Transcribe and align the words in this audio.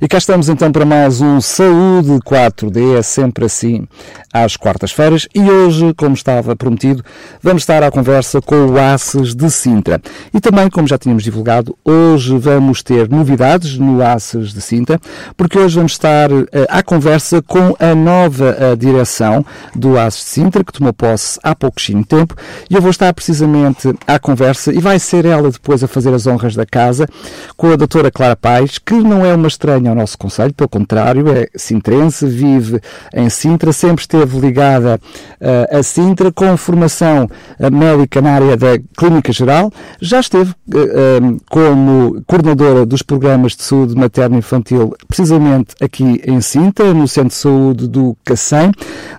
E 0.00 0.06
cá 0.06 0.16
estamos 0.16 0.48
então 0.48 0.70
para 0.70 0.84
mais 0.84 1.20
um 1.20 1.40
Saúde 1.40 2.20
4D, 2.24 2.96
é 2.96 3.02
sempre 3.02 3.46
assim 3.46 3.84
às 4.32 4.56
quartas-feiras 4.56 5.26
e 5.34 5.40
hoje, 5.40 5.92
como 5.94 6.14
estava 6.14 6.54
prometido, 6.54 7.04
vamos 7.42 7.62
estar 7.62 7.82
à 7.82 7.90
conversa 7.90 8.40
com 8.40 8.66
o 8.66 8.78
ACES 8.78 9.34
de 9.34 9.50
Sintra. 9.50 10.00
E 10.32 10.40
também, 10.40 10.70
como 10.70 10.86
já 10.86 10.96
tínhamos 10.96 11.24
divulgado, 11.24 11.76
hoje 11.84 12.38
vamos 12.38 12.80
ter 12.80 13.08
novidades 13.08 13.76
no 13.76 14.00
ACES 14.00 14.52
de 14.52 14.60
Sintra, 14.60 15.00
porque 15.36 15.58
hoje 15.58 15.74
vamos 15.74 15.92
estar 15.92 16.30
uh, 16.30 16.46
à 16.68 16.80
conversa 16.80 17.42
com 17.42 17.74
a 17.80 17.92
nova 17.92 18.56
uh, 18.56 18.76
direção 18.76 19.44
do 19.74 19.98
ACES 19.98 20.20
de 20.20 20.30
Sintra, 20.30 20.62
que 20.62 20.72
tomou 20.72 20.92
posse 20.92 21.40
há 21.42 21.56
pouquinho 21.56 22.04
tempo, 22.04 22.36
e 22.70 22.74
eu 22.76 22.80
vou 22.80 22.90
estar 22.90 23.12
precisamente 23.12 23.92
à 24.06 24.16
conversa 24.20 24.72
e 24.72 24.78
vai 24.78 25.00
ser 25.00 25.24
ela 25.24 25.50
depois 25.50 25.82
a 25.82 25.88
fazer 25.88 26.14
as 26.14 26.24
honras 26.24 26.54
da 26.54 26.64
casa 26.64 27.08
com 27.56 27.72
a 27.72 27.76
doutora 27.76 28.12
Clara 28.12 28.36
Paz, 28.36 28.78
que 28.78 28.94
não 28.94 29.26
é 29.26 29.34
uma 29.34 29.48
estranha 29.48 29.87
ao 29.88 29.94
nosso 29.94 30.18
Conselho, 30.18 30.52
pelo 30.54 30.68
contrário, 30.68 31.28
é 31.30 31.48
sintrense, 31.56 32.26
vive 32.26 32.80
em 33.14 33.28
Sintra, 33.30 33.72
sempre 33.72 34.02
esteve 34.02 34.38
ligada 34.38 35.00
uh, 35.40 35.78
a 35.78 35.82
Sintra, 35.82 36.32
com 36.32 36.56
formação 36.56 37.28
médica 37.72 38.20
na 38.20 38.32
área 38.32 38.56
da 38.56 38.78
Clínica 38.96 39.32
Geral, 39.32 39.72
já 40.00 40.20
esteve 40.20 40.50
uh, 40.50 41.40
como 41.50 42.22
coordenadora 42.26 42.84
dos 42.84 43.02
programas 43.02 43.56
de 43.56 43.62
saúde 43.62 43.94
materno-infantil, 43.94 44.94
precisamente 45.06 45.74
aqui 45.80 46.20
em 46.24 46.40
Sintra, 46.40 46.92
no 46.92 47.06
Centro 47.08 47.30
de 47.30 47.34
Saúde 47.34 47.88
do 47.88 48.16
Cacém, 48.24 48.72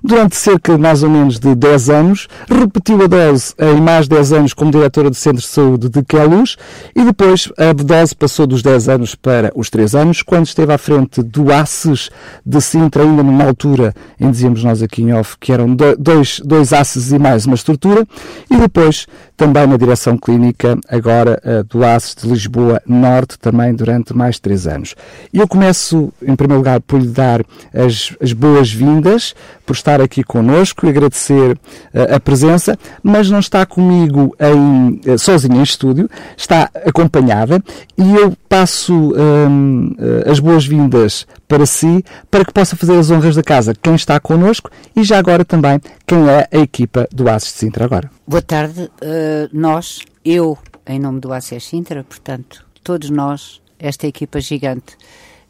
durante 0.03 0.35
cerca 0.35 0.77
mais 0.77 1.03
ou 1.03 1.09
menos 1.09 1.39
de 1.39 1.55
10 1.55 1.89
anos, 1.89 2.27
repetiu 2.49 3.01
a 3.03 3.07
dose 3.07 3.53
em 3.59 3.81
mais 3.81 4.07
10 4.07 4.33
anos 4.33 4.53
como 4.53 4.71
diretora 4.71 5.09
do 5.09 5.15
Centro 5.15 5.41
de 5.41 5.47
Saúde 5.47 5.89
de 5.89 6.03
Queluz 6.03 6.57
e 6.95 7.03
depois 7.03 7.51
a 7.57 7.73
dose 7.73 8.15
passou 8.15 8.45
dos 8.45 8.61
10 8.61 8.89
anos 8.89 9.15
para 9.15 9.51
os 9.55 9.69
3 9.69 9.95
anos, 9.95 10.21
quando 10.21 10.45
esteve 10.45 10.58
à 10.67 10.77
frente 10.77 11.21
do 11.21 11.51
ACES 11.51 12.09
de 12.45 12.59
Sintra, 12.59 13.03
ainda 13.03 13.21
numa 13.21 13.45
altura, 13.45 13.93
em 14.19 14.31
dizíamos 14.31 14.63
nós 14.63 14.81
aqui 14.81 15.01
em 15.01 15.13
off, 15.13 15.37
que 15.39 15.51
eram 15.51 15.75
dois, 15.97 16.41
dois 16.43 16.73
ACES 16.73 17.11
e 17.11 17.19
mais 17.19 17.45
uma 17.45 17.55
estrutura, 17.55 18.05
e 18.49 18.57
depois 18.57 19.05
também 19.39 19.65
na 19.65 19.77
direção 19.77 20.17
clínica, 20.17 20.77
agora 20.89 21.41
uh, 21.45 21.63
do 21.63 21.81
ACES 21.81 22.15
de 22.15 22.27
Lisboa 22.27 22.81
Norte, 22.85 23.39
também 23.39 23.73
durante 23.73 24.13
mais 24.13 24.35
de 24.35 24.41
três 24.41 24.67
anos. 24.67 24.95
Eu 25.33 25.47
começo, 25.47 26.11
em 26.21 26.35
primeiro 26.35 26.57
lugar, 26.59 26.81
por 26.81 26.99
lhe 26.99 27.07
dar 27.07 27.41
as, 27.73 28.13
as 28.21 28.33
boas-vindas, 28.33 29.33
por 29.65 29.77
estar 29.77 30.01
aqui 30.01 30.25
connosco 30.25 30.85
e 30.85 30.89
agradecer 30.89 31.53
uh, 31.53 32.15
a 32.15 32.19
presença, 32.19 32.77
mas 33.01 33.31
não 33.31 33.39
está 33.39 33.65
comigo 33.65 34.35
em, 34.41 34.99
uh, 35.09 35.17
sozinha 35.17 35.61
em 35.61 35.63
estúdio, 35.63 36.09
está 36.35 36.69
acompanhada 36.85 37.63
e 37.97 38.15
eu 38.15 38.33
passo 38.49 38.93
um, 38.93 39.95
as 40.29 40.39
boas-vindas 40.39 41.25
para 41.49 41.65
si, 41.65 42.05
para 42.29 42.45
que 42.45 42.53
possa 42.53 42.75
fazer 42.75 42.95
as 42.95 43.09
honras 43.09 43.35
da 43.35 43.41
casa 43.41 43.73
quem 43.73 43.95
está 43.95 44.19
connosco 44.19 44.69
e 44.95 45.03
já 45.03 45.17
agora 45.17 45.43
também 45.43 45.81
quem 46.05 46.29
é 46.29 46.47
a 46.51 46.57
equipa 46.59 47.09
do 47.11 47.27
ACES 47.27 47.53
de 47.53 47.57
Sintra 47.57 47.85
agora. 47.85 48.09
Boa 48.25 48.41
tarde, 48.41 48.83
uh, 48.83 49.49
nós, 49.51 49.99
eu, 50.23 50.55
em 50.85 50.99
nome 50.99 51.19
do 51.19 51.33
ACES 51.33 51.63
Sintra, 51.63 52.03
portanto, 52.03 52.63
todos 52.83 53.09
nós, 53.09 53.61
esta 53.79 54.05
equipa 54.05 54.39
gigante 54.39 54.95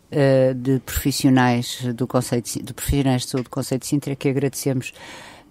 uh, 0.10 0.54
de 0.56 0.80
profissionais 0.80 1.82
do 1.94 2.08
Conselho 2.08 2.44
de, 2.44 2.64
de 2.64 2.74
profissionais 2.74 3.24
de 3.24 3.28
saúde 3.28 3.44
do 3.44 3.50
Conselho 3.50 3.82
de 3.82 3.88
Sintra, 3.88 4.16
que 4.16 4.30
agradecemos 4.30 4.94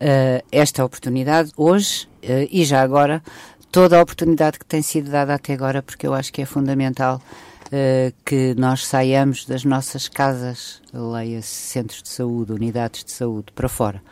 uh, 0.00 0.42
esta 0.50 0.82
oportunidade 0.82 1.52
hoje 1.58 2.08
e 2.50 2.64
já 2.64 2.82
agora 2.82 3.22
toda 3.70 3.98
a 3.98 4.02
oportunidade 4.02 4.58
que 4.58 4.64
tem 4.64 4.82
sido 4.82 5.10
dada 5.10 5.34
até 5.34 5.52
agora, 5.52 5.82
porque 5.82 6.06
eu 6.06 6.14
acho 6.14 6.32
que 6.32 6.42
é 6.42 6.46
fundamental 6.46 7.22
uh, 7.68 8.14
que 8.24 8.54
nós 8.54 8.86
saiamos 8.86 9.44
das 9.44 9.64
nossas 9.64 10.08
casas, 10.08 10.82
leia-se 10.92 11.48
centros 11.48 12.02
de 12.02 12.08
saúde, 12.08 12.52
unidades 12.52 13.04
de 13.04 13.12
saúde, 13.12 13.52
para 13.54 13.68
fora, 13.68 14.02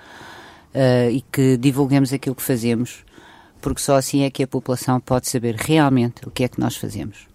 uh, 0.75 1.11
e 1.11 1.21
que 1.21 1.57
divulguemos 1.57 2.13
aquilo 2.13 2.35
que 2.35 2.43
fazemos, 2.43 3.05
porque 3.61 3.81
só 3.81 3.97
assim 3.97 4.23
é 4.23 4.31
que 4.31 4.43
a 4.43 4.47
população 4.47 5.01
pode 5.01 5.29
saber 5.29 5.57
realmente 5.57 6.27
o 6.27 6.31
que 6.31 6.45
é 6.45 6.49
que 6.49 6.61
nós 6.61 6.77
fazemos. 6.77 7.27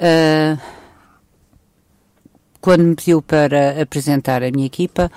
Uh, 0.00 0.60
quando 2.60 2.84
me 2.84 2.94
pediu 2.94 3.20
para 3.20 3.80
apresentar 3.82 4.42
a 4.42 4.50
minha 4.50 4.66
equipa, 4.66 5.10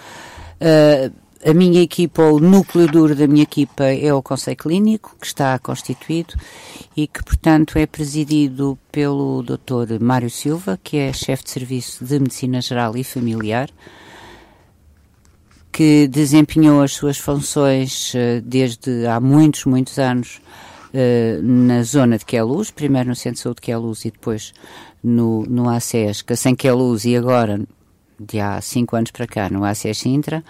a 1.46 1.54
minha 1.54 1.80
equipa, 1.80 2.24
o 2.24 2.40
núcleo 2.40 2.88
duro 2.88 3.16
da 3.16 3.28
minha 3.28 3.44
equipa 3.44 3.84
é 3.84 4.12
o 4.12 4.24
Conselho 4.24 4.58
Clínico, 4.58 5.16
que 5.22 5.28
está 5.28 5.60
constituído 5.60 6.34
e 6.98 7.06
que, 7.06 7.24
portanto, 7.24 7.78
é 7.78 7.86
presidido 7.86 8.80
pelo 8.92 9.44
Dr. 9.44 10.02
Mário 10.02 10.30
Silva, 10.30 10.80
que 10.84 10.98
é 10.98 11.14
chefe 11.14 11.44
de 11.44 11.52
serviço 11.52 12.04
de 12.04 12.20
Medicina 12.20 12.60
Geral 12.62 12.98
e 12.98 13.04
Familiar, 13.04 13.70
que 15.72 16.08
desempenhou 16.08 16.82
as 16.82 16.94
suas 16.94 17.20
funções 17.20 18.12
uh, 18.16 18.42
desde 18.44 19.06
há 19.06 19.20
muitos, 19.20 19.66
muitos 19.66 20.00
anos 20.00 20.42
uh, 20.96 21.44
na 21.44 21.84
zona 21.84 22.18
de 22.18 22.26
Queluz, 22.26 22.72
primeiro 22.72 23.10
no 23.10 23.16
Centro 23.16 23.36
de 23.36 23.42
Saúde 23.42 23.58
de 23.58 23.68
Queluz 23.68 24.04
e 24.04 24.10
depois 24.10 24.52
no, 25.04 25.44
no 25.44 25.70
ACES, 25.70 26.24
que 26.24 26.36
sem 26.36 26.56
Queluz 26.56 27.06
e 27.06 27.16
agora, 27.16 27.62
de 28.20 28.40
há 28.40 28.60
cinco 28.62 28.96
anos 28.96 29.12
para 29.12 29.28
cá, 29.28 29.48
no 29.48 29.64
ACES 29.64 30.00
Sintra. 30.00 30.44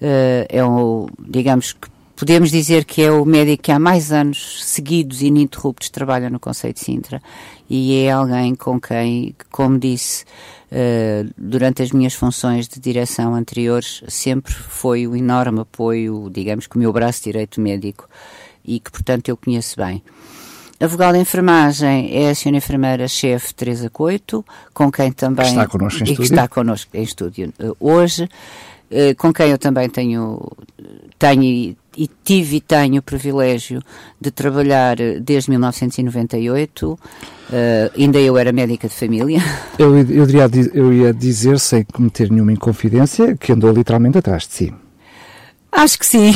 Uh, 0.00 0.46
é 0.48 0.64
um, 0.64 1.06
digamos 1.18 1.72
que 1.72 1.88
podemos 2.16 2.50
dizer 2.50 2.84
que 2.84 3.02
é 3.02 3.10
o 3.10 3.24
médico 3.24 3.62
que 3.62 3.72
há 3.72 3.78
mais 3.78 4.12
anos 4.12 4.64
seguidos 4.64 5.22
e 5.22 5.26
ininterruptos 5.26 5.88
trabalha 5.88 6.28
no 6.28 6.38
Conselho 6.38 6.74
de 6.74 6.80
Sintra 6.80 7.22
e 7.68 8.02
é 8.02 8.10
alguém 8.10 8.54
com 8.54 8.80
quem, 8.80 9.34
como 9.50 9.78
disse, 9.78 10.24
uh, 10.70 11.30
durante 11.38 11.82
as 11.82 11.92
minhas 11.92 12.14
funções 12.14 12.68
de 12.68 12.80
direção 12.80 13.34
anteriores, 13.34 14.02
sempre 14.08 14.52
foi 14.52 15.06
um 15.06 15.16
enorme 15.16 15.60
apoio, 15.60 16.28
digamos 16.30 16.66
que 16.66 16.76
o 16.76 16.78
meu 16.78 16.92
braço 16.92 17.24
direito 17.24 17.60
médico 17.60 18.08
e 18.64 18.80
que, 18.80 18.90
portanto, 18.90 19.28
eu 19.28 19.36
conheço 19.36 19.76
bem. 19.76 20.02
A 20.78 20.86
vogal 20.86 21.12
de 21.12 21.18
enfermagem 21.18 22.10
é 22.10 22.30
a 22.30 22.34
senhora 22.34 22.56
enfermeira-chefe 22.56 23.54
Teresa 23.54 23.90
Coito, 23.90 24.44
com 24.72 24.90
quem 24.90 25.12
também... 25.12 25.44
Que 25.44 25.50
está 25.50 25.66
connosco 25.66 26.00
em 26.00 26.04
estúdio. 26.04 26.16
Que 26.16 26.22
está 26.22 26.48
connosco 26.48 26.90
em 26.96 27.02
estúdio 27.02 27.52
uh, 27.60 27.76
hoje. 27.78 28.28
Eh, 28.90 29.14
com 29.14 29.32
quem 29.32 29.50
eu 29.50 29.58
também 29.58 29.88
tenho, 29.88 30.40
tenho 31.18 31.76
e, 31.96 32.10
tive 32.24 32.56
e 32.56 32.60
tenho 32.60 32.98
o 32.98 33.02
privilégio 33.02 33.80
de 34.20 34.30
trabalhar 34.30 35.00
eh, 35.00 35.20
desde 35.20 35.50
1998. 35.50 36.92
Uh, 36.92 36.98
eh, 37.52 37.90
ainda 37.96 38.18
eu 38.18 38.36
era 38.36 38.52
médica 38.52 38.88
de 38.88 38.94
família. 38.94 39.40
Eu, 39.78 39.96
eu, 39.96 40.26
diria, 40.26 40.48
eu 40.74 40.92
ia 40.92 41.12
dizer, 41.12 41.58
sem 41.58 41.84
cometer 41.84 42.30
nenhuma 42.30 42.52
inconfidência, 42.52 43.34
que 43.34 43.50
andou 43.50 43.72
literalmente 43.72 44.18
atrás 44.18 44.46
de 44.46 44.52
si. 44.52 44.74
Acho 45.72 45.98
que 45.98 46.06
sim, 46.06 46.32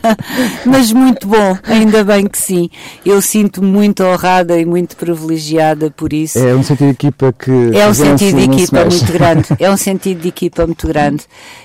mas 0.66 0.92
muito 0.92 1.26
bom, 1.26 1.58
ainda 1.64 2.04
bem 2.04 2.26
que 2.26 2.36
sim. 2.36 2.68
Eu 3.04 3.22
sinto 3.22 3.64
muito 3.64 4.04
honrada 4.04 4.58
e 4.58 4.66
muito 4.66 4.96
privilegiada 4.96 5.90
por 5.90 6.12
isso. 6.12 6.38
É 6.38 6.54
um 6.54 6.62
sentido 6.62 6.88
de 6.88 6.92
equipa 6.92 7.32
que. 7.32 7.50
É 7.74 7.88
um 7.88 7.94
sentido 7.94 8.36
de 8.36 8.44
equipa 8.44 8.84
muito 8.84 9.12
grande, 9.12 9.48
é 9.58 9.70
um 9.70 9.76
sentido 9.76 10.20
de 10.20 10.28
equipa 10.28 10.66
muito 10.66 10.86
grande 10.86 11.24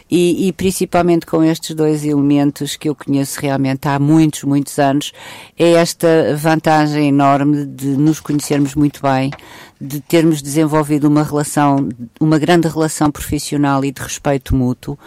e, 0.09 0.47
e, 0.47 0.53
principalmente 0.53 1.25
com 1.25 1.43
estes 1.43 1.75
dois 1.75 2.05
elementos 2.05 2.75
que 2.75 2.87
eu 2.87 2.95
conheço 2.95 3.41
realmente 3.41 3.87
há 3.87 3.99
muitos, 3.99 4.43
muitos 4.43 4.79
anos, 4.79 5.11
é 5.57 5.73
esta 5.73 6.35
vantagem 6.37 7.09
enorme 7.09 7.65
de 7.65 7.87
nos 7.87 8.19
conhecermos 8.19 8.75
muito 8.75 9.01
bem, 9.01 9.31
de 9.81 9.99
termos 9.99 10.41
desenvolvido 10.41 11.07
uma 11.07 11.23
relação, 11.23 11.89
uma 12.19 12.39
grande 12.39 12.67
relação 12.67 13.11
profissional 13.11 13.83
e 13.83 13.91
de 13.91 14.01
respeito 14.01 14.55
mútuo 14.55 14.97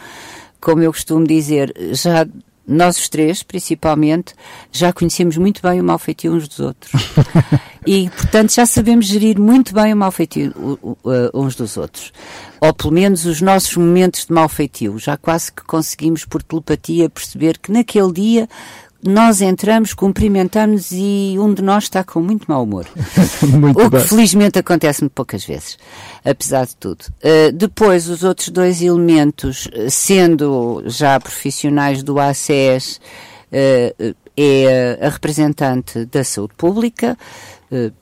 como 0.60 0.82
eu 0.82 0.92
costumo 0.92 1.26
dizer, 1.26 1.74
já 1.92 2.26
nós 2.68 2.98
os 2.98 3.08
três, 3.08 3.42
principalmente, 3.42 4.34
já 4.70 4.92
conhecemos 4.92 5.38
muito 5.38 5.62
bem 5.62 5.80
o 5.80 5.84
mal 5.84 5.98
feitio 5.98 6.34
uns 6.34 6.46
dos 6.46 6.60
outros. 6.60 6.92
e, 7.86 8.10
portanto, 8.10 8.52
já 8.52 8.66
sabemos 8.66 9.06
gerir 9.06 9.40
muito 9.40 9.72
bem 9.72 9.94
o 9.94 9.96
mal 9.96 10.12
feitio 10.12 10.52
uns 11.32 11.56
dos 11.56 11.78
outros. 11.78 12.12
Ou, 12.60 12.74
pelo 12.74 12.92
menos, 12.92 13.24
os 13.24 13.40
nossos 13.40 13.74
momentos 13.74 14.26
de 14.26 14.32
mal 14.34 14.50
feitio. 14.50 14.98
Já 14.98 15.16
quase 15.16 15.50
que 15.50 15.62
conseguimos, 15.62 16.26
por 16.26 16.42
telepatia, 16.42 17.08
perceber 17.08 17.56
que 17.56 17.72
naquele 17.72 18.12
dia 18.12 18.48
nós 19.02 19.40
entramos, 19.40 19.94
cumprimentamos 19.94 20.90
e 20.90 21.36
um 21.38 21.54
de 21.54 21.62
nós 21.62 21.84
está 21.84 22.02
com 22.02 22.20
muito 22.20 22.46
mau 22.48 22.64
humor. 22.64 22.86
muito 23.46 23.78
o 23.78 23.84
que 23.84 23.96
bem. 23.96 24.00
felizmente 24.00 24.58
acontece-me 24.58 25.08
poucas 25.08 25.44
vezes, 25.44 25.78
apesar 26.24 26.66
de 26.66 26.76
tudo. 26.76 27.04
Uh, 27.22 27.52
depois, 27.52 28.08
os 28.08 28.24
outros 28.24 28.48
dois 28.48 28.82
elementos, 28.82 29.68
sendo 29.88 30.82
já 30.86 31.18
profissionais 31.20 32.02
do 32.02 32.18
ACES, 32.18 33.00
uh, 33.52 34.14
é 34.36 34.98
a 35.00 35.08
representante 35.08 36.04
da 36.04 36.22
saúde 36.22 36.54
pública, 36.56 37.16
uh, 37.70 37.92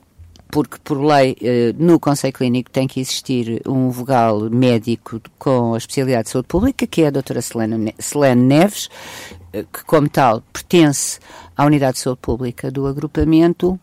porque 0.50 0.76
por 0.82 0.98
lei 1.02 1.36
eh, 1.42 1.74
no 1.76 1.98
Conselho 1.98 2.32
Clínico 2.32 2.70
tem 2.70 2.86
que 2.86 3.00
existir 3.00 3.60
um 3.66 3.90
vogal 3.90 4.48
médico 4.48 5.20
com 5.38 5.74
a 5.74 5.76
especialidade 5.76 6.24
de 6.24 6.30
saúde 6.30 6.48
pública, 6.48 6.86
que 6.86 7.02
é 7.02 7.08
a 7.08 7.10
doutora 7.10 7.40
Selene 7.42 7.92
Neves, 8.36 8.88
eh, 8.88 9.45
que 9.64 9.84
como 9.84 10.08
tal 10.08 10.42
pertence 10.52 11.18
à 11.56 11.64
Unidade 11.64 11.94
de 11.94 12.00
Saúde 12.00 12.20
Pública 12.20 12.70
do 12.70 12.86
agrupamento, 12.86 13.78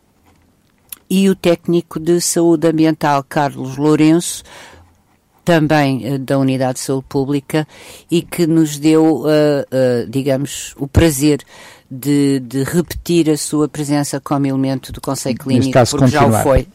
e 1.10 1.30
o 1.30 1.36
técnico 1.36 2.00
de 2.00 2.20
saúde 2.20 2.68
ambiental 2.68 3.24
Carlos 3.24 3.78
Lourenço, 3.78 4.44
também 5.44 6.16
uh, 6.16 6.18
da 6.18 6.38
Unidade 6.40 6.76
de 6.76 6.80
Saúde 6.80 7.06
Pública 7.08 7.68
e 8.10 8.22
que 8.22 8.48
nos 8.48 8.80
deu, 8.80 9.18
uh, 9.18 9.26
uh, 9.26 10.10
digamos, 10.10 10.74
o 10.78 10.88
prazer 10.88 11.42
de, 11.92 12.40
de, 12.40 12.64
repetir 12.64 13.30
a 13.30 13.38
sua 13.38 13.68
presença 13.68 14.20
como 14.20 14.48
elemento 14.48 14.92
do 14.92 15.00
Conselho 15.00 15.38
Clínico, 15.38 15.72
caso, 15.72 15.92
porque 15.92 16.06
continuar. 16.06 16.32
já 16.32 16.40
o 16.40 16.44
foi. 16.44 16.68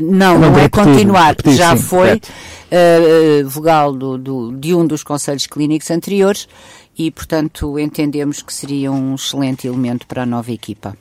Não, 0.00 0.38
não, 0.38 0.52
não 0.52 0.58
é 0.58 0.62
repetir, 0.62 0.84
continuar, 0.84 1.28
repetir, 1.30 1.54
já 1.56 1.76
sim, 1.76 1.82
foi 1.82 2.20
vogal 3.44 3.92
do, 3.92 4.16
do, 4.16 4.52
de 4.52 4.72
um 4.74 4.86
dos 4.86 5.02
Conselhos 5.02 5.46
Clínicos 5.46 5.90
anteriores 5.90 6.48
e, 6.96 7.10
portanto, 7.10 7.78
entendemos 7.78 8.42
que 8.42 8.52
seria 8.52 8.92
um 8.92 9.14
excelente 9.14 9.66
elemento 9.66 10.06
para 10.06 10.22
a 10.22 10.26
nova 10.26 10.52
equipa. 10.52 10.96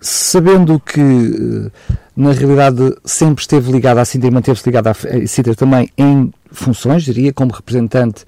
Sabendo 0.00 0.78
que, 0.80 1.70
na 2.16 2.32
realidade, 2.32 2.94
sempre 3.04 3.42
esteve 3.42 3.72
ligado 3.72 3.98
à 3.98 4.04
Sintra 4.04 4.28
e 4.28 4.30
manteve-se 4.30 4.66
ligado 4.66 4.88
à 4.88 4.94
Sintra 5.26 5.54
também 5.54 5.88
em 5.96 6.30
funções, 6.54 7.02
diria, 7.02 7.32
como 7.32 7.52
representante 7.52 8.24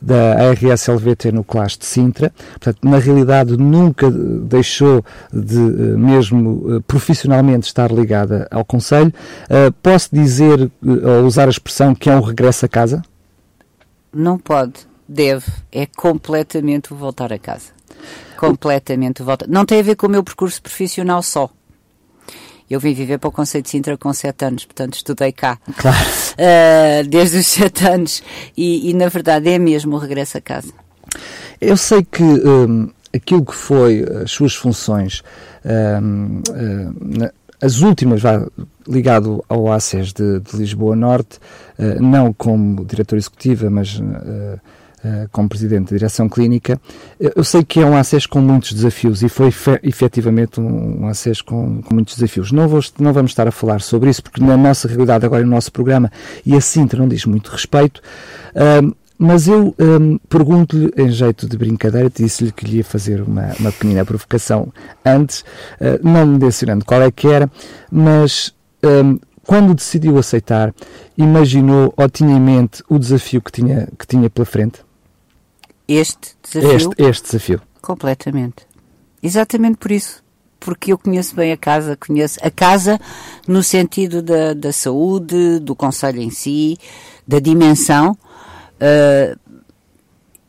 da 0.00 0.34
ARSLVT 0.48 1.32
no 1.32 1.42
CLAS 1.42 1.76
de 1.76 1.86
Sintra. 1.86 2.32
Portanto, 2.50 2.78
na 2.82 2.98
realidade, 2.98 3.56
nunca 3.56 4.10
deixou 4.10 5.04
de, 5.32 5.58
eh, 5.58 5.96
mesmo 5.96 6.76
eh, 6.76 6.80
profissionalmente, 6.86 7.66
estar 7.66 7.90
ligada 7.90 8.46
ao 8.50 8.64
Conselho. 8.64 9.12
Eh, 9.48 9.70
posso 9.82 10.10
dizer, 10.12 10.70
ou 10.84 11.24
usar 11.24 11.46
a 11.46 11.50
expressão, 11.50 11.94
que 11.94 12.10
é 12.10 12.14
um 12.14 12.20
regresso 12.20 12.66
a 12.66 12.68
casa? 12.68 13.02
Não 14.12 14.36
pode, 14.36 14.89
deve. 15.10 15.50
É 15.72 15.86
completamente 15.86 16.94
voltar 16.94 17.32
a 17.32 17.38
casa. 17.38 17.72
Completamente 18.36 19.22
voltar. 19.22 19.48
Não 19.48 19.66
tem 19.66 19.80
a 19.80 19.82
ver 19.82 19.96
com 19.96 20.06
o 20.06 20.10
meu 20.10 20.22
percurso 20.22 20.62
profissional 20.62 21.22
só 21.22 21.50
eu 22.70 22.78
vim 22.78 22.94
viver 22.94 23.18
para 23.18 23.28
o 23.28 23.32
Conselho 23.32 23.64
de 23.64 23.70
Sintra 23.70 23.98
com 23.98 24.12
sete 24.12 24.44
anos, 24.44 24.64
portanto 24.64 24.94
estudei 24.94 25.32
cá. 25.32 25.58
Claro. 25.76 25.98
Uh, 25.98 27.06
desde 27.10 27.38
os 27.38 27.46
sete 27.48 27.84
anos. 27.84 28.22
E, 28.56 28.88
e, 28.88 28.94
na 28.94 29.08
verdade 29.08 29.50
é 29.50 29.58
mesmo 29.58 29.96
o 29.96 29.98
regresso 29.98 30.38
a 30.38 30.40
casa. 30.40 30.72
Eu 31.60 31.76
sei 31.76 32.04
que 32.04 32.22
um, 32.22 32.88
aquilo 33.12 33.44
que 33.44 33.54
foi 33.54 34.06
as 34.22 34.30
suas 34.30 34.54
funções, 34.54 35.24
um, 35.64 36.40
uh, 36.48 37.30
as 37.60 37.80
últimas, 37.80 38.22
vá, 38.22 38.46
ligado 38.86 39.44
ao 39.48 39.70
ACES 39.72 40.12
de, 40.12 40.38
de 40.38 40.56
Lisboa 40.56 40.94
Norte, 40.94 41.40
uh, 41.76 42.00
não 42.00 42.32
como 42.32 42.84
diretor 42.84 43.16
executiva, 43.16 43.68
mas 43.68 44.00
eh, 44.00 44.58
como 45.32 45.48
presidente 45.48 45.90
da 45.90 45.96
direção 45.96 46.28
clínica, 46.28 46.80
eu 47.18 47.42
sei 47.42 47.64
que 47.64 47.80
é 47.80 47.86
um 47.86 47.96
acesso 47.96 48.28
com 48.28 48.40
muitos 48.40 48.72
desafios 48.72 49.22
e 49.22 49.28
foi 49.28 49.48
efetivamente 49.82 50.60
um, 50.60 51.06
acesso 51.06 51.44
com, 51.44 51.82
com, 51.82 51.94
muitos 51.94 52.14
desafios. 52.16 52.52
Não, 52.52 52.68
vou, 52.68 52.80
não 52.98 53.12
vamos 53.12 53.30
estar 53.30 53.48
a 53.48 53.50
falar 53.50 53.80
sobre 53.80 54.10
isso, 54.10 54.22
porque 54.22 54.42
na 54.42 54.56
nossa 54.56 54.88
realidade, 54.88 55.24
agora 55.24 55.42
no 55.44 55.50
nosso 55.50 55.72
programa, 55.72 56.10
e 56.44 56.54
a 56.54 56.60
Sintra 56.60 56.98
não 56.98 57.08
diz 57.08 57.24
muito 57.24 57.48
respeito, 57.48 58.00
uh, 58.54 58.94
mas 59.18 59.46
eu 59.48 59.74
um, 59.78 60.18
pergunto-lhe, 60.30 60.90
em 60.96 61.10
jeito 61.10 61.46
de 61.46 61.56
brincadeira, 61.58 62.10
disse-lhe 62.10 62.50
que 62.50 62.64
lhe 62.64 62.78
ia 62.78 62.84
fazer 62.84 63.20
uma, 63.20 63.52
uma 63.60 63.70
pequena 63.70 64.02
provocação 64.04 64.72
antes, 65.04 65.40
uh, 65.40 66.00
não 66.02 66.26
mencionando 66.26 66.84
qual 66.86 67.02
é 67.02 67.10
que 67.10 67.28
era, 67.28 67.50
mas 67.92 68.54
um, 68.82 69.18
quando 69.46 69.74
decidiu 69.74 70.16
aceitar, 70.16 70.72
imaginou 71.18 71.92
ou 71.96 72.08
tinha 72.08 72.34
em 72.34 72.40
mente 72.40 72.82
o 72.88 72.98
desafio 72.98 73.42
que 73.42 73.52
tinha, 73.52 73.88
que 73.98 74.06
tinha 74.06 74.30
pela 74.30 74.46
frente? 74.46 74.80
Este 75.92 76.36
desafio? 76.40 76.76
Este, 76.76 77.02
este 77.02 77.24
desafio. 77.24 77.62
Completamente. 77.82 78.64
Exatamente 79.20 79.76
por 79.78 79.90
isso. 79.90 80.22
Porque 80.60 80.92
eu 80.92 80.98
conheço 80.98 81.34
bem 81.34 81.50
a 81.50 81.56
casa, 81.56 81.96
conheço 81.96 82.38
a 82.42 82.50
casa 82.50 83.00
no 83.48 83.60
sentido 83.62 84.22
da, 84.22 84.54
da 84.54 84.72
saúde, 84.72 85.58
do 85.58 85.74
conselho 85.74 86.20
em 86.20 86.30
si, 86.30 86.78
da 87.26 87.40
dimensão. 87.40 88.16
Uh, 88.76 89.36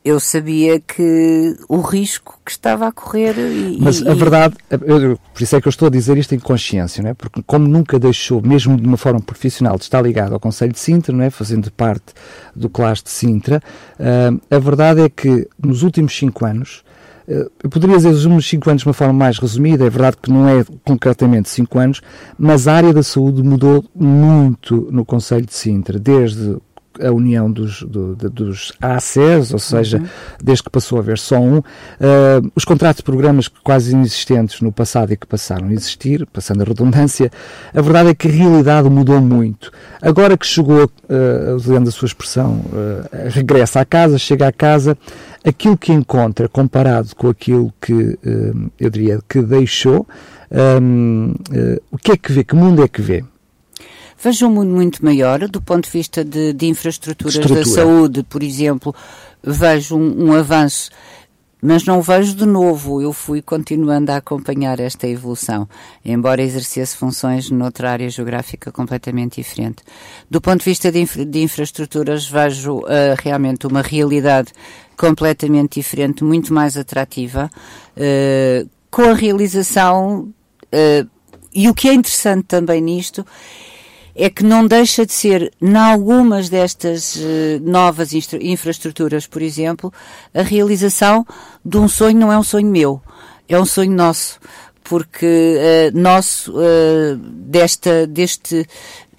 eu 0.04 0.18
sabia 0.18 0.80
que 0.80 1.56
o 1.68 1.80
risco 1.80 2.38
que 2.44 2.50
estava 2.50 2.88
a 2.88 2.92
correr. 2.92 3.36
E, 3.38 3.78
Mas 3.80 4.00
e, 4.00 4.08
a 4.08 4.14
verdade, 4.14 4.56
eu, 4.70 5.18
por 5.32 5.42
isso 5.42 5.54
é 5.54 5.60
que 5.60 5.68
eu 5.68 5.70
estou 5.70 5.86
a 5.86 5.90
dizer 5.90 6.18
isto 6.18 6.34
em 6.34 6.40
consciência, 6.40 7.02
não 7.02 7.10
é? 7.10 7.14
porque 7.14 7.42
como 7.46 7.68
nunca 7.68 7.98
deixou, 7.98 8.42
mesmo 8.42 8.76
de 8.76 8.86
uma 8.86 8.96
forma 8.96 9.20
profissional, 9.20 9.76
de 9.76 9.84
estar 9.84 10.02
ligado 10.02 10.32
ao 10.34 10.40
Conselho 10.40 10.72
de 10.72 10.80
Sintra, 10.80 11.14
não 11.14 11.22
é? 11.22 11.30
fazendo 11.30 11.70
parte 11.70 12.12
do 12.54 12.68
classe 12.68 13.04
de 13.04 13.10
Sintra, 13.10 13.62
uh, 13.98 14.40
a 14.50 14.58
verdade 14.58 15.02
é 15.02 15.08
que 15.08 15.48
nos 15.62 15.82
últimos 15.82 16.16
cinco 16.16 16.44
anos, 16.44 16.82
uh, 17.28 17.50
eu 17.62 17.70
poderia 17.70 17.96
dizer 17.96 18.08
os 18.08 18.24
últimos 18.24 18.48
cinco 18.48 18.70
anos 18.70 18.82
de 18.82 18.88
uma 18.88 18.94
forma 18.94 19.12
mais 19.12 19.38
resumida, 19.38 19.86
é 19.86 19.90
verdade 19.90 20.16
que 20.20 20.32
não 20.32 20.48
é 20.48 20.64
concretamente 20.84 21.48
cinco 21.48 21.78
anos, 21.78 22.00
mas 22.36 22.66
a 22.66 22.74
área 22.74 22.92
da 22.92 23.04
saúde 23.04 23.40
mudou 23.40 23.84
muito 23.94 24.88
no 24.90 25.04
Conselho 25.04 25.46
de 25.46 25.54
Sintra, 25.54 25.96
desde 25.96 26.56
a 27.00 27.10
união 27.10 27.50
dos, 27.50 27.82
do, 27.82 28.14
de, 28.14 28.28
dos 28.28 28.72
ACES, 28.80 29.52
ou 29.52 29.58
seja, 29.58 29.98
uhum. 29.98 30.06
desde 30.42 30.64
que 30.64 30.70
passou 30.70 30.98
a 30.98 31.00
haver 31.00 31.18
só 31.18 31.38
um, 31.38 31.58
uh, 31.58 31.62
os 32.54 32.64
contratos 32.64 32.98
de 32.98 33.02
programas 33.04 33.48
quase 33.48 33.92
inexistentes 33.92 34.60
no 34.60 34.72
passado 34.72 35.12
e 35.12 35.16
que 35.16 35.26
passaram 35.26 35.68
a 35.68 35.72
existir, 35.72 36.26
passando 36.26 36.62
a 36.62 36.64
redundância, 36.64 37.30
a 37.74 37.80
verdade 37.80 38.10
é 38.10 38.14
que 38.14 38.28
a 38.28 38.30
realidade 38.30 38.88
mudou 38.90 39.20
muito. 39.20 39.70
Agora 40.00 40.36
que 40.36 40.46
chegou, 40.46 40.84
uh, 40.84 41.54
usando 41.54 41.88
a 41.88 41.90
sua 41.90 42.06
expressão, 42.06 42.60
uh, 42.66 43.28
regressa 43.30 43.80
à 43.80 43.84
casa, 43.84 44.18
chega 44.18 44.48
à 44.48 44.52
casa, 44.52 44.96
aquilo 45.44 45.76
que 45.76 45.92
encontra 45.92 46.48
comparado 46.48 47.14
com 47.16 47.28
aquilo 47.28 47.72
que 47.80 48.18
eu 48.78 48.90
diria 48.90 49.20
que 49.28 49.42
deixou, 49.42 50.06
um, 50.80 51.34
o 51.90 51.98
que 51.98 52.12
é 52.12 52.16
que 52.16 52.32
vê? 52.32 52.44
Que 52.44 52.54
mundo 52.54 52.82
é 52.84 52.88
que 52.88 53.02
vê? 53.02 53.24
Vejo 54.22 54.46
um 54.46 54.50
mundo 54.50 54.70
muito 54.70 55.04
maior 55.04 55.48
do 55.48 55.60
ponto 55.60 55.84
de 55.84 55.90
vista 55.90 56.24
de, 56.24 56.52
de 56.52 56.66
infraestruturas 56.66 57.34
Estrutura. 57.34 57.64
da 57.64 57.70
saúde, 57.70 58.22
por 58.22 58.42
exemplo. 58.42 58.94
Vejo 59.42 59.96
um, 59.96 60.28
um 60.28 60.32
avanço 60.32 60.90
mas 61.64 61.84
não 61.84 62.02
vejo 62.02 62.34
de 62.34 62.44
novo. 62.44 63.00
Eu 63.00 63.12
fui 63.12 63.40
continuando 63.40 64.10
a 64.10 64.16
acompanhar 64.16 64.80
esta 64.80 65.06
evolução, 65.06 65.68
embora 66.04 66.42
exercesse 66.42 66.96
funções 66.96 67.48
noutra 67.50 67.92
área 67.92 68.10
geográfica 68.10 68.72
completamente 68.72 69.36
diferente. 69.40 69.84
Do 70.28 70.40
ponto 70.40 70.58
de 70.58 70.64
vista 70.64 70.90
de, 70.90 70.98
infra 70.98 71.24
de 71.24 71.40
infraestruturas, 71.40 72.28
vejo 72.28 72.78
uh, 72.78 72.84
realmente 73.22 73.64
uma 73.68 73.80
realidade 73.80 74.52
completamente 74.96 75.78
diferente, 75.78 76.24
muito 76.24 76.52
mais 76.52 76.76
atrativa, 76.76 77.48
uh, 77.96 78.68
com 78.90 79.02
a 79.02 79.14
realização. 79.14 80.32
Uh, 80.64 81.08
e 81.54 81.68
o 81.68 81.74
que 81.74 81.88
é 81.88 81.94
interessante 81.94 82.44
também 82.44 82.80
nisto 82.80 83.24
é 84.14 84.28
que 84.28 84.44
não 84.44 84.66
deixa 84.66 85.06
de 85.06 85.12
ser, 85.12 85.52
em 85.60 85.74
algumas 85.74 86.48
destas 86.48 87.16
uh, 87.16 87.20
novas 87.62 88.12
infraestruturas, 88.12 89.26
por 89.26 89.40
exemplo, 89.40 89.92
a 90.34 90.42
realização 90.42 91.26
de 91.64 91.78
um 91.78 91.88
sonho 91.88 92.18
não 92.18 92.32
é 92.32 92.38
um 92.38 92.42
sonho 92.42 92.68
meu, 92.68 93.00
é 93.48 93.58
um 93.58 93.64
sonho 93.64 93.92
nosso, 93.92 94.38
porque 94.84 95.56
uh, 95.94 95.98
nosso, 95.98 96.52
uh, 96.52 97.16
desta, 97.16 98.06
deste, 98.06 98.66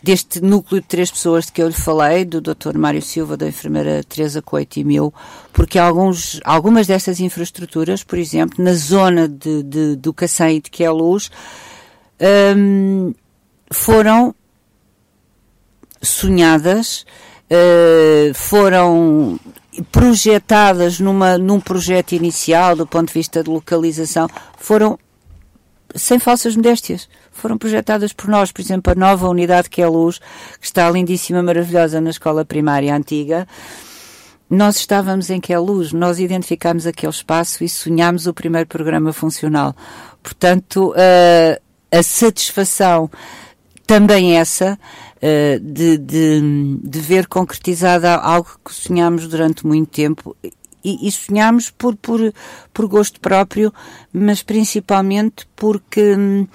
deste 0.04 0.42
núcleo 0.42 0.80
de 0.80 0.88
três 0.88 1.10
pessoas 1.10 1.48
de 1.48 1.54
que 1.54 1.64
eu 1.64 1.68
lhe 1.68 1.74
falei, 1.74 2.24
do 2.24 2.40
Dr. 2.40 2.78
Mário 2.78 3.02
Silva, 3.02 3.36
da 3.36 3.48
enfermeira 3.48 4.04
Teresa 4.04 4.44
Coito 4.44 4.80
e 4.80 4.84
meu, 4.84 5.12
porque 5.52 5.80
alguns, 5.80 6.40
algumas 6.44 6.86
destas 6.86 7.20
infraestruturas, 7.20 8.04
por 8.04 8.20
exemplo, 8.20 8.64
na 8.64 8.74
zona 8.74 9.28
de, 9.28 9.64
de, 9.64 9.96
do 9.96 10.14
Cacém 10.14 10.58
e 10.58 10.62
de 10.62 10.70
Queluz, 10.70 11.32
um, 12.56 13.14
foram 13.72 14.36
sonhadas, 16.04 17.06
uh, 17.50 18.34
foram 18.34 19.40
projetadas 19.92 21.00
numa, 21.00 21.38
num 21.38 21.60
projeto 21.60 22.12
inicial, 22.12 22.76
do 22.76 22.86
ponto 22.86 23.08
de 23.08 23.14
vista 23.14 23.44
de 23.44 23.50
localização, 23.50 24.28
foram 24.58 25.00
sem 25.96 26.20
falsas 26.20 26.56
modéstias. 26.56 27.08
Foram 27.32 27.58
projetadas 27.58 28.14
por 28.14 28.28
nós, 28.30 28.52
por 28.52 28.62
exemplo, 28.62 28.92
a 28.92 28.96
nova 28.96 29.28
unidade 29.28 29.70
que 29.70 29.82
é 29.82 29.86
a 29.86 29.90
Luz, 29.90 30.20
que 30.60 30.66
está 30.66 30.90
lindíssima, 30.90 31.42
maravilhosa 31.42 32.00
na 32.00 32.10
escola 32.10 32.46
primária 32.46 32.96
antiga. 32.96 33.48
Nós 34.50 34.76
estávamos 34.78 35.32
em 35.32 35.42
que 35.42 35.52
é 35.52 35.58
luz, 35.58 35.92
nós 35.92 36.20
identificámos 36.20 36.86
aquele 36.86 37.12
espaço 37.12 37.64
e 37.64 37.70
sonhámos 37.70 38.28
o 38.28 38.34
primeiro 38.36 38.68
programa 38.68 39.12
funcional. 39.12 39.76
Portanto, 40.22 40.92
uh, 40.92 41.62
a 41.92 42.04
satisfação 42.04 43.10
também 43.88 44.38
essa 44.38 44.78
uh, 44.78 45.13
de, 45.62 45.98
de, 45.98 46.78
de 46.84 47.00
ver 47.00 47.28
concretizada 47.28 48.16
algo 48.16 48.50
que 48.66 48.74
sonhámos 48.74 49.28
durante 49.28 49.66
muito 49.66 49.90
tempo. 49.90 50.36
E, 50.84 51.08
e 51.08 51.12
sonhámos 51.14 51.70
por, 51.70 51.96
por, 51.96 52.20
por 52.74 52.88
gosto 52.88 53.18
próprio, 53.22 53.74
mas 54.12 54.44
principalmente 54.44 55.48
porque 55.56 56.14
hum, 56.14 56.46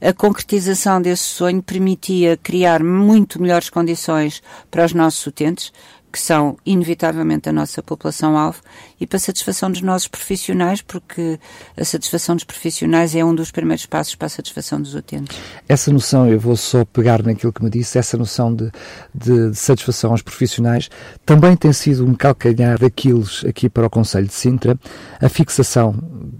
a 0.00 0.12
concretização 0.12 1.00
desse 1.00 1.22
sonho 1.22 1.62
permitia 1.62 2.36
criar 2.36 2.82
muito 2.82 3.40
melhores 3.40 3.70
condições 3.70 4.42
para 4.72 4.84
os 4.84 4.92
nossos 4.92 5.24
utentes, 5.24 5.72
que 6.10 6.18
são 6.18 6.56
inevitavelmente 6.66 7.48
a 7.48 7.52
nossa 7.52 7.80
população-alvo, 7.80 8.60
e 9.00 9.06
para 9.06 9.16
a 9.16 9.20
satisfação 9.20 9.70
dos 9.70 9.82
nossos 9.82 10.08
profissionais, 10.08 10.80
porque 10.80 11.38
a 11.76 11.84
satisfação 11.84 12.34
dos 12.34 12.44
profissionais 12.44 13.14
é 13.14 13.24
um 13.24 13.34
dos 13.34 13.50
primeiros 13.50 13.86
passos 13.86 14.14
para 14.14 14.26
a 14.26 14.30
satisfação 14.30 14.80
dos 14.80 14.94
utentes. 14.94 15.36
Essa 15.68 15.92
noção, 15.92 16.28
eu 16.28 16.38
vou 16.38 16.56
só 16.56 16.84
pegar 16.84 17.22
naquilo 17.22 17.52
que 17.52 17.62
me 17.62 17.70
disse, 17.70 17.98
essa 17.98 18.16
noção 18.16 18.54
de, 18.54 18.70
de, 19.14 19.50
de 19.50 19.56
satisfação 19.56 20.12
aos 20.12 20.22
profissionais 20.22 20.88
também 21.24 21.56
tem 21.56 21.72
sido 21.72 22.06
um 22.06 22.14
calcanhar 22.14 22.78
daqueles 22.78 23.44
aqui 23.44 23.68
para 23.68 23.86
o 23.86 23.90
Conselho 23.90 24.26
de 24.26 24.34
Sintra, 24.34 24.78
a 25.20 25.28
fixação, 25.28 25.94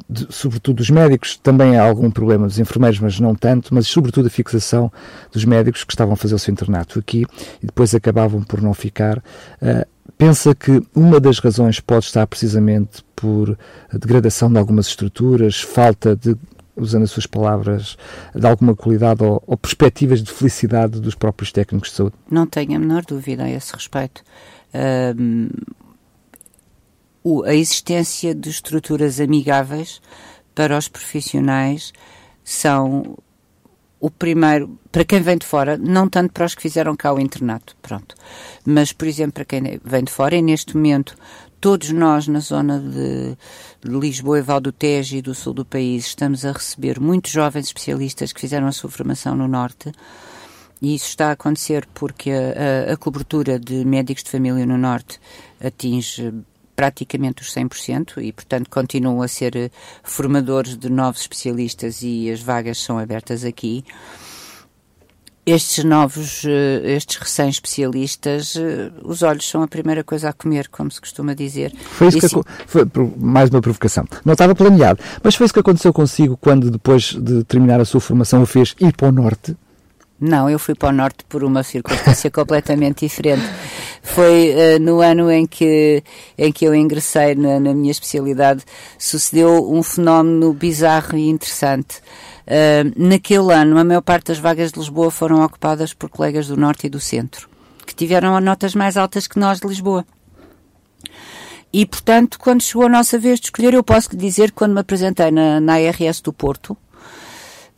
de, 0.09 0.27
sobretudo 0.31 0.77
dos 0.77 0.91
médicos, 0.91 1.37
também 1.37 1.77
há 1.77 1.85
algum 1.85 2.11
problema 2.11 2.47
dos 2.47 2.59
enfermeiros, 2.59 3.01
mas 3.01 3.21
não 3.21 3.35
tanto, 3.35 3.75
mas 3.75 3.87
sobretudo 3.87 4.27
a 4.27 4.31
fixação 4.31 4.91
dos 5.33 5.45
médicos 5.45 5.85
que 5.85 5.93
estavam 5.93 6.15
a 6.15 6.17
fazer 6.17 6.35
o 6.35 6.39
seu 6.39 6.53
internato 6.53 6.99
aqui 6.99 7.27
e 7.63 7.67
depois 7.67 7.95
acabavam 7.95 8.43
por 8.43 8.61
não 8.63 8.75
ficar. 8.75 9.19
Uh, 9.61 9.96
pensa 10.17 10.55
que 10.55 10.83
uma 10.95 11.21
das 11.21 11.39
razões 11.39 11.81
pode 11.81 12.07
estar 12.07 12.27
precisamente 12.27 13.05
por 13.15 13.59
degradação 13.93 14.51
de 14.51 14.59
algumas 14.59 14.87
estruturas, 14.87 15.61
falta 15.61 16.17
de, 16.17 16.37
usando 16.77 17.05
as 17.05 17.11
suas 17.11 17.27
palavras, 17.27 17.97
de 18.35 18.47
alguma 18.47 18.75
qualidade 18.75 19.23
ou, 19.23 19.43
ou 19.47 19.57
perspectivas 19.57 20.23
de 20.23 20.31
felicidade 20.31 21.01
dos 21.01 21.15
próprios 21.15 21.53
técnicos 21.53 21.91
de 21.91 21.97
saúde? 21.97 22.15
Não 22.31 22.47
tenho 22.47 22.77
a 22.77 22.79
menor 22.79 23.05
dúvida 23.05 23.45
a 23.45 23.51
esse 23.51 23.73
respeito. 23.73 24.23
Um, 25.19 25.49
a 27.45 27.55
existência 27.55 28.35
de 28.35 28.51
estruturas 28.51 29.21
amigáveis 29.21 30.01
para 30.55 30.79
os 30.79 30.89
profissionais 30.89 31.93
são 32.45 33.19
o 34.07 34.11
primeiro, 34.11 34.79
para 34.93 35.05
quem 35.05 35.21
vem 35.21 35.37
de 35.37 35.45
fora, 35.45 35.77
não 35.77 36.09
tanto 36.09 36.33
para 36.33 36.47
os 36.47 36.55
que 36.55 36.63
fizeram 36.63 36.95
cá 36.95 37.13
o 37.13 37.19
internato, 37.19 37.77
pronto, 37.83 38.15
mas, 38.65 38.93
por 38.93 39.09
exemplo, 39.09 39.33
para 39.33 39.45
quem 39.45 39.81
vem 39.85 40.05
de 40.05 40.13
fora, 40.13 40.37
e 40.37 40.43
neste 40.43 40.77
momento 40.77 41.17
todos 41.61 41.91
nós 41.91 42.29
na 42.29 42.39
zona 42.39 42.79
de, 42.79 43.37
Lisboa 43.83 44.39
e 44.39 44.43
Val 44.43 44.61
do 44.61 44.71
Tejo 44.71 45.17
e 45.17 45.23
do 45.23 45.35
sul 45.35 45.55
do 45.55 45.65
país 45.65 46.07
estamos 46.07 46.45
a 46.45 46.53
receber 46.53 47.01
muitos 47.01 47.33
jovens 47.33 47.67
especialistas 47.67 48.33
que 48.33 48.41
fizeram 48.41 48.69
a 48.69 48.73
sua 48.73 48.89
formação 48.89 49.35
no 49.35 49.49
Norte, 49.49 49.91
e 50.81 50.95
isso 50.95 51.09
está 51.09 51.31
a 51.31 51.33
acontecer 51.33 51.85
porque 51.93 52.31
a, 52.31 52.91
a, 52.91 52.93
a 52.93 52.97
cobertura 52.97 53.59
de 53.59 53.85
médicos 53.85 54.23
de 54.23 54.31
família 54.31 54.65
no 54.65 54.79
Norte 54.79 55.19
atinge 55.61 56.33
praticamente 56.77 57.43
os 57.43 57.53
100% 57.53 58.23
e, 58.23 58.31
portanto, 58.33 58.69
continuam 58.69 59.23
a 59.23 59.27
ser 59.29 59.57
eh, 59.57 59.71
formadores 60.03 60.77
de 60.77 60.91
novos 60.91 61.23
especialistas 61.23 62.03
e 62.03 62.31
as 62.31 62.41
vagas 62.41 62.79
são 62.79 62.99
abertas 62.99 63.45
aqui. 63.45 63.83
Estes 65.47 65.85
novos, 65.85 66.45
eh, 66.45 66.83
estes 66.85 67.17
recém-especialistas, 67.17 68.55
eh, 68.57 68.93
os 69.03 69.23
olhos 69.23 69.49
são 69.49 69.63
a 69.63 69.69
primeira 69.69 70.05
coisa 70.05 70.29
a 70.29 70.33
comer, 70.33 70.69
como 70.69 70.91
se 70.91 71.01
costuma 71.01 71.35
dizer. 71.35 71.73
Foi 71.77 72.09
isso 72.09 72.19
e 72.19 72.21
que 72.21 72.29
sim... 72.29 72.43
foi 72.67 72.85
mais 73.17 73.49
uma 73.49 73.63
provocação. 73.63 74.05
Não 74.25 74.35
estava 74.35 74.55
planeado, 74.55 75.01
mas 75.23 75.35
foi 75.35 75.47
isso 75.47 75.55
que 75.55 75.61
aconteceu 75.61 75.93
consigo 75.93 76.37
quando, 76.37 76.71
depois 76.71 77.15
de 77.15 77.43
terminar 77.45 77.81
a 77.81 77.85
sua 77.87 78.01
formação, 78.01 78.43
o 78.43 78.47
fez 78.47 78.75
ir 78.81 78.95
para 78.95 79.09
o 79.09 79.13
Norte? 79.13 79.57
Não, 80.19 80.49
eu 80.49 80.59
fui 80.59 80.75
para 80.75 80.89
o 80.89 80.93
Norte 80.93 81.25
por 81.29 81.45
uma 81.45 81.63
circunstância 81.63 82.31
completamente 82.33 83.07
diferente. 83.07 83.45
Foi 84.03 84.55
uh, 84.55 84.81
no 84.81 85.01
ano 85.01 85.31
em 85.31 85.47
que, 85.47 86.03
em 86.39 86.51
que 86.51 86.65
eu 86.65 86.75
ingressei 86.75 87.35
na, 87.35 87.61
na, 87.61 87.75
minha 87.75 87.91
especialidade, 87.91 88.65
sucedeu 88.99 89.71
um 89.71 89.83
fenómeno 89.83 90.55
bizarro 90.55 91.19
e 91.19 91.29
interessante. 91.29 91.99
Uh, 92.47 92.93
naquele 92.97 93.53
ano, 93.53 93.79
a 93.79 93.85
maior 93.85 94.01
parte 94.01 94.29
das 94.29 94.39
vagas 94.39 94.73
de 94.73 94.79
Lisboa 94.79 95.11
foram 95.11 95.45
ocupadas 95.45 95.93
por 95.93 96.09
colegas 96.09 96.47
do 96.47 96.57
Norte 96.57 96.87
e 96.87 96.91
do 96.91 97.01
Centro, 97.01 97.49
que 97.85 97.95
tiveram 97.95 98.41
notas 98.41 98.75
mais 98.75 98.97
altas 98.97 99.27
que 99.27 99.39
nós 99.39 99.61
de 99.61 99.67
Lisboa. 99.67 100.07
E, 101.73 101.85
portanto, 101.85 102.39
quando 102.39 102.63
chegou 102.63 102.87
a 102.87 102.89
nossa 102.89 103.19
vez 103.19 103.39
de 103.39 103.47
escolher, 103.47 103.75
eu 103.75 103.83
posso 103.83 104.11
lhe 104.13 104.17
dizer 104.17 104.51
que 104.51 104.57
quando 104.57 104.73
me 104.73 104.81
apresentei 104.81 105.31
na, 105.31 105.61
na 105.61 105.75
ARS 105.75 106.23
do 106.23 106.33
Porto, 106.33 106.75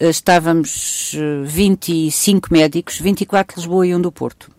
estávamos 0.00 1.14
25 1.44 2.48
médicos, 2.52 2.98
24 2.98 3.54
de 3.54 3.60
Lisboa 3.60 3.86
e 3.86 3.94
um 3.94 4.00
do 4.00 4.12
Porto. 4.12 4.50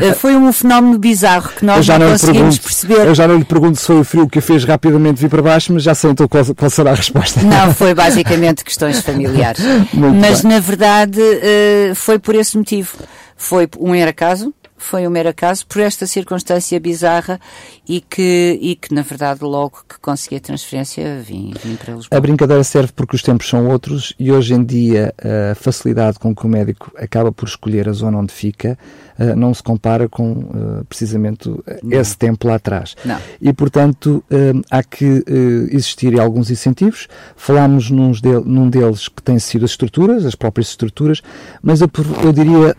Eh, 0.00 0.12
foi 0.12 0.36
um 0.36 0.52
fenómeno 0.52 0.98
bizarro 0.98 1.50
que 1.50 1.64
nós 1.64 1.86
não, 1.86 1.98
não 1.98 2.10
conseguimos 2.10 2.58
perceber. 2.58 3.06
Eu 3.06 3.14
já 3.14 3.28
não 3.28 3.36
lhe 3.36 3.44
pergunto 3.44 3.78
se 3.78 3.86
foi 3.86 4.00
o 4.00 4.04
frio 4.04 4.28
que 4.28 4.38
a 4.38 4.42
fez 4.42 4.64
rapidamente 4.64 5.20
vir 5.20 5.28
para 5.28 5.42
baixo, 5.42 5.72
mas 5.72 5.82
já 5.82 5.94
sei 5.94 6.10
então 6.10 6.26
qual, 6.26 6.44
qual 6.54 6.70
será 6.70 6.90
a 6.90 6.94
resposta. 6.94 7.42
Não, 7.42 7.72
foi 7.72 7.94
basicamente 7.94 8.64
questões 8.64 9.00
familiares. 9.00 9.62
mas 9.92 10.42
bem. 10.42 10.52
na 10.52 10.60
verdade 10.60 11.20
eh, 11.20 11.92
foi 11.94 12.18
por 12.18 12.34
esse 12.34 12.56
motivo. 12.56 12.96
Foi 13.36 13.68
um 13.78 13.94
era 13.94 14.12
caso, 14.12 14.52
foi 14.84 15.06
um 15.06 15.10
mero 15.10 15.28
acaso 15.28 15.66
por 15.66 15.80
esta 15.80 16.06
circunstância 16.06 16.78
bizarra 16.78 17.40
e 17.88 18.00
que, 18.00 18.58
e 18.60 18.76
que 18.76 18.94
na 18.94 19.02
verdade, 19.02 19.42
logo 19.42 19.84
que 19.88 19.98
consegui 20.00 20.36
a 20.36 20.40
transferência, 20.40 21.20
vim, 21.20 21.52
vim 21.62 21.76
para 21.76 21.94
Lisboa. 21.94 22.16
A 22.16 22.20
brincadeira 22.20 22.62
serve 22.64 22.92
porque 22.92 23.16
os 23.16 23.22
tempos 23.22 23.48
são 23.48 23.68
outros 23.68 24.14
e 24.18 24.30
hoje 24.30 24.54
em 24.54 24.64
dia 24.64 25.14
a 25.52 25.54
facilidade 25.54 26.18
com 26.18 26.34
que 26.34 26.44
o 26.44 26.48
médico 26.48 26.92
acaba 26.96 27.32
por 27.32 27.48
escolher 27.48 27.88
a 27.88 27.92
zona 27.92 28.18
onde 28.18 28.32
fica 28.32 28.78
uh, 29.18 29.36
não 29.36 29.52
se 29.52 29.62
compara 29.62 30.08
com 30.08 30.32
uh, 30.32 30.84
precisamente 30.88 31.48
não. 31.48 31.98
esse 32.00 32.16
tempo 32.16 32.46
lá 32.46 32.56
atrás. 32.56 32.96
Não. 33.04 33.18
E, 33.40 33.52
portanto, 33.52 34.24
uh, 34.30 34.62
há 34.70 34.82
que 34.82 35.24
existir 35.70 36.18
alguns 36.18 36.50
incentivos. 36.50 37.08
Falámos 37.36 37.84
de, 38.20 38.28
num 38.44 38.68
deles 38.68 39.08
que 39.08 39.22
tem 39.22 39.38
sido 39.38 39.64
as 39.64 39.72
estruturas, 39.72 40.24
as 40.24 40.34
próprias 40.34 40.68
estruturas, 40.68 41.22
mas 41.62 41.80
eu, 41.80 41.90
eu 42.22 42.32
diria 42.32 42.74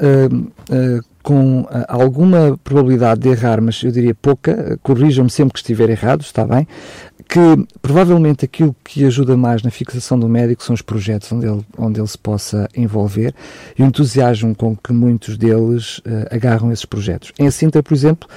com 1.25 1.65
alguma 1.87 2.55
probabilidade 2.63 3.21
de 3.21 3.29
errar, 3.29 3.59
mas 3.59 3.81
eu 3.81 3.91
diria 3.91 4.13
pouca, 4.13 4.77
corrijam-me 4.83 5.29
sempre 5.29 5.53
que 5.53 5.59
estiver 5.59 5.89
errado, 5.89 6.21
está 6.21 6.45
bem, 6.45 6.67
que 7.27 7.39
provavelmente 7.81 8.45
aquilo 8.45 8.75
que 8.83 9.03
ajuda 9.03 9.35
mais 9.35 9.63
na 9.63 9.71
fixação 9.71 10.19
do 10.19 10.29
médico 10.29 10.63
são 10.63 10.75
os 10.75 10.83
projetos 10.83 11.31
onde 11.31 11.47
ele, 11.47 11.65
onde 11.79 11.99
ele 11.99 12.07
se 12.07 12.17
possa 12.19 12.69
envolver 12.77 13.33
e 13.75 13.81
o 13.81 13.85
entusiasmo 13.87 14.53
com 14.53 14.77
que 14.77 14.93
muitos 14.93 15.35
deles 15.35 15.97
uh, 15.97 16.27
agarram 16.29 16.71
esses 16.71 16.85
projetos. 16.85 17.31
Em 17.39 17.49
Sintra, 17.49 17.81
por 17.81 17.95
exemplo, 17.95 18.29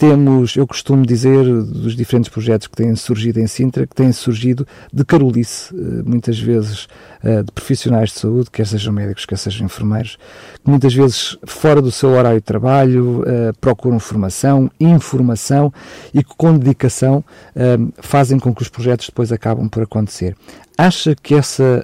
temos, 0.00 0.56
eu 0.56 0.66
costumo 0.66 1.04
dizer, 1.04 1.44
dos 1.44 1.94
diferentes 1.94 2.30
projetos 2.30 2.66
que 2.66 2.74
têm 2.74 2.96
surgido 2.96 3.38
em 3.38 3.46
Sintra, 3.46 3.86
que 3.86 3.94
têm 3.94 4.10
surgido 4.12 4.66
de 4.90 5.04
carolice, 5.04 5.74
eh, 5.76 6.02
muitas 6.06 6.38
vezes 6.38 6.88
eh, 7.22 7.42
de 7.42 7.52
profissionais 7.52 8.08
de 8.08 8.18
saúde, 8.18 8.50
quer 8.50 8.66
sejam 8.66 8.94
médicos, 8.94 9.26
quer 9.26 9.36
sejam 9.36 9.66
enfermeiros, 9.66 10.16
que 10.64 10.70
muitas 10.70 10.94
vezes, 10.94 11.36
fora 11.44 11.82
do 11.82 11.92
seu 11.92 12.12
horário 12.12 12.40
de 12.40 12.46
trabalho, 12.46 13.22
eh, 13.26 13.52
procuram 13.60 14.00
formação, 14.00 14.70
informação 14.80 15.70
e 16.14 16.24
que, 16.24 16.34
com 16.34 16.56
dedicação, 16.56 17.22
fazem 17.98 18.38
com 18.38 18.54
que 18.54 18.62
os 18.62 18.70
projetos 18.70 19.06
depois 19.06 19.30
acabam 19.30 19.68
por 19.68 19.82
acontecer. 19.82 20.34
Acha 20.78 21.14
que 21.14 21.34
essa 21.34 21.82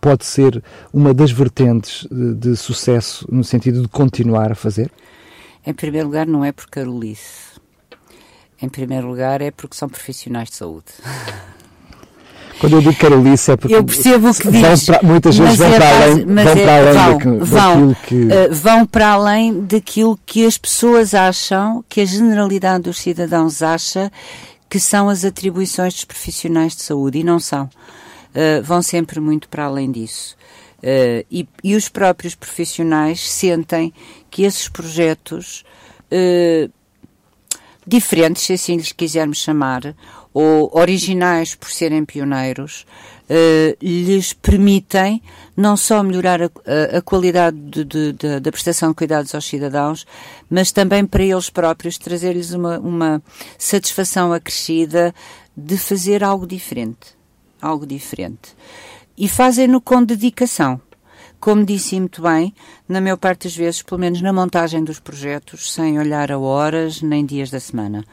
pode 0.00 0.24
ser 0.24 0.62
uma 0.92 1.12
das 1.12 1.32
vertentes 1.32 2.06
de, 2.10 2.34
de 2.34 2.56
sucesso 2.56 3.26
no 3.28 3.42
sentido 3.42 3.82
de 3.82 3.88
continuar 3.88 4.52
a 4.52 4.54
fazer? 4.54 4.88
Em 5.68 5.74
primeiro 5.74 6.06
lugar, 6.06 6.26
não 6.26 6.42
é 6.42 6.50
por 6.50 6.66
carolice. 6.66 7.60
Em 8.60 8.70
primeiro 8.70 9.06
lugar, 9.06 9.42
é 9.42 9.50
porque 9.50 9.76
são 9.76 9.86
profissionais 9.86 10.48
de 10.48 10.56
saúde. 10.56 10.86
Quando 12.58 12.76
eu 12.76 12.80
digo 12.80 12.96
carolice 12.96 13.50
é 13.50 13.56
porque 13.58 13.74
eu 13.74 13.84
percebo 13.84 14.30
o 14.30 14.34
que 14.34 14.50
diz, 14.50 14.86
para, 14.86 15.02
muitas 15.02 15.36
vezes 15.36 15.58
vão, 15.58 15.68
é, 15.68 15.76
para 15.76 15.90
além, 15.90 16.24
vão 16.24 16.38
é, 16.38 16.54
para 16.54 16.76
além 16.78 16.94
vão, 16.94 17.12
daquilo, 17.12 17.44
vão, 17.44 17.96
que... 18.06 18.14
Uh, 18.14 18.28
vão 18.50 18.86
para 18.86 19.08
além 19.10 19.60
daquilo 19.60 20.18
que 20.24 20.46
as 20.46 20.56
pessoas 20.56 21.12
acham, 21.12 21.84
que 21.86 22.00
a 22.00 22.06
generalidade 22.06 22.84
dos 22.84 22.98
cidadãos 22.98 23.60
acha 23.60 24.10
que 24.70 24.80
são 24.80 25.10
as 25.10 25.22
atribuições 25.22 25.92
dos 25.92 26.06
profissionais 26.06 26.74
de 26.74 26.80
saúde 26.80 27.18
e 27.18 27.24
não 27.24 27.38
são. 27.38 27.64
Uh, 27.64 28.62
vão 28.64 28.80
sempre 28.80 29.20
muito 29.20 29.50
para 29.50 29.66
além 29.66 29.92
disso. 29.92 30.34
Uh, 30.78 31.26
e, 31.28 31.48
e, 31.64 31.74
os 31.74 31.88
próprios 31.88 32.36
profissionais 32.36 33.28
sentem 33.28 33.92
que 34.30 34.44
esses 34.44 34.68
projetos 34.68 35.64
uh, 36.12 36.72
diferentes, 37.84 38.44
se 38.44 38.52
assim 38.52 38.76
lhes 38.76 38.92
quisermos 38.92 39.38
chamar, 39.38 39.96
ou 40.32 40.70
originais 40.72 41.56
por 41.56 41.68
serem 41.68 42.04
pioneiros, 42.04 42.86
uh, 43.28 43.76
lhes 43.82 44.32
permitem 44.32 45.20
não 45.56 45.76
só 45.76 46.00
melhorar 46.00 46.42
a, 46.42 46.44
a, 46.44 46.98
a 46.98 47.02
qualidade 47.02 47.56
de, 47.56 47.84
de, 47.84 48.12
de, 48.12 48.38
da 48.38 48.52
prestação 48.52 48.90
de 48.90 48.94
cuidados 48.94 49.34
aos 49.34 49.46
cidadãos, 49.46 50.06
mas 50.48 50.70
também 50.70 51.04
para 51.04 51.24
eles 51.24 51.50
próprios 51.50 51.98
trazer-lhes 51.98 52.52
uma, 52.52 52.78
uma 52.78 53.22
satisfação 53.58 54.32
acrescida 54.32 55.12
de 55.56 55.76
fazer 55.76 56.22
algo 56.22 56.46
diferente. 56.46 57.18
Algo 57.60 57.84
diferente 57.84 58.54
e 59.18 59.28
fazem-no 59.28 59.80
com 59.80 60.02
dedicação. 60.02 60.80
Como 61.40 61.64
disse 61.64 61.98
muito 61.98 62.22
bem, 62.22 62.54
na 62.88 63.00
maior 63.00 63.16
parte 63.16 63.44
das 63.44 63.56
vezes, 63.56 63.82
pelo 63.82 64.00
menos 64.00 64.22
na 64.22 64.32
montagem 64.32 64.82
dos 64.82 64.98
projetos, 64.98 65.72
sem 65.72 65.98
olhar 65.98 66.32
a 66.32 66.38
horas 66.38 67.02
nem 67.02 67.24
dias 67.26 67.50
da 67.50 67.60
semana. 67.60 68.04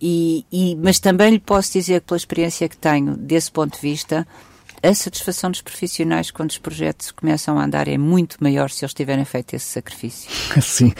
e, 0.00 0.44
e, 0.50 0.76
mas 0.76 0.98
também 0.98 1.30
lhe 1.30 1.38
posso 1.38 1.72
dizer 1.72 2.00
pela 2.00 2.16
experiência 2.16 2.68
que 2.68 2.76
tenho, 2.76 3.16
desse 3.16 3.50
ponto 3.50 3.74
de 3.74 3.80
vista, 3.80 4.26
a 4.82 4.94
satisfação 4.94 5.50
dos 5.50 5.60
profissionais 5.60 6.30
quando 6.30 6.50
os 6.50 6.58
projetos 6.58 7.10
começam 7.10 7.58
a 7.58 7.64
andar 7.64 7.86
é 7.86 7.98
muito 7.98 8.36
maior 8.40 8.70
se 8.70 8.84
eles 8.84 8.94
tiverem 8.94 9.24
feito 9.24 9.54
esse 9.54 9.66
sacrifício. 9.66 10.30
Sim, 10.60 10.92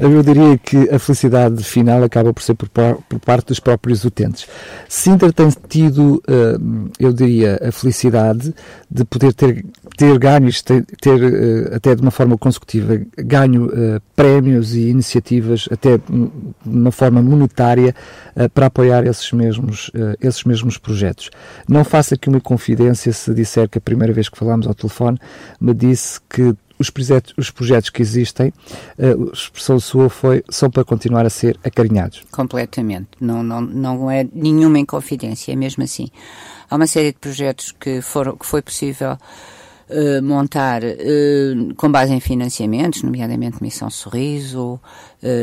eu 0.00 0.22
diria 0.22 0.56
que 0.56 0.88
a 0.90 0.98
felicidade 0.98 1.62
final 1.62 2.02
acaba 2.02 2.32
por 2.32 2.42
ser 2.42 2.54
por, 2.54 2.68
por 2.68 3.20
parte 3.20 3.48
dos 3.48 3.60
próprios 3.60 4.04
utentes. 4.04 4.46
Sintra 4.88 5.32
tem 5.32 5.48
tido, 5.68 6.22
eh, 6.26 6.56
eu 6.98 7.12
diria, 7.12 7.58
a 7.62 7.70
felicidade 7.70 8.54
de 8.90 9.04
poder 9.04 9.34
ter, 9.34 9.64
ter 9.96 10.18
ganhos, 10.18 10.62
ter, 10.62 10.84
ter 11.00 11.22
eh, 11.22 11.76
até 11.76 11.94
de 11.94 12.00
uma 12.00 12.10
forma 12.10 12.38
consecutiva, 12.38 13.00
ganho 13.18 13.70
eh, 13.70 14.00
prémios 14.14 14.74
e 14.74 14.88
iniciativas, 14.88 15.68
até 15.70 15.98
de 15.98 16.30
uma 16.64 16.90
forma 16.90 17.20
monetária, 17.20 17.94
para 18.52 18.66
apoiar 18.66 19.06
esses 19.06 19.32
mesmos, 19.32 19.90
esses 20.20 20.44
mesmos 20.44 20.76
projetos. 20.76 21.30
Não 21.66 21.82
faça 21.84 22.14
aqui 22.14 22.28
uma 22.28 22.40
confidência 22.40 23.10
disser 23.34 23.68
que 23.68 23.78
a 23.78 23.80
primeira 23.80 24.12
vez 24.12 24.28
que 24.28 24.38
falámos 24.38 24.66
ao 24.66 24.74
telefone 24.74 25.18
me 25.60 25.74
disse 25.74 26.20
que 26.28 26.54
os 26.78 26.90
projetos, 26.90 27.34
os 27.36 27.50
projetos 27.50 27.90
que 27.90 28.02
existem, 28.02 28.48
uh, 28.48 29.30
a 29.30 29.32
expressão 29.32 29.80
sua 29.80 30.08
foi, 30.08 30.44
são 30.48 30.70
para 30.70 30.84
continuar 30.84 31.24
a 31.24 31.30
ser 31.30 31.58
acarinhados. 31.64 32.22
Completamente. 32.30 33.08
Não, 33.20 33.42
não, 33.42 33.60
não 33.60 34.10
é 34.10 34.26
nenhuma 34.32 34.78
inconfidência, 34.78 35.52
é 35.52 35.56
mesmo 35.56 35.82
assim. 35.82 36.08
Há 36.68 36.76
uma 36.76 36.86
série 36.86 37.12
de 37.12 37.18
projetos 37.18 37.72
que, 37.72 38.00
foram, 38.02 38.36
que 38.36 38.44
foi 38.44 38.60
possível 38.60 39.12
uh, 39.12 40.22
montar 40.22 40.82
uh, 40.82 41.74
com 41.76 41.90
base 41.90 42.12
em 42.12 42.20
financiamentos, 42.20 43.02
nomeadamente 43.02 43.62
Missão 43.62 43.90
Sorriso 43.90 44.80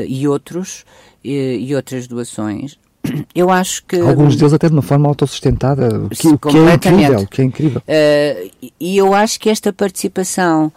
e 0.08 0.28
outros, 0.28 0.86
e 1.24 1.76
outras 1.76 2.08
doações, 2.08 2.78
eu 3.36 3.50
acho 3.50 3.84
que. 3.86 3.98
Alguns 4.00 4.36
deles 4.36 4.54
até 4.54 4.68
de 4.68 4.74
uma 4.74 4.82
forma 4.82 5.08
autossustentada, 5.08 6.08
que, 6.10 6.38
que 6.38 6.58
é 6.58 6.74
incrível. 6.74 7.28
Que 7.28 7.42
é 7.42 7.46
incrível. 7.46 7.82
Uh, 7.82 8.72
e 8.80 8.98
eu 8.98 9.14
acho 9.14 9.40
que 9.40 9.50
esta 9.50 9.74
participação 9.74 10.72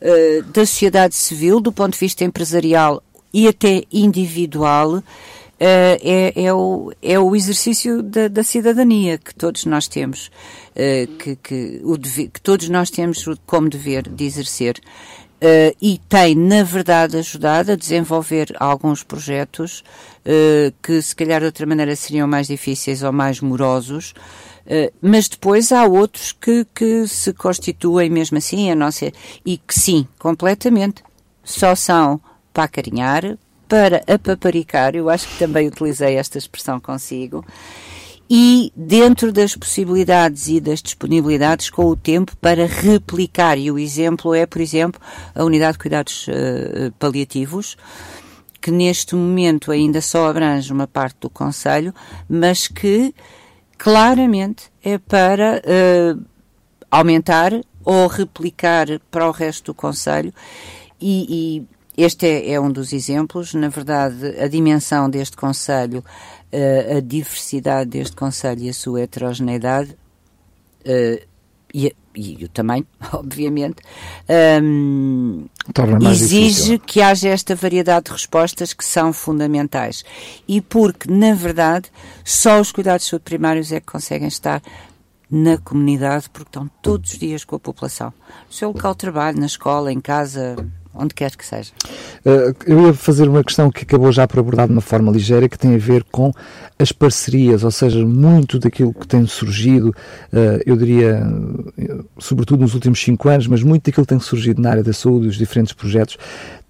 uh, 0.00 0.42
da 0.52 0.64
sociedade 0.66 1.14
civil, 1.14 1.60
do 1.60 1.72
ponto 1.72 1.92
de 1.92 1.98
vista 1.98 2.24
empresarial 2.24 3.02
e 3.32 3.48
até 3.48 3.84
individual, 3.92 4.96
uh, 4.96 5.02
é, 5.60 6.32
é, 6.36 6.52
o, 6.52 6.92
é 7.02 7.18
o 7.18 7.34
exercício 7.34 8.02
da, 8.02 8.28
da 8.28 8.42
cidadania 8.42 9.18
que 9.18 9.34
todos 9.34 9.64
nós 9.64 9.86
temos, 9.86 10.30
que, 11.18 11.36
que, 11.36 11.80
o 11.84 11.96
dever, 11.96 12.30
que 12.30 12.40
todos 12.40 12.68
nós 12.68 12.90
temos 12.90 13.24
como 13.46 13.68
dever 13.68 14.08
de 14.08 14.24
exercer. 14.24 14.80
Uh, 15.42 15.74
e 15.82 15.98
tem, 16.08 16.36
na 16.36 16.62
verdade, 16.62 17.16
ajudado 17.16 17.72
a 17.72 17.76
desenvolver 17.76 18.54
alguns 18.60 19.02
projetos 19.02 19.82
uh, 20.24 20.72
que, 20.80 21.02
se 21.02 21.16
calhar, 21.16 21.40
de 21.40 21.46
outra 21.46 21.66
maneira 21.66 21.96
seriam 21.96 22.28
mais 22.28 22.46
difíceis 22.46 23.02
ou 23.02 23.12
mais 23.12 23.40
morosos, 23.40 24.14
uh, 24.66 24.92
mas 25.02 25.28
depois 25.28 25.72
há 25.72 25.84
outros 25.84 26.30
que, 26.30 26.64
que 26.72 27.08
se 27.08 27.32
constituem 27.32 28.08
mesmo 28.08 28.38
assim 28.38 28.70
a 28.70 28.76
nossa, 28.76 29.10
e 29.44 29.58
que 29.58 29.74
sim, 29.74 30.06
completamente, 30.16 31.02
só 31.42 31.74
são 31.74 32.20
para 32.54 32.62
acarinhar, 32.62 33.36
para 33.66 34.00
apaparicar, 34.06 34.94
eu 34.94 35.10
acho 35.10 35.26
que 35.26 35.38
também 35.40 35.66
utilizei 35.66 36.14
esta 36.14 36.38
expressão 36.38 36.78
consigo, 36.78 37.44
e 38.34 38.72
dentro 38.74 39.30
das 39.30 39.54
possibilidades 39.54 40.48
e 40.48 40.58
das 40.58 40.80
disponibilidades 40.80 41.68
com 41.68 41.84
o 41.84 41.94
tempo 41.94 42.34
para 42.38 42.64
replicar. 42.64 43.58
E 43.58 43.70
o 43.70 43.78
exemplo 43.78 44.34
é, 44.34 44.46
por 44.46 44.62
exemplo, 44.62 44.98
a 45.34 45.44
unidade 45.44 45.74
de 45.74 45.78
cuidados 45.80 46.28
uh, 46.28 46.90
paliativos, 46.98 47.76
que 48.58 48.70
neste 48.70 49.14
momento 49.14 49.70
ainda 49.70 50.00
só 50.00 50.30
abrange 50.30 50.72
uma 50.72 50.86
parte 50.86 51.18
do 51.20 51.28
Conselho, 51.28 51.92
mas 52.26 52.66
que 52.66 53.14
claramente 53.76 54.72
é 54.82 54.96
para 54.96 55.60
uh, 55.60 56.24
aumentar 56.90 57.52
ou 57.84 58.06
replicar 58.06 58.86
para 59.10 59.28
o 59.28 59.30
resto 59.30 59.72
do 59.72 59.74
Conselho. 59.74 60.32
E, 60.98 61.58
e 61.98 62.02
este 62.02 62.26
é, 62.26 62.52
é, 62.52 62.60
um 62.60 62.72
dos 62.72 62.94
exemplos. 62.94 63.52
Na 63.52 63.68
verdade, 63.68 64.40
a 64.40 64.48
dimensão 64.48 65.10
deste 65.10 65.36
Conselho 65.36 66.02
a 66.96 67.00
diversidade 67.00 67.90
deste 67.90 68.14
Conselho 68.14 68.62
e 68.62 68.68
a 68.68 68.74
sua 68.74 69.00
heterogeneidade 69.00 69.96
uh, 70.86 71.32
e, 71.74 71.94
e, 72.14 72.44
o 72.44 72.48
tamanho, 72.48 72.86
obviamente, 73.12 73.82
um, 74.62 75.46
exige 76.10 76.48
difícil. 76.48 76.80
que 76.80 77.00
haja 77.00 77.30
esta 77.30 77.54
variedade 77.54 78.06
de 78.06 78.12
respostas 78.12 78.74
que 78.74 78.84
são 78.84 79.12
fundamentais. 79.12 80.04
E 80.46 80.60
porque, 80.60 81.10
na 81.10 81.34
verdade, 81.34 81.90
só 82.24 82.60
os 82.60 82.70
cuidados 82.70 83.04
de 83.04 83.10
saúde 83.10 83.24
primários 83.24 83.72
é 83.72 83.80
que 83.80 83.86
conseguem 83.86 84.28
estar 84.28 84.62
na 85.30 85.56
comunidade, 85.56 86.28
porque 86.28 86.50
estão 86.50 86.70
todos 86.82 87.14
os 87.14 87.18
dias 87.18 87.42
com 87.42 87.56
a 87.56 87.60
população. 87.60 88.12
No 88.46 88.52
seu 88.52 88.68
local 88.68 88.92
de 88.92 88.98
trabalho, 88.98 89.40
na 89.40 89.46
escola, 89.46 89.90
em 89.90 90.00
casa, 90.00 90.56
onde 90.94 91.14
quer 91.14 91.34
que 91.36 91.44
seja. 91.44 91.72
Uh, 92.24 92.54
eu 92.66 92.86
ia 92.86 92.94
fazer 92.94 93.28
uma 93.28 93.42
questão 93.42 93.70
que 93.70 93.82
acabou 93.82 94.12
já 94.12 94.26
por 94.26 94.38
abordar 94.38 94.66
de 94.66 94.72
uma 94.72 94.80
forma 94.80 95.10
ligeira, 95.10 95.48
que 95.48 95.58
tem 95.58 95.74
a 95.74 95.78
ver 95.78 96.04
com 96.04 96.32
as 96.78 96.92
parcerias, 96.92 97.64
ou 97.64 97.70
seja, 97.70 98.04
muito 98.04 98.58
daquilo 98.58 98.92
que 98.92 99.06
tem 99.06 99.26
surgido, 99.26 99.88
uh, 100.32 100.62
eu 100.66 100.76
diria, 100.76 101.22
sobretudo 102.18 102.60
nos 102.60 102.74
últimos 102.74 103.00
cinco 103.00 103.28
anos, 103.28 103.46
mas 103.46 103.62
muito 103.62 103.84
daquilo 103.84 104.06
que 104.06 104.10
tem 104.10 104.20
surgido 104.20 104.60
na 104.60 104.70
área 104.70 104.82
da 104.82 104.92
saúde, 104.92 105.28
os 105.28 105.36
diferentes 105.36 105.72
projetos, 105.72 106.16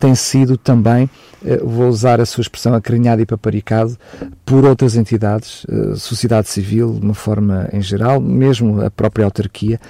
tem 0.02 0.16
sido 0.16 0.56
também, 0.56 1.04
uh, 1.04 1.64
vou 1.64 1.88
usar 1.88 2.20
a 2.20 2.26
sua 2.26 2.42
expressão, 2.42 2.74
acarinhado 2.74 3.22
e 3.22 3.26
paparicado, 3.26 3.96
por 4.44 4.64
outras 4.64 4.96
entidades, 4.96 5.64
sociedade 5.96 6.48
civil, 6.48 6.94
de 6.94 7.06
uma 7.06 7.14
forma 7.14 7.68
em 7.72 7.80
geral, 7.80 8.20
mesmo 8.20 8.82
a 8.82 8.90
própria 8.90 9.24
autarquia, 9.24 9.80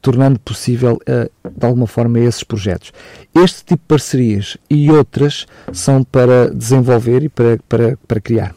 tornando 0.00 0.38
possível, 0.38 1.00
de 1.06 1.66
alguma 1.66 1.86
forma, 1.86 2.20
esses 2.20 2.44
projetos. 2.44 2.92
Este 3.34 3.64
tipo 3.64 3.82
de 3.82 3.88
parcerias 3.88 4.56
e 4.70 4.90
outras 4.90 5.46
são 5.72 6.04
para 6.04 6.54
desenvolver 6.54 7.24
e 7.24 7.28
para, 7.28 7.58
para, 7.68 7.98
para 8.06 8.20
criar. 8.20 8.54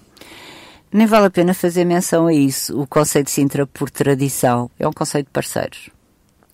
Nem 0.91 1.07
vale 1.07 1.27
a 1.27 1.29
pena 1.29 1.53
fazer 1.53 1.85
menção 1.85 2.27
a 2.27 2.33
isso. 2.33 2.79
O 2.79 2.85
conceito 2.85 3.27
de 3.27 3.31
Sintra, 3.31 3.65
por 3.65 3.89
tradição, 3.89 4.69
é 4.79 4.87
um 4.87 4.93
conceito 4.93 5.27
de 5.27 5.31
parceiros. 5.31 5.89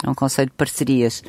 É 0.04 0.10
um 0.10 0.14
conceito 0.14 0.50
de 0.50 0.56
parcerias. 0.56 1.24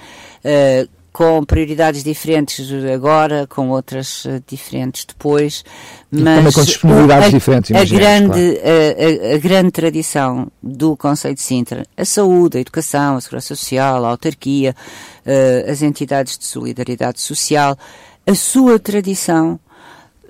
Uh, 0.44 0.88
com 1.16 1.42
prioridades 1.42 2.04
diferentes 2.04 2.70
agora, 2.92 3.46
com 3.46 3.70
outras 3.70 4.26
uh, 4.26 4.42
diferentes 4.46 5.06
depois, 5.06 5.64
e 6.12 6.20
mas 6.20 6.54
com 6.54 6.62
disponibilidades 6.62 7.28
a, 7.28 7.30
diferentes. 7.30 7.74
A 7.74 7.84
grande, 7.86 8.60
claro. 8.60 9.32
a, 9.32 9.34
a, 9.34 9.38
grande 9.38 9.70
tradição 9.70 10.52
do 10.62 10.94
Conselho 10.94 11.34
de 11.34 11.40
Sintra, 11.40 11.86
a 11.96 12.04
saúde, 12.04 12.58
a 12.58 12.60
educação, 12.60 13.16
a 13.16 13.20
segurança 13.22 13.56
social, 13.56 14.04
a 14.04 14.08
autarquia, 14.10 14.76
uh, 15.24 15.70
as 15.70 15.80
entidades 15.80 16.36
de 16.36 16.44
solidariedade 16.44 17.18
social, 17.18 17.78
a 18.26 18.34
sua 18.34 18.78
tradição 18.78 19.58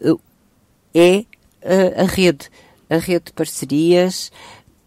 uh, 0.02 0.20
é 0.94 1.24
a 1.98 2.04
rede, 2.04 2.48
a 2.88 2.98
rede 2.98 3.24
de 3.24 3.32
parcerias, 3.32 4.30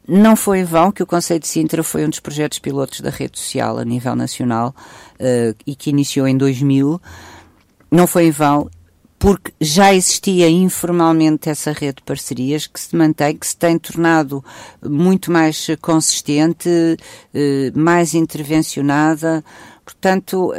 não 0.10 0.36
foi 0.36 0.60
em 0.60 0.63
vão 0.63 0.91
que 0.91 1.04
o 1.04 1.06
Conselho 1.06 1.39
de 1.39 1.48
Sintra 1.48 1.84
foi 1.84 2.04
um 2.04 2.10
dos 2.10 2.19
projetos 2.19 2.58
pilotos 2.58 3.00
da 3.02 3.12
rede 3.12 3.38
social 3.38 3.78
a 3.78 3.86
nível 3.86 4.15
nacional 4.15 4.76
uh, 5.19 5.56
e 5.65 5.76
que 5.76 5.91
iniciou 5.91 6.28
em 6.28 6.36
2000. 6.36 7.00
Não 7.91 8.08
foi 8.08 8.26
em 8.26 8.32
vão 8.32 8.69
porque 9.19 9.54
já 9.60 9.93
existia 9.93 10.50
informalmente 10.50 11.50
essa 11.50 11.74
rede 11.74 11.98
de 11.98 12.04
parcerias 12.04 12.65
que 12.65 12.80
se 12.80 12.95
mantém, 12.95 13.36
que 13.36 13.45
se 13.45 13.56
tem 13.56 13.78
tornado 13.78 14.43
muito 14.82 15.32
mais 15.32 15.67
consistente, 15.80 16.69
uh, 16.69 17.80
mais 17.80 18.15
intervencionada. 18.15 19.43
Portanto, 19.86 20.54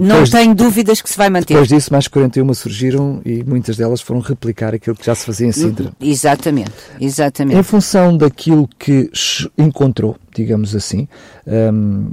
não 0.00 0.24
tenho 0.24 0.54
dúvidas 0.54 1.02
que 1.02 1.10
se 1.10 1.16
vai 1.16 1.28
manter. 1.28 1.54
Depois 1.54 1.68
disso, 1.68 1.92
mais 1.92 2.08
41 2.08 2.54
surgiram 2.54 3.20
e 3.24 3.44
muitas 3.44 3.76
delas 3.76 4.00
foram 4.00 4.20
replicar 4.20 4.74
aquilo 4.74 4.96
que 4.96 5.04
já 5.04 5.14
se 5.14 5.26
fazia 5.26 5.46
em 5.46 5.52
Sintra. 5.52 5.92
Exatamente, 6.00 6.72
exatamente. 7.00 7.58
Em 7.58 7.62
função 7.62 8.16
daquilo 8.16 8.68
que 8.78 9.10
encontrou, 9.58 10.16
digamos 10.34 10.74
assim, 10.74 11.06
um, 11.46 12.10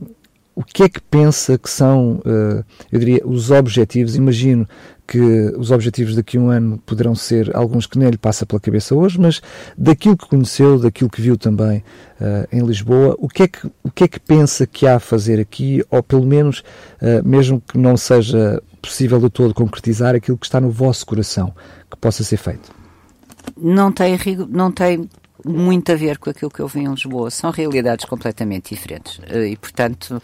o 0.55 0.63
que 0.63 0.83
é 0.83 0.89
que 0.89 0.99
pensa 0.99 1.57
que 1.57 1.69
são, 1.69 2.21
uh, 2.25 2.65
eu 2.91 2.99
diria, 2.99 3.21
os 3.25 3.49
objetivos? 3.49 4.17
Imagino 4.17 4.67
que 5.09 5.19
os 5.57 5.71
objetivos 5.71 6.15
daqui 6.15 6.37
a 6.37 6.39
um 6.39 6.51
ano 6.51 6.77
poderão 6.85 7.15
ser 7.15 7.55
alguns 7.55 7.87
que 7.87 7.97
nem 7.97 8.11
lhe 8.11 8.17
passa 8.17 8.45
pela 8.45 8.59
cabeça 8.59 8.93
hoje, 8.93 9.19
mas 9.19 9.41
daquilo 9.75 10.15
que 10.15 10.27
conheceu, 10.27 10.77
daquilo 10.77 11.09
que 11.09 11.19
viu 11.19 11.35
também 11.35 11.79
uh, 12.21 12.47
em 12.51 12.63
Lisboa, 12.63 13.15
o 13.17 13.27
que, 13.27 13.43
é 13.43 13.47
que, 13.47 13.65
o 13.83 13.89
que 13.89 14.03
é 14.03 14.07
que 14.07 14.19
pensa 14.19 14.67
que 14.67 14.85
há 14.85 14.97
a 14.97 14.99
fazer 14.99 15.39
aqui, 15.39 15.83
ou 15.89 16.03
pelo 16.03 16.27
menos, 16.27 16.59
uh, 17.01 17.27
mesmo 17.27 17.59
que 17.59 17.75
não 17.75 17.97
seja 17.97 18.61
possível 18.79 19.19
de 19.19 19.31
todo 19.31 19.51
concretizar, 19.51 20.13
aquilo 20.13 20.37
que 20.37 20.45
está 20.45 20.61
no 20.61 20.69
vosso 20.69 21.07
coração, 21.07 21.55
que 21.89 21.97
possa 21.97 22.23
ser 22.23 22.37
feito? 22.37 22.71
Não 23.57 23.91
tem, 23.91 24.15
não 24.47 24.71
tem 24.71 25.09
muito 25.43 25.91
a 25.91 25.95
ver 25.95 26.19
com 26.19 26.29
aquilo 26.29 26.51
que 26.51 26.59
eu 26.59 26.67
vi 26.67 26.81
em 26.81 26.87
Lisboa. 26.91 27.31
São 27.31 27.49
realidades 27.49 28.05
completamente 28.05 28.75
diferentes 28.75 29.17
uh, 29.17 29.43
e, 29.43 29.57
portanto, 29.57 30.21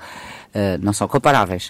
não 0.80 0.94
são 0.94 1.06
comparáveis. 1.06 1.70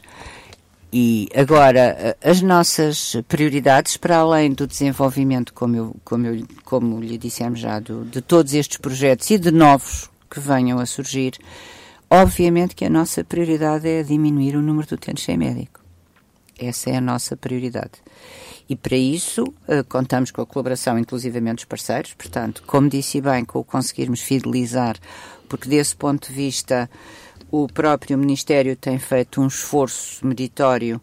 E 0.97 1.27
agora, 1.35 2.15
as 2.23 2.41
nossas 2.41 3.17
prioridades, 3.27 3.97
para 3.97 4.15
além 4.15 4.53
do 4.53 4.65
desenvolvimento, 4.65 5.53
como, 5.53 5.75
eu, 5.75 5.95
como, 6.05 6.25
eu, 6.25 6.47
como 6.63 7.01
lhe 7.01 7.17
dissemos 7.17 7.59
já, 7.59 7.81
do, 7.81 8.05
de 8.05 8.21
todos 8.21 8.53
estes 8.53 8.77
projetos 8.77 9.29
e 9.29 9.37
de 9.37 9.51
novos 9.51 10.09
que 10.31 10.39
venham 10.39 10.79
a 10.79 10.85
surgir, 10.85 11.33
obviamente 12.09 12.73
que 12.73 12.85
a 12.85 12.89
nossa 12.89 13.25
prioridade 13.25 13.85
é 13.85 14.03
diminuir 14.03 14.55
o 14.55 14.61
número 14.61 14.87
de 14.87 14.93
utentes 14.93 15.25
sem 15.25 15.37
médico. 15.37 15.81
Essa 16.57 16.91
é 16.91 16.95
a 16.95 17.01
nossa 17.01 17.35
prioridade. 17.35 18.01
E 18.69 18.73
para 18.73 18.95
isso 18.95 19.43
uh, 19.43 19.83
contamos 19.89 20.31
com 20.31 20.43
a 20.43 20.45
colaboração, 20.45 20.97
inclusivamente 20.97 21.55
dos 21.55 21.65
parceiros, 21.65 22.13
portanto, 22.13 22.63
como 22.65 22.87
disse 22.87 23.19
bem, 23.19 23.43
com 23.43 23.59
o 23.59 23.65
conseguirmos 23.65 24.21
fidelizar, 24.21 24.95
porque 25.49 25.67
desse 25.67 25.93
ponto 25.93 26.29
de 26.29 26.33
vista 26.33 26.89
o 27.63 27.67
próprio 27.67 28.17
Ministério 28.17 28.75
tem 28.75 28.99
feito 28.99 29.41
um 29.41 29.47
esforço 29.47 30.25
meritório 30.25 30.99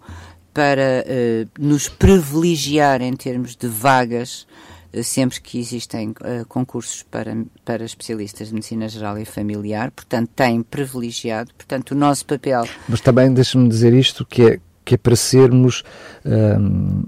para 0.53 1.03
uh, 1.07 1.49
nos 1.59 1.89
privilegiar 1.89 3.01
em 3.01 3.15
termos 3.17 3.57
de 3.57 3.67
vagas 3.67 4.47
uh, 4.93 5.03
sempre 5.03 5.41
que 5.41 5.59
existem 5.59 6.11
uh, 6.11 6.45
concursos 6.47 7.03
para, 7.05 7.35
para 7.65 7.85
especialistas 7.85 8.49
de 8.49 8.55
medicina 8.55 8.87
geral 8.87 9.19
e 9.19 9.25
familiar, 9.25 9.91
portanto 9.91 10.31
tem 10.37 10.63
privilegiado, 10.63 11.51
portanto 11.57 11.93
o 11.93 11.95
nosso 11.95 12.27
papel... 12.27 12.65
Mas 12.87 13.01
também 13.01 13.33
deixa-me 13.33 13.67
dizer 13.67 13.95
isto, 13.95 14.27
que 14.27 14.43
é, 14.43 14.61
que 14.85 14.97
é 14.97 14.99
para 14.99 15.17
sermos, 15.17 15.83
como 16.23 17.07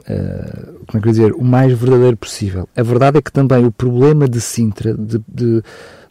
é 0.94 1.00
que 1.00 1.10
dizer, 1.10 1.32
o 1.34 1.44
mais 1.44 1.76
verdadeiro 1.78 2.16
possível. 2.16 2.66
A 2.74 2.82
verdade 2.82 3.18
é 3.18 3.22
que 3.22 3.32
também 3.32 3.66
o 3.66 3.72
problema 3.72 4.26
de 4.26 4.40
Sintra, 4.40 4.94
de, 4.94 5.18
de, 5.28 5.62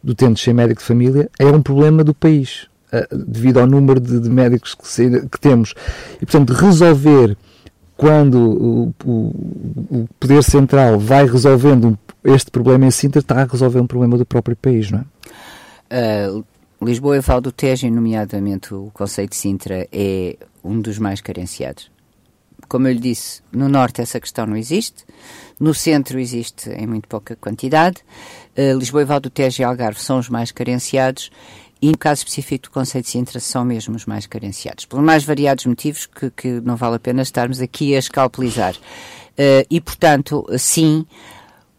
do 0.03 0.11
utentes 0.11 0.43
sem 0.43 0.53
médico 0.53 0.81
de 0.81 0.85
família, 0.85 1.31
é 1.39 1.45
um 1.45 1.63
problema 1.63 2.03
do 2.03 2.13
país. 2.13 2.67
eh, 2.67 2.72
devido 3.11 3.59
ao 3.59 3.67
número 3.67 3.99
de, 3.99 4.19
de 4.19 4.29
médicos 4.29 4.75
que, 4.75 4.87
se, 4.87 5.27
que, 5.27 5.39
temos. 5.39 5.73
E, 6.21 6.25
portanto, 6.25 6.53
resolver 6.53 7.37
quando 7.95 8.37
o, 8.37 8.93
o, 9.05 9.11
o, 9.89 10.09
Poder 10.19 10.43
Central 10.43 10.99
vai 10.99 11.25
resolvendo 11.25 11.97
este 12.23 12.49
problema 12.51 12.85
em 12.85 12.91
Sintra, 12.91 13.19
está 13.19 13.41
a 13.41 13.45
resolver 13.45 13.79
um 13.79 13.87
problema 13.87 14.17
do 14.17 14.25
próprio 14.25 14.55
país, 14.55 14.91
não 14.91 14.99
é? 14.99 16.29
Uh, 16.29 16.45
Lisboa 16.83 17.17
e 17.17 17.21
Val 17.21 17.39
do 17.39 17.51
Tejo, 17.51 17.89
nomeadamente 17.89 18.73
o 18.73 18.91
Conceito 18.93 19.31
de 19.31 19.37
Sintra, 19.37 19.87
é 19.91 20.37
um 20.63 20.81
dos 20.81 20.97
mais 20.97 21.21
carenciados. 21.21 21.91
Como 22.67 22.87
eu 22.87 22.93
lhe 22.93 22.99
disse, 22.99 23.41
no 23.51 23.69
Norte 23.69 24.01
essa 24.01 24.19
questão 24.19 24.45
não 24.45 24.57
existe, 24.57 25.05
no 25.59 25.73
Centro 25.73 26.19
existe 26.19 26.69
em 26.71 26.87
muito 26.87 27.07
pouca 27.07 27.35
quantidade, 27.35 27.97
uh, 28.57 28.77
Lisboa 28.77 29.03
e 29.03 29.05
Val 29.05 29.19
do 29.19 29.29
Tejo 29.29 29.61
e 29.61 29.65
Algarve 29.65 29.99
são 29.99 30.17
os 30.17 30.29
mais 30.29 30.51
carenciados 30.51 31.29
e 31.83 31.87
no 31.89 31.97
caso 31.97 32.19
específico 32.19 32.69
do 32.69 32.71
Conceito 32.71 33.03
de 33.03 33.11
Sintra 33.11 33.41
são 33.41 33.65
mesmo 33.65 33.93
os 33.93 34.05
mais 34.05 34.25
carenciados, 34.25 34.85
por 34.85 35.01
mais 35.01 35.25
variados 35.25 35.65
motivos 35.65 36.05
que, 36.05 36.31
que 36.31 36.47
não 36.61 36.77
vale 36.77 36.95
a 36.95 36.99
pena 36.99 37.21
estarmos 37.21 37.59
aqui 37.59 37.93
a 37.93 37.99
escalpelizar. 37.99 38.73
Uh, 38.73 39.67
e, 39.69 39.81
portanto, 39.81 40.45
sim, 40.57 41.05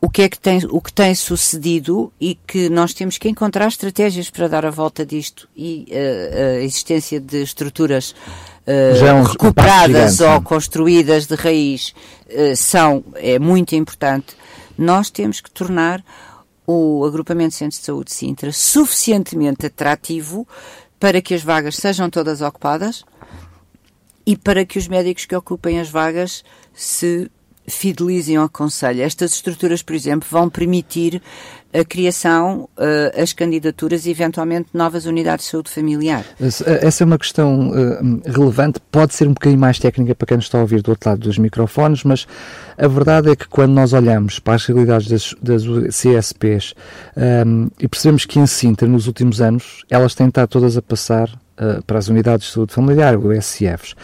o 0.03 0.11
que 0.11 0.21
é 0.21 0.29
que 0.29 0.39
tem, 0.39 0.61
o 0.69 0.79
que 0.79 0.93
tem 0.93 1.15
sucedido 1.15 2.13
e 2.21 2.35
que 2.47 2.69
nós 2.69 2.93
temos 2.93 3.17
que 3.17 3.31
encontrar 3.31 3.67
estratégias 3.67 4.29
para 4.29 4.47
dar 4.47 4.67
a 4.67 4.71
volta 4.71 5.07
disto 5.07 5.49
e 5.57 5.87
uh, 5.89 6.59
a 6.59 6.61
existência 6.61 7.19
de 7.19 7.43
estruturas 7.43 8.11
uh, 8.11 9.07
é 9.07 9.15
um 9.15 9.23
recuperadas 9.23 10.21
ou 10.21 10.43
construídas 10.43 11.27
de 11.27 11.35
raiz 11.35 11.95
são, 12.57 13.03
é 13.15 13.39
muito 13.39 13.75
importante. 13.75 14.37
Nós 14.77 15.09
temos 15.09 15.41
que 15.41 15.51
tornar 15.51 16.05
o 16.67 17.05
agrupamento 17.05 17.51
de 17.51 17.57
centros 17.57 17.81
de 17.81 17.87
saúde 17.87 18.11
de 18.11 18.15
Sintra 18.15 18.53
suficientemente 18.53 19.67
atrativo 19.67 20.47
para 20.99 21.21
que 21.21 21.35
as 21.35 21.43
vagas 21.43 21.77
sejam 21.77 22.09
todas 22.09 22.41
ocupadas 22.41 23.05
e 24.27 24.37
para 24.37 24.65
que 24.65 24.79
os 24.79 24.89
médicos 24.89 25.27
que 25.27 25.37
ocupem 25.37 25.79
as 25.79 25.91
vagas 25.91 26.43
se 26.73 27.31
fidelizem 27.67 28.37
ao 28.37 28.49
Conselho. 28.49 29.03
Estas 29.03 29.35
estruturas, 29.35 29.83
por 29.83 29.95
exemplo, 29.95 30.29
vão 30.31 30.49
permitir 30.49 31.23
a 31.75 31.85
criação, 31.85 32.69
uh, 32.79 33.21
as 33.21 33.33
candidaturas 33.33 34.07
e, 34.07 34.11
eventualmente, 34.11 34.69
novas 34.73 35.07
unidades 35.07 35.47
de 35.47 35.51
saúde 35.51 35.71
familiar. 35.71 36.25
Essa 36.41 37.03
é 37.03 37.05
uma 37.05 37.19
questão 37.19 37.71
uh, 37.71 38.23
relevante, 38.25 38.79
pode 38.93 39.13
ser 39.15 39.27
um 39.27 39.33
bocadinho 39.33 39.61
mais 39.61 39.79
técnica 39.79 40.15
para 40.15 40.27
quem 40.27 40.37
nos 40.37 40.47
está 40.47 40.59
a 40.59 40.61
ouvir 40.61 40.83
do 40.83 40.91
outro 40.91 41.11
lado 41.11 41.21
dos 41.21 41.37
microfones, 41.37 42.05
mas 42.05 42.27
a 42.79 42.87
verdade 42.87 43.31
é 43.31 43.37
que 43.37 43.49
quando 43.49 43.73
nós 43.73 43.93
olhamos 43.93 44.39
para 44.39 44.55
as 44.55 44.65
realidades 44.67 45.09
das, 45.09 45.35
das 45.43 45.97
CSPs 45.97 46.75
um, 47.47 47.69
e 47.81 47.89
percebemos 47.89 48.25
que 48.25 48.39
em 48.39 48.47
Sintra, 48.47 48.87
nos 48.87 49.09
últimos 49.09 49.41
anos, 49.41 49.85
elas 49.91 50.15
têm 50.15 50.29
estado 50.29 50.49
todas 50.49 50.77
a 50.77 50.83
passar 50.83 51.29
uh, 51.59 51.83
para 51.85 51.99
as 51.99 52.09
unidades 52.09 52.47
de 52.47 52.53
saúde 52.53 52.73
familiar, 52.73 53.17
o 53.17 53.33
SCFs. 53.41 53.95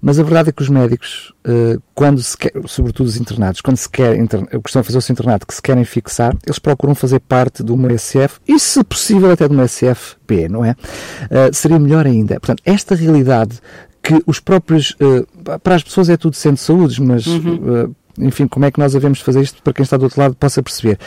Mas 0.00 0.18
a 0.18 0.22
verdade 0.22 0.50
é 0.50 0.52
que 0.52 0.62
os 0.62 0.68
médicos, 0.68 1.32
uh, 1.46 1.80
quando 1.94 2.22
se 2.22 2.36
quer, 2.36 2.52
sobretudo 2.66 3.06
os 3.06 3.16
internados, 3.16 3.60
quando 3.60 3.76
se 3.76 3.88
quer, 3.88 4.14
a 4.14 4.60
questão 4.60 4.82
de 4.82 4.86
fazer 4.86 4.98
o 4.98 5.00
seu 5.00 5.12
internado, 5.12 5.46
que 5.46 5.54
se 5.54 5.62
querem 5.62 5.84
fixar, 5.84 6.36
eles 6.46 6.58
procuram 6.58 6.94
fazer 6.94 7.20
parte 7.20 7.62
de 7.62 7.72
uma 7.72 7.96
SF 7.96 8.40
e, 8.46 8.58
se 8.58 8.82
possível, 8.84 9.30
até 9.30 9.48
de 9.48 9.54
uma 9.54 9.66
SFP, 9.66 10.48
não 10.48 10.64
é? 10.64 10.72
Uh, 10.72 11.54
seria 11.54 11.78
melhor 11.78 12.06
ainda. 12.06 12.38
Portanto, 12.40 12.62
esta 12.64 12.94
realidade 12.94 13.58
que 14.02 14.22
os 14.26 14.40
próprios, 14.40 14.96
para 15.62 15.74
as 15.74 15.82
pessoas 15.82 16.08
é 16.08 16.16
tudo 16.16 16.34
centro 16.34 16.56
de 16.56 16.62
saúde, 16.62 17.02
mas, 17.02 17.26
uhum. 17.26 17.92
enfim, 18.18 18.46
como 18.46 18.64
é 18.64 18.70
que 18.70 18.78
nós 18.78 18.92
devemos 18.94 19.20
fazer 19.20 19.42
isto 19.42 19.62
para 19.62 19.72
quem 19.72 19.82
está 19.82 19.98
do 19.98 20.04
outro 20.04 20.18
lado 20.18 20.34
possa 20.34 20.62
perceber? 20.62 20.98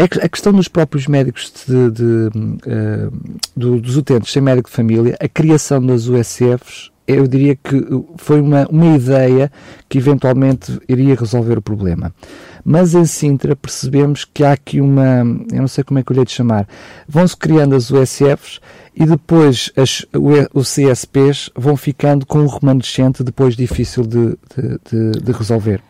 É 0.00 0.04
a 0.04 0.28
questão 0.30 0.50
dos 0.50 0.66
próprios 0.66 1.06
médicos 1.06 1.52
de, 1.68 1.90
de, 1.90 2.30
uh, 2.34 3.12
dos 3.54 3.98
utentes 3.98 4.32
sem 4.32 4.40
médico 4.40 4.70
de 4.70 4.74
família, 4.74 5.14
a 5.20 5.28
criação 5.28 5.84
das 5.84 6.06
USFs, 6.06 6.90
eu 7.06 7.26
diria 7.26 7.54
que 7.54 7.84
foi 8.16 8.40
uma, 8.40 8.66
uma 8.68 8.96
ideia 8.96 9.52
que 9.90 9.98
eventualmente 9.98 10.80
iria 10.88 11.14
resolver 11.14 11.58
o 11.58 11.60
problema. 11.60 12.14
Mas 12.64 12.94
em 12.94 13.04
Sintra 13.04 13.54
percebemos 13.54 14.24
que 14.24 14.42
há 14.42 14.52
aqui 14.52 14.80
uma, 14.80 15.18
eu 15.52 15.60
não 15.60 15.68
sei 15.68 15.84
como 15.84 16.00
é 16.00 16.02
que 16.02 16.12
eu 16.12 16.16
lhe 16.16 16.24
de 16.24 16.32
chamar, 16.32 16.66
vão-se 17.06 17.36
criando 17.36 17.74
as 17.74 17.90
USFs 17.90 18.58
e 18.96 19.04
depois 19.04 19.70
as, 19.76 20.06
os 20.54 20.74
CSPs 20.74 21.50
vão 21.54 21.76
ficando 21.76 22.24
com 22.24 22.38
um 22.38 22.46
remanescente 22.46 23.22
depois 23.22 23.54
difícil 23.54 24.04
de, 24.04 24.38
de, 24.90 25.20
de 25.20 25.32
resolver. 25.32 25.82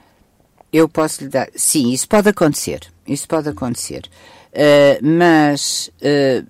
Eu 0.72 0.88
posso 0.88 1.24
lhe 1.24 1.28
dar. 1.28 1.48
Sim, 1.54 1.90
isso 1.90 2.08
pode 2.08 2.28
acontecer. 2.28 2.80
Isso 3.06 3.26
pode 3.26 3.48
acontecer. 3.48 4.08
Uh, 4.52 5.04
mas 5.04 5.90
uh, 6.00 6.46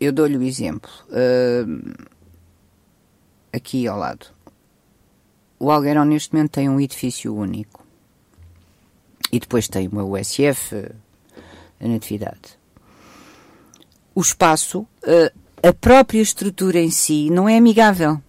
eu 0.00 0.12
dou-lhe 0.12 0.36
o 0.36 0.40
um 0.40 0.42
exemplo. 0.42 0.90
Uh, 1.08 2.06
aqui 3.52 3.86
ao 3.86 3.98
lado. 3.98 4.26
O 5.58 5.70
Algueirão 5.70 6.04
neste 6.04 6.34
momento 6.34 6.52
tem 6.52 6.68
um 6.68 6.80
edifício 6.80 7.34
único. 7.34 7.86
E 9.30 9.38
depois 9.38 9.68
tem 9.68 9.88
uma 9.88 10.04
USF, 10.04 10.90
a 11.80 11.88
Natividade. 11.88 12.58
O 14.14 14.20
espaço, 14.20 14.86
a 15.62 15.72
própria 15.72 16.20
estrutura 16.20 16.78
em 16.78 16.90
si, 16.90 17.30
não 17.30 17.48
é 17.48 17.56
amigável 17.56 18.20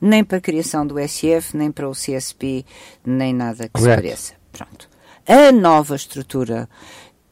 nem 0.00 0.24
para 0.24 0.38
a 0.38 0.40
criação 0.40 0.86
do 0.86 0.96
SF, 0.98 1.56
nem 1.56 1.70
para 1.70 1.88
o 1.88 1.92
CSP, 1.92 2.64
nem 3.04 3.32
nada 3.32 3.68
que 3.68 3.80
se 3.80 3.86
pareça. 3.86 4.34
Pronto. 4.52 4.88
A 5.26 5.50
nova 5.52 5.96
estrutura 5.96 6.68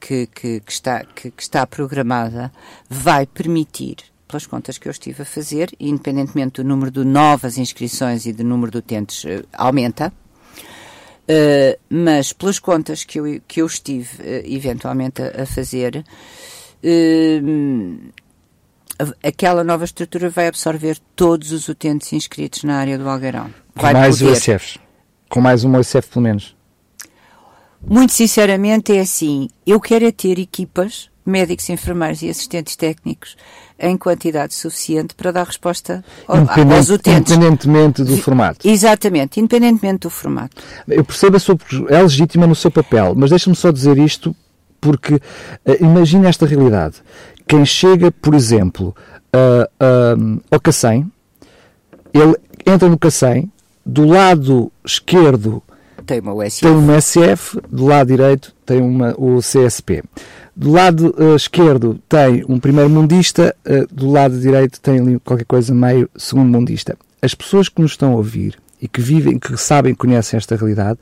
que, 0.00 0.26
que, 0.26 0.60
que 0.60 0.72
está, 0.72 1.04
que, 1.04 1.30
que, 1.30 1.42
está 1.42 1.66
programada 1.66 2.52
vai 2.90 3.26
permitir, 3.26 3.96
pelas 4.28 4.46
contas 4.46 4.76
que 4.76 4.88
eu 4.88 4.90
estive 4.90 5.22
a 5.22 5.24
fazer, 5.24 5.70
independentemente 5.80 6.62
do 6.62 6.68
número 6.68 6.90
de 6.90 7.04
novas 7.04 7.56
inscrições 7.56 8.26
e 8.26 8.32
do 8.32 8.44
número 8.44 8.70
de 8.70 8.78
utentes 8.78 9.24
uh, 9.24 9.46
aumenta, 9.52 10.12
uh, 10.52 11.80
mas 11.88 12.32
pelas 12.32 12.58
contas 12.58 13.04
que 13.04 13.18
eu, 13.18 13.40
que 13.46 13.62
eu 13.62 13.66
estive 13.66 14.22
uh, 14.22 14.42
eventualmente 14.44 15.22
a, 15.22 15.42
a 15.42 15.46
fazer, 15.46 16.04
aquela 19.22 19.64
nova 19.64 19.84
estrutura 19.84 20.28
vai 20.28 20.46
absorver 20.46 20.98
todos 21.16 21.52
os 21.52 21.68
utentes 21.68 22.12
inscritos 22.12 22.62
na 22.64 22.76
área 22.76 22.98
do 22.98 23.08
Algarão. 23.08 23.50
Com 23.76 23.92
mais 23.92 24.18
poder... 24.18 24.32
USFs. 24.32 24.78
Com 25.28 25.40
mais 25.40 25.64
uma 25.64 25.78
USF, 25.80 26.08
pelo 26.08 26.22
menos. 26.22 26.56
Muito 27.86 28.12
sinceramente, 28.12 28.92
é 28.96 29.00
assim. 29.00 29.48
Eu 29.66 29.80
quero 29.80 30.06
é 30.06 30.12
ter 30.12 30.38
equipas, 30.38 31.10
médicos, 31.26 31.68
enfermeiros 31.68 32.22
e 32.22 32.28
assistentes 32.28 32.76
técnicos 32.76 33.36
em 33.78 33.96
quantidade 33.96 34.54
suficiente 34.54 35.14
para 35.14 35.32
dar 35.32 35.44
resposta 35.44 36.04
aos 36.26 36.90
utentes. 36.90 37.32
Independentemente 37.32 38.04
do 38.04 38.16
formato. 38.16 38.66
Exatamente, 38.66 39.40
independentemente 39.40 40.00
do 40.00 40.10
formato. 40.10 40.62
Eu 40.88 41.04
percebo 41.04 41.36
a 41.36 41.40
sua, 41.40 41.58
é 41.88 42.00
legítima 42.00 42.46
no 42.46 42.54
seu 42.54 42.70
papel, 42.70 43.14
mas 43.16 43.30
deixa-me 43.30 43.56
só 43.56 43.70
dizer 43.70 43.98
isto 43.98 44.34
porque 44.80 45.14
uh, 45.14 45.20
imagine 45.80 46.26
esta 46.26 46.46
realidade. 46.46 46.96
Quem 47.46 47.64
chega, 47.64 48.10
por 48.10 48.34
exemplo, 48.34 48.94
uh, 49.34 49.64
uh, 50.24 50.42
ao 50.50 50.60
Cacém, 50.60 51.10
ele 52.12 52.36
entra 52.66 52.88
no 52.88 52.98
Cacém, 52.98 53.50
do 53.84 54.06
lado 54.06 54.72
esquerdo 54.84 55.62
tem 56.06 56.20
uma 56.20 56.34
USF, 56.34 56.60
tem 56.60 56.70
uma 56.70 57.00
SF 57.00 57.60
do 57.70 57.86
lado 57.86 58.08
direito 58.08 58.54
tem 58.64 58.80
uma, 58.80 59.14
o 59.18 59.38
CSP. 59.38 60.02
Do 60.54 60.70
lado 60.70 61.14
uh, 61.18 61.34
esquerdo 61.34 61.98
tem 62.08 62.44
um 62.48 62.58
primeiro 62.58 62.88
mundista, 62.88 63.54
uh, 63.66 63.94
do 63.94 64.10
lado 64.10 64.38
direito 64.38 64.80
tem 64.80 65.00
ali 65.00 65.18
qualquer 65.20 65.44
coisa 65.44 65.74
meio 65.74 66.08
segundo 66.16 66.48
mundista. 66.48 66.96
As 67.20 67.34
pessoas 67.34 67.68
que 67.68 67.80
nos 67.80 67.92
estão 67.92 68.12
a 68.12 68.16
ouvir 68.16 68.58
e 68.84 68.88
que 68.88 69.00
vivem, 69.00 69.38
que 69.38 69.56
sabem, 69.56 69.94
conhecem 69.94 70.36
esta 70.36 70.54
realidade, 70.54 70.98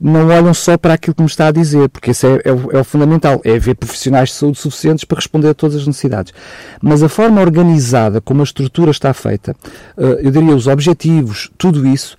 não 0.00 0.26
olham 0.26 0.52
só 0.52 0.76
para 0.76 0.94
aquilo 0.94 1.14
que 1.14 1.22
me 1.22 1.28
está 1.28 1.46
a 1.46 1.52
dizer, 1.52 1.88
porque 1.88 2.10
isso 2.10 2.26
é, 2.26 2.34
é, 2.38 2.48
é 2.48 2.80
o 2.80 2.84
fundamental, 2.84 3.40
é 3.44 3.54
haver 3.54 3.76
profissionais 3.76 4.30
de 4.30 4.34
saúde 4.34 4.58
suficientes 4.58 5.04
para 5.04 5.14
responder 5.14 5.50
a 5.50 5.54
todas 5.54 5.76
as 5.76 5.86
necessidades. 5.86 6.34
Mas 6.82 7.04
a 7.04 7.08
forma 7.08 7.40
organizada 7.40 8.20
como 8.20 8.40
a 8.40 8.44
estrutura 8.44 8.90
está 8.90 9.14
feita, 9.14 9.54
uh, 9.96 10.02
eu 10.20 10.32
diria 10.32 10.56
os 10.56 10.66
objetivos, 10.66 11.52
tudo 11.56 11.86
isso, 11.86 12.16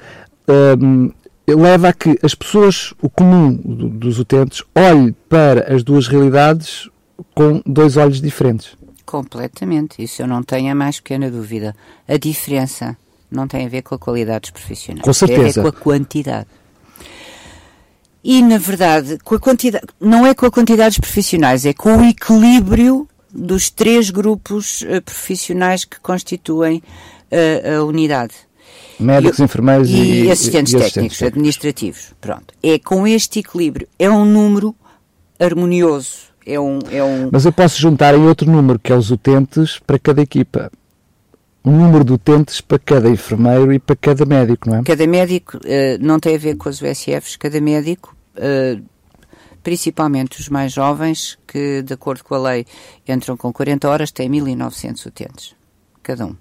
uh, 0.48 1.14
leva 1.46 1.90
a 1.90 1.94
que 1.94 2.18
as 2.24 2.34
pessoas, 2.34 2.94
o 3.02 3.10
comum 3.10 3.54
dos 3.54 4.18
utentes, 4.18 4.64
olhe 4.74 5.14
para 5.28 5.76
as 5.76 5.84
duas 5.84 6.08
realidades 6.08 6.90
com 7.36 7.62
dois 7.66 7.98
olhos 7.98 8.22
diferentes. 8.22 8.78
Completamente, 9.06 10.02
isso 10.02 10.22
eu 10.22 10.28
não 10.28 10.42
tenho 10.42 10.72
a 10.72 10.76
mais 10.76 11.02
pequena 11.02 11.30
dúvida. 11.30 11.76
A 12.08 12.16
diferença 12.16 12.96
não 13.32 13.48
tem 13.48 13.66
a 13.66 13.70
ver 13.70 13.82
com 13.82 13.96
a 13.96 14.00
qualidade 14.00 14.42
dos 14.42 14.52
profissionais. 14.52 15.04
Com 15.04 15.14
certeza. 15.14 15.40
Tem 15.40 15.50
a 15.50 15.54
ver 15.54 15.62
com 15.62 15.68
a 15.68 15.82
quantidade. 15.82 16.48
E, 18.24 18.42
na 18.44 18.58
verdade, 18.58 19.18
com 19.24 19.34
a 19.34 19.40
quantidade, 19.40 19.86
não 20.00 20.28
é 20.28 20.36
com 20.36 20.46
a 20.46 20.52
quantidade 20.52 20.90
dos 20.90 21.00
profissionais, 21.00 21.66
é 21.66 21.74
com 21.74 21.98
o 21.98 22.06
equilíbrio 22.06 23.08
dos 23.34 23.70
três 23.70 24.10
grupos 24.10 24.82
uh, 24.82 25.02
profissionais 25.02 25.86
que 25.86 26.00
constituem 26.00 26.84
uh, 27.32 27.80
a 27.80 27.84
unidade. 27.84 28.34
Médicos, 29.00 29.40
e, 29.40 29.44
enfermeiros 29.44 29.90
e, 29.90 30.26
e, 30.26 30.32
assistentes, 30.32 30.74
e, 30.74 30.78
técnicos, 30.78 30.94
técnicos, 30.94 31.24
administrativos. 31.24 32.14
Pronto. 32.22 32.54
É 32.62 32.78
com 32.78 33.08
este 33.08 33.40
equilíbrio. 33.40 33.88
É 33.98 34.08
um 34.10 34.26
número 34.26 34.76
harmonioso. 35.40 36.32
É 36.46 36.60
um, 36.60 36.80
é 36.92 37.04
um... 37.04 37.30
Mas 37.32 37.46
eu 37.46 37.52
posso 37.52 37.80
juntar 37.80 38.14
em 38.14 38.28
outro 38.28 38.50
número, 38.50 38.78
que 38.78 38.92
é 38.92 38.96
os 38.96 39.10
utentes 39.10 39.80
para 39.80 39.98
cada 39.98 40.22
equipa. 40.22 40.72
Um 41.64 41.78
número 41.78 42.04
de 42.04 42.14
utentes 42.14 42.60
para 42.60 42.80
cada 42.80 43.10
enfermeiro 43.10 43.72
e 43.72 43.80
para 43.80 43.96
cada 43.96 44.26
médico, 44.26 44.70
não 44.70 44.78
é? 44.78 44.84
Cada 44.84 45.06
médico 45.06 45.58
uh, 45.58 45.62
não 46.00 46.20
tem 46.20 46.36
a 46.36 46.38
ver 46.38 46.56
com 46.56 46.70
os 46.70 46.82
USFs, 46.82 47.36
cada 47.36 47.62
médico, 47.62 48.16
uh, 48.36 48.82
principalmente 49.62 50.40
os 50.40 50.50
mais 50.50 50.74
jovens, 50.74 51.38
que 51.48 51.84
de 51.84 51.94
acordo 51.94 52.24
com 52.24 52.34
a 52.34 52.40
lei 52.40 52.66
entram 53.08 53.38
com 53.38 53.54
40 53.54 53.88
horas, 53.88 54.12
têm 54.12 54.28
1900 54.28 55.06
utentes, 55.06 55.56
cada 56.02 56.26
um. 56.26 56.36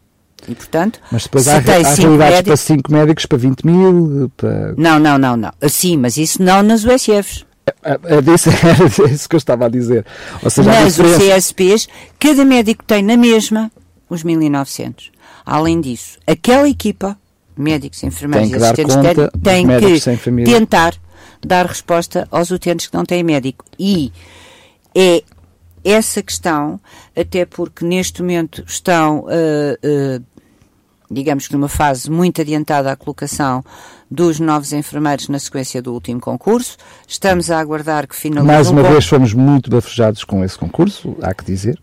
E, 0.49 0.55
portanto, 0.55 1.01
mas 1.13 1.25
depois 1.25 1.47
há, 1.49 1.57
há 1.57 1.61
realidades 1.61 2.07
médicos... 2.09 2.43
para 2.43 2.57
5 2.57 2.93
médicos, 2.93 3.27
para 3.27 3.39
20 3.39 3.67
mil? 3.67 4.33
Para... 4.37 4.75
Não, 4.77 4.99
não, 4.99 5.19
não, 5.19 5.37
não. 5.37 5.53
Sim, 5.69 5.99
mas 5.99 6.17
isso 6.17 6.43
não 6.43 6.63
nas 6.63 6.85
USFs. 6.85 7.45
É, 7.85 7.99
é, 8.05 8.23
desse, 8.23 8.49
era 8.67 9.13
isso 9.13 9.29
que 9.29 9.37
eu 9.37 9.39
estava 9.39 9.67
a 9.67 9.69
dizer. 9.69 10.05
Seja, 10.49 10.71
Mas 10.71 10.99
os 10.99 11.17
CSPs, 11.19 11.89
cada 12.19 12.45
médico 12.45 12.85
tem 12.85 13.03
na 13.03 13.17
mesma 13.17 13.71
os 14.11 14.23
1900. 14.23 15.13
Além 15.47 15.81
disso, 15.81 16.19
aquela 16.27 16.69
equipa, 16.69 17.17
médicos, 17.57 18.03
enfermeiros 18.03 18.51
e 18.51 18.57
assistentes 18.57 18.97
técnicos, 19.43 20.05
tem 20.05 20.17
que 20.19 20.45
tentar 20.45 20.95
dar 21.41 21.65
resposta 21.65 22.29
aos 22.31 22.51
utentes 22.51 22.89
que 22.89 22.97
não 22.97 23.05
têm 23.05 23.23
médico. 23.23 23.65
E 23.79 24.13
é 24.95 25.23
essa 25.85 26.23
questão, 26.23 26.79
até 27.17 27.47
porque 27.47 27.85
neste 27.85 28.21
momento 28.21 28.63
estão, 28.67 29.21
uh, 29.21 30.19
uh, 30.19 30.25
digamos 31.11 31.49
que 31.49 31.55
numa 31.55 31.69
fase 31.69 32.11
muito 32.11 32.41
adiantada 32.41 32.93
à 32.93 32.97
colocação 32.97 33.65
dos 34.11 34.41
novos 34.41 34.73
enfermeiros 34.73 35.29
na 35.29 35.39
sequência 35.39 35.81
do 35.81 35.95
último 35.95 36.21
concurso. 36.21 36.77
Estamos 37.07 37.51
a 37.51 37.59
aguardar 37.59 38.07
que 38.07 38.17
finalmente. 38.17 38.53
Mais 38.53 38.69
uma 38.69 38.83
vez 38.83 39.07
fomos 39.07 39.33
muito 39.33 39.71
bafejados 39.71 40.25
com 40.25 40.45
esse 40.45 40.59
concurso, 40.59 41.17
há 41.23 41.33
que 41.33 41.45
dizer. 41.45 41.81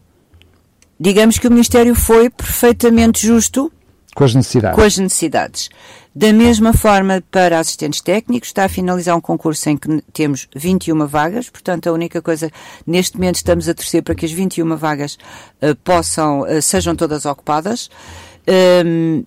Digamos 1.00 1.38
que 1.38 1.48
o 1.48 1.52
Ministério 1.52 1.94
foi 1.96 2.30
perfeitamente 2.30 3.26
justo 3.26 3.72
com 4.18 4.24
as 4.24 4.34
necessidades. 4.34 4.76
Com 4.76 4.82
as 4.82 4.98
necessidades. 4.98 5.70
Da 6.16 6.34
mesma 6.34 6.74
forma, 6.74 7.24
para 7.30 7.60
assistentes 7.60 8.02
técnicos, 8.02 8.50
está 8.50 8.66
a 8.66 8.70
finalizar 8.70 9.16
um 9.16 9.22
concurso 9.22 9.70
em 9.70 9.78
que 9.78 10.02
temos 10.12 10.50
21 10.56 11.06
vagas, 11.06 11.52
portanto, 11.52 11.88
a 11.88 11.92
única 11.92 12.20
coisa, 12.20 12.52
neste 12.88 13.16
momento 13.16 13.36
estamos 13.36 13.70
a 13.70 13.76
torcer 13.76 14.02
para 14.02 14.16
que 14.16 14.26
as 14.26 14.32
21 14.32 14.76
vagas 14.76 15.20
uh, 15.62 15.76
possam, 15.84 16.42
uh, 16.42 16.60
sejam 16.64 16.96
todas 16.96 17.28
ocupadas. 17.28 17.92
Um, 18.84 19.24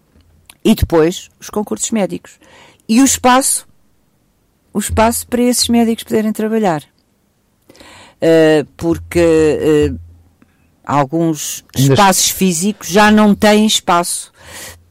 e 0.64 0.74
depois, 0.74 1.30
os 1.38 1.48
concursos 1.48 1.92
médicos 1.92 2.40
e 2.88 3.00
o 3.00 3.04
espaço, 3.04 3.68
o 4.72 4.80
espaço 4.80 5.24
para 5.28 5.42
esses 5.42 5.68
médicos 5.68 6.02
poderem 6.02 6.33
trabalhar. 6.33 6.83
Uh, 8.20 8.66
porque 8.76 9.94
alguns 10.90 11.64
espaços 11.76 12.31
físicos 12.31 12.88
já 12.88 13.11
não 13.11 13.35
têm 13.35 13.66
espaço 13.66 14.33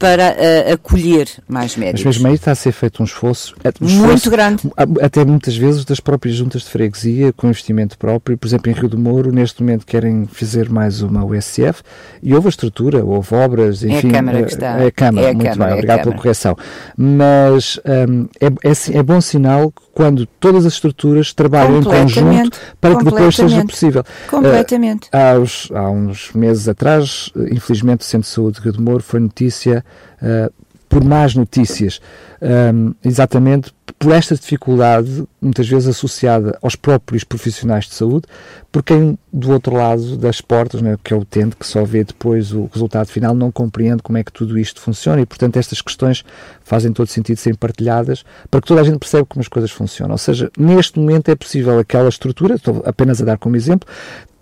para 0.00 0.32
uh, 0.32 0.72
acolher 0.72 1.28
mais 1.46 1.76
médicos. 1.76 2.04
Mas 2.04 2.16
mesmo 2.16 2.28
aí 2.28 2.34
está 2.34 2.52
a 2.52 2.54
ser 2.54 2.72
feito 2.72 3.02
um 3.02 3.04
esforço, 3.04 3.54
um 3.82 3.86
esforço 3.86 4.06
muito 4.06 4.30
grande. 4.30 4.62
Até 5.02 5.22
muitas 5.26 5.54
vezes 5.54 5.84
das 5.84 6.00
próprias 6.00 6.34
juntas 6.34 6.62
de 6.62 6.70
freguesia, 6.70 7.34
com 7.34 7.48
investimento 7.48 7.98
próprio. 7.98 8.38
Por 8.38 8.48
exemplo, 8.48 8.72
em 8.72 8.74
Rio 8.74 8.88
do 8.88 8.96
Moro, 8.96 9.30
neste 9.30 9.62
momento 9.62 9.84
querem 9.84 10.26
fazer 10.26 10.70
mais 10.70 11.02
uma 11.02 11.22
USF 11.22 11.82
e 12.22 12.34
houve 12.34 12.46
a 12.46 12.48
estrutura, 12.48 13.04
houve 13.04 13.34
obras, 13.34 13.84
enfim. 13.84 14.06
É 14.06 14.10
a 14.10 14.12
Câmara 14.14 14.42
que 14.42 14.52
está. 14.52 14.78
É 14.78 14.86
a 14.86 14.90
Câmara, 14.90 15.26
é 15.26 15.30
a 15.30 15.34
muito 15.34 15.50
Câmara, 15.50 15.64
bem, 15.66 15.70
é 15.70 15.74
obrigado 15.74 16.02
pela 16.04 16.16
correção. 16.16 16.56
Mas 16.96 17.78
um, 18.08 18.26
é, 18.40 18.46
é, 18.46 18.98
é 18.98 19.02
bom 19.02 19.20
sinal 19.20 19.70
quando 20.00 20.24
todas 20.24 20.64
as 20.64 20.72
estruturas 20.72 21.34
trabalham 21.34 21.78
em 21.78 21.82
conjunto 21.82 22.58
para 22.80 22.96
que 22.96 23.04
depois 23.04 23.36
seja 23.36 23.62
possível. 23.66 24.02
Completamente. 24.30 25.08
Uh, 25.08 25.16
há, 25.18 25.38
uns, 25.38 25.68
há 25.74 25.90
uns 25.90 26.32
meses 26.32 26.66
atrás, 26.68 27.30
infelizmente, 27.36 28.00
o 28.00 28.04
Centro 28.04 28.26
de 28.26 28.34
Saúde 28.34 28.56
de 28.56 28.62
Rio 28.62 28.72
do 28.72 28.80
Moro 28.80 29.02
foi 29.02 29.20
notícia 29.20 29.84
uh, 30.22 30.50
por 30.90 31.04
más 31.04 31.36
notícias, 31.36 32.00
um, 32.42 32.92
exatamente 33.04 33.72
por 33.96 34.12
esta 34.12 34.34
dificuldade, 34.34 35.24
muitas 35.40 35.68
vezes 35.68 35.88
associada 35.88 36.58
aos 36.60 36.74
próprios 36.74 37.22
profissionais 37.22 37.84
de 37.84 37.94
saúde, 37.94 38.26
por 38.72 38.82
quem 38.82 39.16
do 39.32 39.52
outro 39.52 39.76
lado 39.76 40.16
das 40.16 40.40
portas, 40.40 40.82
né, 40.82 40.96
que 41.04 41.12
é 41.12 41.16
o 41.16 41.20
utente, 41.20 41.54
que 41.54 41.66
só 41.66 41.84
vê 41.84 42.02
depois 42.02 42.52
o 42.52 42.68
resultado 42.72 43.06
final, 43.06 43.34
não 43.34 43.52
compreende 43.52 44.02
como 44.02 44.18
é 44.18 44.24
que 44.24 44.32
tudo 44.32 44.58
isto 44.58 44.80
funciona 44.80 45.20
e, 45.20 45.26
portanto, 45.26 45.58
estas 45.58 45.80
questões 45.80 46.24
fazem 46.64 46.92
todo 46.92 47.06
sentido 47.06 47.36
serem 47.36 47.56
partilhadas 47.56 48.24
para 48.50 48.60
que 48.60 48.66
toda 48.66 48.80
a 48.80 48.84
gente 48.84 48.98
perceba 48.98 49.24
como 49.26 49.42
as 49.42 49.48
coisas 49.48 49.70
funcionam. 49.70 50.12
Ou 50.12 50.18
seja, 50.18 50.50
neste 50.58 50.98
momento 50.98 51.28
é 51.30 51.36
possível 51.36 51.78
aquela 51.78 52.08
estrutura, 52.08 52.56
estou 52.56 52.82
apenas 52.84 53.22
a 53.22 53.24
dar 53.24 53.38
como 53.38 53.54
exemplo, 53.54 53.88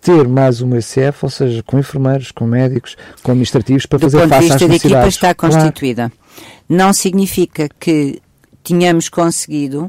ter 0.01 0.27
mais 0.27 0.61
uma 0.61 0.79
ECF, 0.79 1.19
ou 1.23 1.31
seja, 1.31 1.63
com 1.63 1.79
enfermeiros, 1.79 2.31
com 2.31 2.47
médicos, 2.47 2.97
com 3.23 3.33
administrativos, 3.33 3.85
para 3.85 3.99
Do 3.99 4.11
fazer 4.11 4.29
face 4.29 4.35
às 4.35 4.41
necessidades. 4.41 4.61
Do 4.61 4.65
ponto 4.65 4.71
de 4.71 4.73
vista 4.73 4.89
da 4.89 5.01
equipa 5.01 5.09
está 5.09 5.35
constituída. 5.35 6.03
Claro. 6.11 6.28
Não 6.69 6.93
significa 6.93 7.69
que 7.81 8.21
tínhamos 8.63 9.09
conseguido 9.09 9.85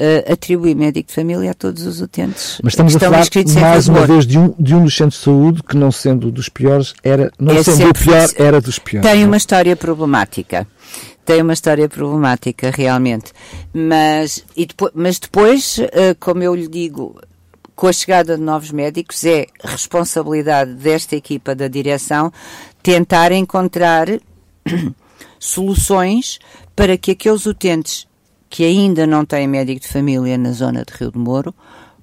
uh, 0.00 0.32
atribuir 0.32 0.74
médico 0.74 1.08
de 1.08 1.14
família 1.14 1.50
a 1.50 1.54
todos 1.54 1.86
os 1.86 2.00
utentes. 2.00 2.60
Mas 2.62 2.72
estamos 2.72 2.96
a 2.96 2.98
falar 2.98 3.26
mais 3.60 3.88
uma 3.88 4.06
vez 4.06 4.26
de 4.26 4.38
um, 4.38 4.54
de 4.58 4.74
um 4.74 4.84
dos 4.84 4.96
centros 4.96 5.18
de 5.18 5.24
saúde 5.24 5.62
que, 5.62 5.76
não 5.76 5.92
sendo 5.92 6.30
dos 6.30 6.48
piores, 6.48 6.94
era, 7.02 7.30
não 7.38 7.54
é 7.54 7.62
sendo 7.62 7.90
o 7.90 7.94
pior, 7.94 8.28
era 8.36 8.60
dos 8.60 8.78
piores. 8.78 9.10
Tem 9.10 9.24
uma 9.24 9.36
história 9.36 9.76
problemática 9.76 10.66
tem 11.22 11.42
uma 11.42 11.52
história 11.52 11.88
problemática 11.88 12.72
realmente. 12.74 13.32
Mas, 13.72 14.44
e 14.56 14.66
depois, 14.66 14.90
mas 14.96 15.18
depois, 15.20 15.78
uh, 15.78 16.16
como 16.18 16.42
eu 16.42 16.52
lhe 16.56 16.66
digo, 16.66 17.20
com 17.76 17.86
a 17.86 17.92
chegada 17.92 18.36
de 18.36 18.42
novos 18.42 18.72
médicos, 18.72 19.24
é 19.24 19.46
responsabilidade 19.62 20.74
desta 20.74 21.14
equipa 21.14 21.54
da 21.54 21.68
direção 21.68 22.32
tentar 22.82 23.30
encontrar 23.30 24.08
soluções 25.40 26.38
para 26.76 26.96
que 26.96 27.10
aqueles 27.10 27.46
utentes 27.46 28.06
que 28.48 28.62
ainda 28.64 29.06
não 29.06 29.24
têm 29.24 29.48
médico 29.48 29.80
de 29.80 29.88
família 29.88 30.38
na 30.38 30.52
zona 30.52 30.84
de 30.84 30.92
Rio 30.92 31.10
de 31.10 31.18
Moro 31.18 31.52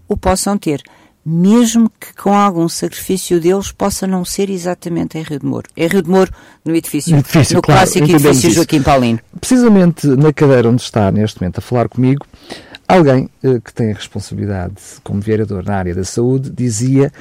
o 0.07 0.17
possam 0.17 0.57
ter. 0.57 0.81
Mesmo 1.29 1.89
que 1.89 2.13
com 2.15 2.33
algum 2.33 2.69
sacrifício 2.69 3.39
deles 3.39 3.69
possa 3.71 4.07
não 4.07 4.23
ser 4.23 4.49
exatamente 4.49 5.17
em 5.17 5.23
Rio 5.23 5.39
de 5.39 5.45
Moro. 5.45 5.69
Em 5.75 5.87
Rio 5.87 6.01
de 6.01 6.09
Moro, 6.09 6.31
no 6.63 6.73
edifício, 6.73 7.11
no, 7.11 7.19
edifício, 7.19 7.55
no 7.57 7.61
claro, 7.61 7.81
clássico 7.81 8.05
edifício 8.05 8.51
Joaquim 8.51 8.81
Paulino. 8.81 9.19
Precisamente 9.39 10.07
na 10.07 10.31
cadeira 10.31 10.69
onde 10.69 10.81
está 10.81 11.11
neste 11.11 11.41
momento 11.41 11.57
a 11.57 11.61
falar 11.61 11.89
comigo, 11.89 12.25
Alguém 12.87 13.29
eh, 13.43 13.59
que 13.61 13.73
tem 13.73 13.91
a 13.91 13.95
responsabilidade 13.95 14.75
como 15.03 15.19
vereador 15.19 15.65
na 15.65 15.75
área 15.75 15.93
da 15.93 16.05
saúde 16.05 16.49
dizia 16.49 17.11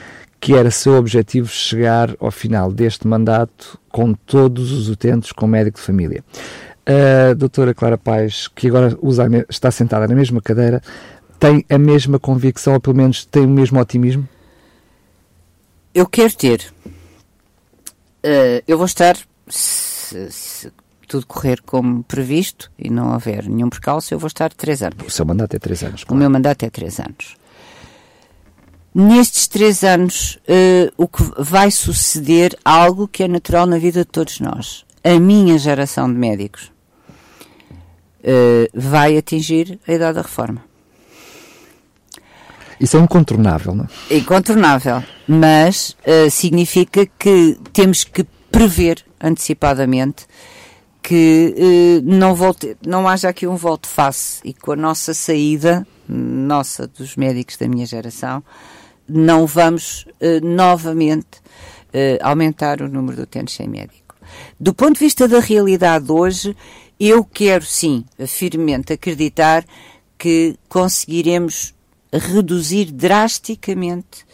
que 0.40 0.55
era 0.55 0.70
seu 0.70 0.94
objetivo 0.94 1.49
chegar 1.49 2.14
ao 2.20 2.31
final 2.31 2.72
deste 2.72 3.07
mandato 3.07 3.79
com 3.88 4.12
todos 4.12 4.72
os 4.72 4.88
utentes 4.88 5.33
com 5.33 5.46
médico 5.46 5.79
de 5.79 5.85
família. 5.85 6.25
A 6.87 7.35
doutora 7.35 7.75
Clara 7.75 7.99
Paz, 7.99 8.46
que 8.49 8.68
agora 8.68 8.96
usa, 9.03 9.27
está 9.49 9.70
sentada 9.70 10.07
na 10.07 10.14
mesma 10.14 10.40
cadeira, 10.40 10.81
tem 11.38 11.64
a 11.68 11.79
mesma 11.79 12.18
convicção, 12.18 12.75
ou 12.75 12.81
pelo 12.81 12.96
menos 12.96 13.25
tem 13.25 13.44
o 13.44 13.49
mesmo 13.49 13.81
otimismo? 13.81 14.29
Eu 15.92 16.07
quero 16.07 16.35
ter. 16.37 16.72
Uh, 18.25 18.62
eu 18.66 18.77
vou 18.77 18.87
estar, 18.87 19.16
se, 19.49 20.31
se 20.31 20.72
tudo 21.07 21.27
correr 21.27 21.61
como 21.62 22.03
previsto 22.05 22.70
e 22.79 22.90
não 22.90 23.12
houver 23.12 23.49
nenhum 23.49 23.68
percalço, 23.68 24.12
eu 24.12 24.18
vou 24.18 24.29
estar 24.29 24.53
três 24.53 24.83
anos. 24.83 25.07
O 25.07 25.11
seu 25.11 25.25
mandato 25.25 25.55
é 25.57 25.59
três 25.59 25.83
anos. 25.83 26.05
Claro. 26.05 26.14
O 26.14 26.18
meu 26.18 26.31
mandato 26.31 26.64
é 26.64 26.70
três 26.70 26.99
anos. 27.01 27.37
Nestes 28.98 29.46
três 29.46 29.85
anos, 29.85 30.38
uh, 30.48 30.90
o 30.96 31.06
que 31.06 31.22
vai 31.37 31.70
suceder 31.70 32.56
algo 32.64 33.06
que 33.06 33.24
é 33.24 33.28
natural 33.28 33.66
na 33.66 33.76
vida 33.76 34.00
de 34.00 34.06
todos 34.06 34.40
nós. 34.40 34.87
A 35.04 35.20
minha 35.20 35.59
geração 35.59 36.11
de 36.11 36.18
médicos 36.18 36.72
uh, 38.22 38.70
vai 38.72 39.18
atingir 39.18 39.78
a 39.87 39.92
idade 39.92 40.14
da 40.14 40.22
reforma. 40.22 40.64
Isso 42.80 42.96
é 42.96 43.00
incontornável, 43.00 43.74
não 43.74 43.85
é? 43.85 44.16
Incontornável, 44.16 45.04
mas 45.28 45.94
uh, 46.00 46.30
significa 46.30 47.04
que 47.04 47.59
temos 47.74 48.02
que 48.02 48.24
prever 48.50 49.04
antecipadamente 49.20 50.24
que 51.02 52.02
não, 52.02 52.35
volte, 52.35 52.76
não 52.85 53.06
haja 53.06 53.28
aqui 53.28 53.46
um 53.46 53.54
volte-face 53.54 54.40
e 54.42 54.52
com 54.52 54.72
a 54.72 54.76
nossa 54.76 55.14
saída, 55.14 55.87
nossa, 56.09 56.88
dos 56.88 57.14
médicos 57.14 57.56
da 57.56 57.68
minha 57.68 57.87
geração, 57.87 58.42
não 59.09 59.47
vamos 59.47 60.07
uh, 60.21 60.45
novamente 60.45 61.45
aumentar 62.21 62.83
o 62.83 62.88
número 62.88 63.16
de 63.16 63.23
utentes 63.23 63.55
sem 63.55 63.66
médico. 63.66 64.14
Do 64.61 64.75
ponto 64.75 64.99
de 64.99 65.05
vista 65.07 65.27
da 65.27 65.40
realidade 65.40 66.12
hoje, 66.12 66.55
eu 67.01 67.25
quero 67.25 67.64
sim, 67.64 68.05
firmemente 68.27 68.92
acreditar 68.92 69.64
que 70.19 70.57
conseguiremos 70.69 71.75
reduzir 72.12 72.92
drasticamente 72.92 74.27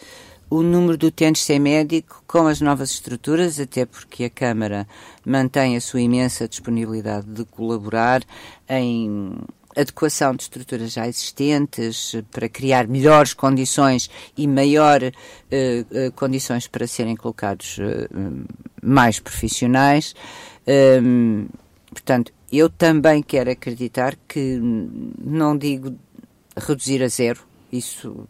o 0.49 0.61
número 0.61 0.97
de 0.97 1.07
utentes 1.07 1.43
sem 1.43 1.59
médico 1.59 2.23
com 2.27 2.47
as 2.47 2.61
novas 2.61 2.91
estruturas, 2.91 3.59
até 3.59 3.85
porque 3.85 4.25
a 4.25 4.29
Câmara 4.29 4.87
mantém 5.25 5.75
a 5.75 5.81
sua 5.81 6.01
imensa 6.01 6.47
disponibilidade 6.47 7.25
de 7.27 7.43
colaborar 7.45 8.21
em 8.69 9.35
adequação 9.75 10.35
de 10.35 10.43
estruturas 10.43 10.93
já 10.93 11.07
existentes 11.07 12.15
para 12.31 12.47
criar 12.47 12.87
melhores 12.87 13.33
condições 13.33 14.09
e 14.37 14.47
maior 14.47 15.01
uh, 15.03 16.11
condições 16.15 16.67
para 16.67 16.87
serem 16.87 17.15
colocados 17.15 17.77
uh, 17.77 18.45
mais 18.81 19.19
profissionais. 19.19 20.15
Um, 21.03 21.47
portanto, 21.89 22.31
eu 22.51 22.69
também 22.69 23.21
quero 23.23 23.51
acreditar 23.51 24.15
que 24.27 24.59
não 24.61 25.57
digo 25.57 25.95
reduzir 26.55 27.01
a 27.03 27.07
zero, 27.07 27.41
isso 27.71 28.27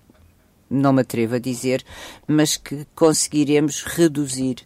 não 0.69 0.93
me 0.93 1.01
atrevo 1.01 1.35
a 1.35 1.39
dizer, 1.39 1.83
mas 2.27 2.57
que 2.57 2.87
conseguiremos 2.95 3.83
reduzir 3.83 4.57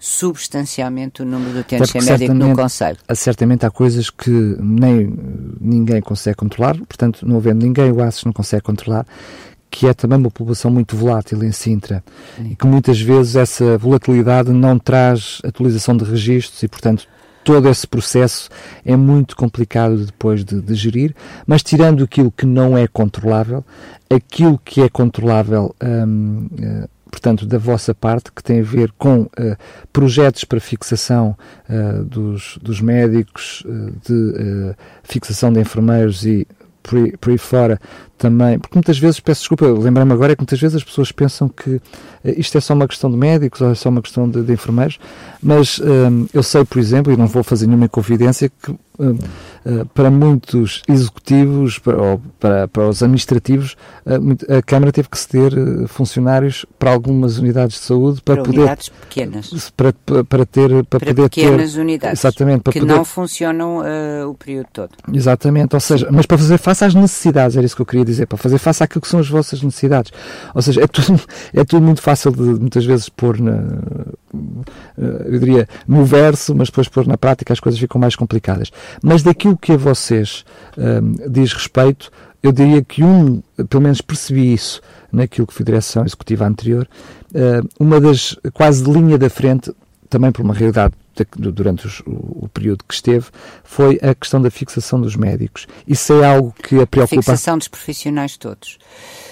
substancialmente 0.00 1.20
o 1.20 1.26
número 1.26 1.52
de 1.52 1.58
utentes 1.58 1.90
sem 1.90 2.02
médico 2.02 2.32
no 2.32 2.56
Conselho. 2.56 2.96
Certamente 3.14 3.66
há 3.66 3.70
coisas 3.70 4.08
que 4.08 4.30
nem 4.30 5.12
ninguém 5.60 6.00
consegue 6.00 6.38
controlar, 6.38 6.74
portanto, 6.78 7.28
não 7.28 7.36
havendo 7.36 7.66
ninguém, 7.66 7.92
o 7.92 8.02
ACES 8.02 8.24
não 8.24 8.32
consegue 8.32 8.62
controlar, 8.62 9.06
que 9.70 9.86
é 9.86 9.92
também 9.92 10.18
uma 10.18 10.30
população 10.30 10.70
muito 10.70 10.96
volátil 10.96 11.44
em 11.44 11.52
Sintra 11.52 12.02
Sim. 12.36 12.52
e 12.52 12.56
que 12.56 12.66
muitas 12.66 12.98
vezes 12.98 13.36
essa 13.36 13.76
volatilidade 13.76 14.50
não 14.50 14.78
traz 14.78 15.38
atualização 15.44 15.94
de 15.94 16.04
registros 16.04 16.62
e, 16.62 16.68
portanto, 16.68 17.06
todo 17.44 17.68
esse 17.68 17.86
processo 17.86 18.48
é 18.84 18.96
muito 18.96 19.36
complicado 19.36 20.06
depois 20.06 20.44
de, 20.44 20.60
de, 20.60 20.74
gerir, 20.74 21.14
mas 21.46 21.62
tirando 21.62 22.04
aquilo 22.04 22.30
que 22.30 22.46
não 22.46 22.76
é 22.76 22.86
controlável, 22.88 23.64
aquilo 24.08 24.58
que 24.64 24.80
é 24.80 24.88
controlável, 24.88 25.74
hum, 25.82 26.48
uh, 26.52 26.88
portanto, 27.10 27.46
da 27.46 27.58
vossa 27.58 27.94
parte, 27.94 28.32
que 28.32 28.42
tem 28.42 28.60
a 28.60 28.64
ver 28.64 28.92
com 28.98 29.22
uh, 29.22 29.28
projetos 29.92 30.44
para 30.44 30.60
fixação 30.60 31.36
uh, 31.68 32.04
dos, 32.04 32.58
dos 32.62 32.80
médicos, 32.80 33.64
de 34.06 34.74
fixação 35.02 35.52
de 35.52 35.60
enfermeiros 35.60 36.24
e 36.24 36.46
por 36.82 37.18
por 37.18 37.30
aí 37.30 37.38
fora 37.38 37.80
também, 38.20 38.58
porque 38.58 38.76
muitas 38.76 38.98
vezes, 38.98 39.18
peço 39.18 39.40
desculpa, 39.40 39.66
lembrar-me 39.66 40.12
agora, 40.12 40.32
é 40.32 40.36
que 40.36 40.42
muitas 40.42 40.60
vezes 40.60 40.76
as 40.76 40.84
pessoas 40.84 41.10
pensam 41.10 41.48
que 41.48 41.80
isto 42.22 42.56
é 42.58 42.60
só 42.60 42.74
uma 42.74 42.86
questão 42.86 43.10
de 43.10 43.16
médicos 43.16 43.62
ou 43.62 43.70
é 43.70 43.74
só 43.74 43.88
uma 43.88 44.02
questão 44.02 44.28
de, 44.28 44.42
de 44.42 44.52
enfermeiros, 44.52 44.98
mas 45.42 45.80
um, 45.80 46.26
eu 46.34 46.42
sei, 46.42 46.62
por 46.66 46.78
exemplo, 46.78 47.10
e 47.10 47.16
não 47.16 47.26
vou 47.26 47.42
fazer 47.42 47.66
nenhuma 47.66 47.88
confidência, 47.88 48.50
que 48.62 48.76
um, 49.00 49.12
uh, 49.12 49.86
para 49.94 50.10
muitos 50.10 50.82
executivos 50.86 51.78
para, 51.78 51.96
ou 51.96 52.22
para, 52.38 52.68
para 52.68 52.88
os 52.88 53.02
administrativos, 53.02 53.74
uh, 54.04 54.56
a 54.58 54.62
Câmara 54.62 54.92
teve 54.92 55.08
que 55.08 55.18
ceder 55.18 55.54
uh, 55.58 55.88
funcionários 55.88 56.66
para 56.78 56.90
algumas 56.90 57.38
unidades 57.38 57.78
de 57.78 57.84
saúde 57.84 58.20
para, 58.20 58.36
para 58.36 58.44
poder. 58.44 58.58
Unidades 58.58 58.88
pequenas. 58.90 59.72
Para, 59.74 59.92
para, 60.24 60.44
ter. 60.44 60.68
Para, 60.68 60.84
para 60.84 61.00
poder 61.00 61.30
pequenas 61.30 61.72
ter, 61.72 61.80
unidades. 61.80 62.20
Exatamente. 62.20 62.60
Para 62.60 62.72
que 62.74 62.80
poder, 62.80 62.94
não 62.94 63.04
funcionam 63.04 63.80
o 64.28 64.34
período 64.34 64.66
todo. 64.72 64.90
Exatamente. 65.12 65.74
Ou 65.74 65.80
seja, 65.80 66.08
mas 66.12 66.26
para 66.26 66.36
fazer 66.36 66.58
face 66.58 66.84
às 66.84 66.94
necessidades, 66.94 67.56
era 67.56 67.64
isso 67.64 67.74
que 67.74 67.82
eu 67.82 67.86
queria 67.86 68.04
dizer, 68.04 68.09
para 68.26 68.38
fazer 68.38 68.58
face 68.58 68.82
àquilo 68.82 69.00
que 69.00 69.08
são 69.08 69.20
as 69.20 69.28
vossas 69.28 69.62
necessidades. 69.62 70.12
Ou 70.54 70.62
seja, 70.62 70.82
é 70.82 70.86
tudo, 70.86 71.20
é 71.54 71.64
tudo 71.64 71.82
muito 71.82 72.02
fácil 72.02 72.30
de 72.32 72.42
muitas 72.42 72.84
vezes 72.84 73.08
pôr 73.08 73.40
na, 73.40 73.62
eu 74.96 75.38
diria, 75.38 75.68
no 75.86 76.04
verso, 76.04 76.54
mas 76.54 76.68
depois 76.68 76.88
pôr 76.88 77.06
na 77.06 77.16
prática 77.16 77.52
as 77.52 77.60
coisas 77.60 77.80
ficam 77.80 78.00
mais 78.00 78.16
complicadas. 78.16 78.70
Mas 79.02 79.22
daquilo 79.22 79.56
que 79.56 79.72
a 79.72 79.76
vocês 79.76 80.44
um, 80.76 81.30
diz 81.30 81.52
respeito, 81.52 82.10
eu 82.42 82.52
diria 82.52 82.82
que 82.82 83.02
um, 83.02 83.42
pelo 83.68 83.82
menos 83.82 84.00
percebi 84.00 84.52
isso 84.52 84.80
naquilo 85.12 85.46
que 85.46 85.54
foi 85.54 85.64
a 85.64 85.66
direção 85.66 86.04
executiva 86.04 86.46
anterior, 86.46 86.88
uh, 87.34 87.68
uma 87.78 88.00
das 88.00 88.36
quase 88.52 88.84
linha 88.84 89.18
da 89.18 89.28
frente, 89.28 89.72
também 90.10 90.32
por 90.32 90.42
uma 90.42 90.52
realidade 90.52 90.94
de, 91.14 91.50
durante 91.52 91.86
os, 91.86 92.00
o, 92.00 92.44
o, 92.44 92.50
período 92.52 92.84
que 92.86 92.92
esteve, 92.92 93.26
foi 93.62 93.98
a 94.02 94.14
questão 94.14 94.42
da 94.42 94.50
fixação 94.50 95.00
dos 95.00 95.16
médicos. 95.16 95.66
Isso 95.86 96.12
é 96.20 96.26
algo 96.26 96.52
que 96.52 96.80
a 96.80 96.86
preocupa. 96.86 97.22
Fixação 97.22 97.56
dos 97.56 97.68
profissionais 97.68 98.36
todos. 98.36 98.78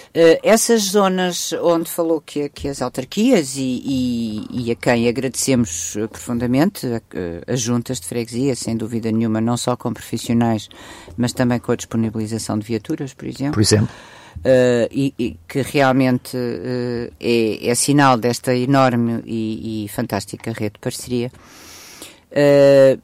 Uh, 0.08 0.40
essas 0.42 0.82
zonas 0.82 1.52
onde 1.62 1.90
falou 1.90 2.20
que, 2.20 2.48
que 2.48 2.68
as 2.68 2.80
autarquias 2.80 3.56
e, 3.56 3.82
e, 3.84 4.46
e, 4.50 4.70
a 4.70 4.74
quem 4.74 5.06
agradecemos 5.06 5.96
eh, 5.96 6.06
profundamente, 6.06 6.86
as 7.46 7.60
juntas 7.60 8.00
de 8.00 8.06
freguesia, 8.06 8.56
sem 8.56 8.74
dúvida 8.74 9.12
nenhuma, 9.12 9.40
não 9.40 9.56
só 9.56 9.76
com 9.76 9.92
profissionais, 9.92 10.68
mas 11.16 11.32
também 11.32 11.60
com 11.60 11.72
a 11.72 11.76
disponibilização 11.76 12.58
de 12.58 12.66
viaturas, 12.66 13.12
por 13.12 13.26
exemplo. 13.26 13.52
Por 13.52 13.60
exemplo. 13.60 13.94
Uh, 14.38 14.88
e, 14.90 15.14
e, 15.18 15.36
que 15.48 15.62
realmente 15.62 16.36
uh, 16.36 17.12
é, 17.20 17.68
é, 17.68 17.74
sinal 17.74 18.16
desta 18.16 18.54
enorme 18.54 19.20
e, 19.26 19.84
e 19.84 19.88
fantástica 19.88 20.52
rede 20.52 20.74
de 20.74 20.78
parceria. 20.78 21.30
Uh, 22.30 23.00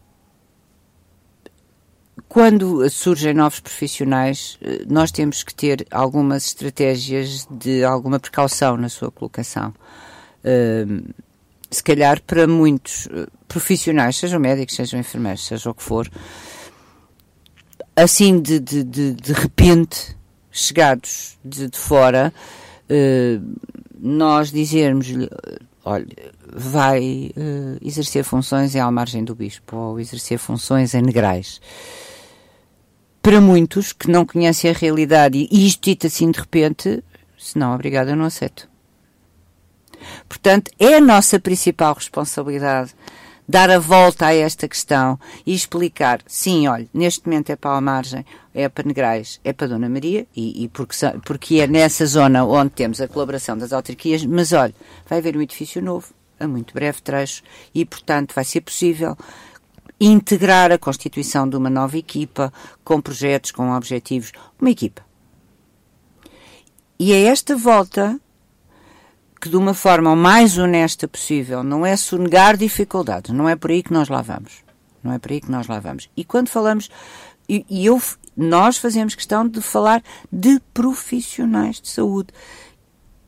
quando 2.29 2.89
surgem 2.89 3.35
novos 3.35 3.61
profissionais, 3.61 4.59
eh, 4.61 4.85
nós 4.89 5.13
temos 5.13 5.45
que 5.45 5.55
ter 5.55 5.87
algumas 5.89 6.47
estratégias 6.47 7.47
de 7.49 7.85
alguma 7.85 8.19
precaução 8.19 8.77
na 8.77 8.89
sua 8.89 9.09
colocação. 9.09 9.73
Se 11.71 11.83
calhar 11.83 12.23
para 12.23 12.47
muitos 12.47 13.09
eh, 13.09 13.27
profissionais, 13.49 14.17
sejam 14.17 14.39
médicos, 14.39 14.77
sejam 14.77 15.01
enfermeiros, 15.01 15.45
seja 15.45 15.71
o 15.71 15.75
que 15.75 15.83
for, 15.83 16.09
assim 17.97 18.41
de, 18.41 18.61
de, 18.61 18.85
de, 18.85 19.13
de 19.15 19.33
repente, 19.33 20.17
chegados 20.55 21.37
de, 21.45 21.69
de 21.69 21.79
fora, 21.79 22.33
uh, 22.89 23.55
nós 23.99 24.53
dizermos-lhe, 24.53 25.29
olha, 25.85 26.07
vai 26.47 27.33
uh, 27.37 27.79
exercer 27.83 28.23
funções 28.23 28.75
em 28.75 28.81
Almargem 28.81 29.25
do 29.25 29.35
Bispo 29.35 29.77
ou 29.77 30.01
exercer 30.01 30.39
funções 30.39 30.95
em 30.95 31.03
Negrais 31.03 31.61
para 33.25 33.41
muitos 33.41 33.95
que 33.95 34.11
não 34.11 34.27
conhecem 34.27 34.71
a 34.71 34.75
realidade 34.75 35.49
e 35.51 35.67
isto 35.67 35.85
dito 35.85 36.07
assim 36.07 36.31
de 36.31 36.39
repente, 36.39 37.03
se 37.39 37.59
não, 37.59 37.75
obrigado, 37.75 38.11
eu 38.11 38.17
não 38.17 38.27
aceito. 38.27 38.69
Portanto, 40.29 40.71
é 40.79 40.97
a 40.97 41.01
nossa 41.01 41.41
principal 41.41 41.95
responsabilidade 41.95 42.95
dar 43.49 43.71
a 43.71 43.79
volta 43.79 44.27
a 44.27 44.35
esta 44.35 44.67
questão 44.67 45.19
e 45.47 45.55
explicar, 45.55 46.21
sim, 46.27 46.67
olha, 46.67 46.89
neste 46.93 47.27
momento 47.27 47.51
é 47.51 47.57
para 47.57 47.77
a 47.77 47.81
margem, 47.81 48.25
é 48.55 48.69
para 48.69 48.87
Negrais, 48.87 49.41
é 49.45 49.53
para 49.53 49.67
Dona 49.67 49.89
Maria, 49.89 50.27
e, 50.35 50.65
e 50.65 50.69
porque, 50.69 50.97
porque 51.25 51.61
é 51.61 51.67
nessa 51.67 52.07
zona 52.07 52.45
onde 52.45 52.71
temos 52.71 53.01
a 53.01 53.09
colaboração 53.09 53.57
das 53.57 53.73
autarquias, 53.73 54.25
mas 54.25 54.53
olha, 54.53 54.75
vai 55.09 55.19
haver 55.19 55.37
um 55.37 55.43
edifício 55.43 55.83
novo, 55.83 56.13
a 56.41 56.47
muito 56.47 56.75
breve 56.75 57.03
trecho, 57.03 57.43
e 57.75 57.85
portanto 57.85 58.35
vai 58.35 58.45
ser 58.45 58.63
possível 58.63 59.17
integrar 60.01 60.73
a 60.73 60.79
constituição 60.79 61.49
de 61.49 61.57
uma 61.57 61.71
nova 61.71 61.97
equipa, 61.97 62.53
com 62.83 63.01
projetos, 63.01 63.53
com 63.53 63.71
objetivos, 63.71 64.33
uma 64.61 64.71
equipa. 64.71 65.03
E 66.99 67.13
é 67.13 67.25
esta 67.25 67.57
volta 67.57 68.21
que, 69.45 69.51
de 69.51 69.57
uma 69.59 69.75
forma 69.75 70.11
o 70.11 70.17
mais 70.17 70.57
honesta 70.57 71.07
possível, 71.07 71.63
não 71.63 71.85
é 71.85 71.95
sonegar 71.99 72.57
dificuldades, 72.57 73.31
não 73.31 73.47
é 73.47 73.55
por 73.55 73.71
aí 73.71 73.83
que 73.83 73.93
nós 73.93 74.09
lá 74.09 74.23
vamos. 74.23 74.65
Não 75.03 75.13
é 75.13 75.19
por 75.19 75.33
aí 75.33 75.41
que 75.43 75.51
nós 75.51 75.67
lá 75.67 75.79
vamos. 75.79 76.09
E 76.17 76.25
quando 76.25 76.49
falamos, 76.49 76.89
e, 77.47 77.63
eu, 77.85 78.01
nós 78.35 78.79
fazemos 78.79 79.15
questão 79.15 79.47
de 79.47 79.61
falar 79.61 80.03
de 80.33 80.59
profissionais 80.73 81.79
de 81.79 81.91
saúde, 81.91 82.29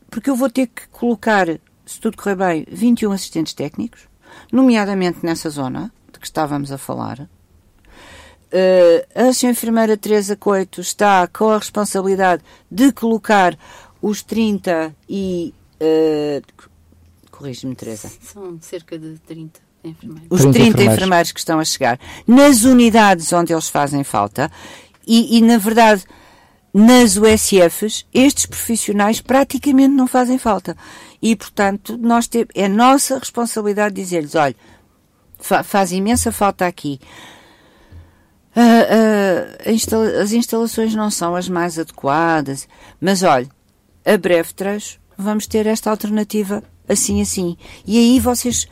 porque 0.08 0.30
eu 0.30 0.36
vou 0.36 0.48
ter 0.48 0.68
que 0.68 0.88
colocar, 0.88 1.46
se 1.84 2.00
tudo 2.00 2.16
correr 2.16 2.36
bem, 2.36 2.66
21 2.72 3.12
assistentes 3.12 3.52
técnicos, 3.52 4.08
nomeadamente 4.50 5.18
nessa 5.22 5.50
zona, 5.50 5.92
de 6.10 6.18
que 6.18 6.26
estávamos 6.26 6.72
a 6.72 6.78
falar. 6.78 7.20
Uh, 7.20 9.04
a 9.14 9.34
senhora 9.34 9.52
enfermeira 9.52 9.96
Teresa 9.98 10.34
Coito 10.34 10.80
está 10.80 11.26
com 11.26 11.50
a 11.50 11.58
responsabilidade 11.58 12.42
de 12.70 12.90
colocar 12.90 13.54
os 14.00 14.22
30 14.22 14.96
e. 15.06 15.52
Uh, 15.80 16.42
Corrige-me, 17.30 17.74
Teresa. 17.74 18.10
São 18.22 18.58
cerca 18.60 18.98
de 18.98 19.18
30 19.20 19.60
enfermeiros. 19.84 20.28
Os 20.30 20.40
30, 20.40 20.52
30 20.52 20.68
enfermeiros. 20.68 20.96
enfermeiros. 20.96 21.32
que 21.32 21.38
estão 21.38 21.58
a 21.58 21.64
chegar. 21.64 22.00
Nas 22.26 22.64
unidades 22.64 23.32
onde 23.32 23.52
eles 23.52 23.68
fazem 23.68 24.02
falta, 24.02 24.50
e, 25.06 25.36
e 25.36 25.42
na 25.42 25.58
verdade, 25.58 26.04
nas 26.72 27.16
USFs, 27.16 28.06
estes 28.12 28.46
profissionais 28.46 29.20
praticamente 29.20 29.94
não 29.94 30.06
fazem 30.06 30.38
falta. 30.38 30.76
E, 31.22 31.36
portanto, 31.36 31.96
nós 31.96 32.26
te, 32.26 32.46
é 32.54 32.68
nossa 32.68 33.18
responsabilidade 33.18 33.94
dizer-lhes: 33.94 34.34
olha, 34.34 34.56
fa, 35.38 35.62
faz 35.62 35.92
imensa 35.92 36.32
falta 36.32 36.66
aqui. 36.66 37.00
Uh, 38.56 39.68
uh, 39.68 39.70
instala 39.70 40.22
as 40.22 40.32
instalações 40.32 40.94
não 40.94 41.10
são 41.10 41.36
as 41.36 41.46
mais 41.46 41.78
adequadas, 41.78 42.66
mas 42.98 43.22
olha, 43.22 43.48
a 44.02 44.16
breve 44.16 44.54
trecho 44.54 44.98
vamos 45.16 45.46
ter 45.46 45.66
esta 45.66 45.90
alternativa 45.90 46.62
assim, 46.88 47.20
assim. 47.20 47.56
E 47.86 47.98
aí 47.98 48.20
vocês 48.20 48.68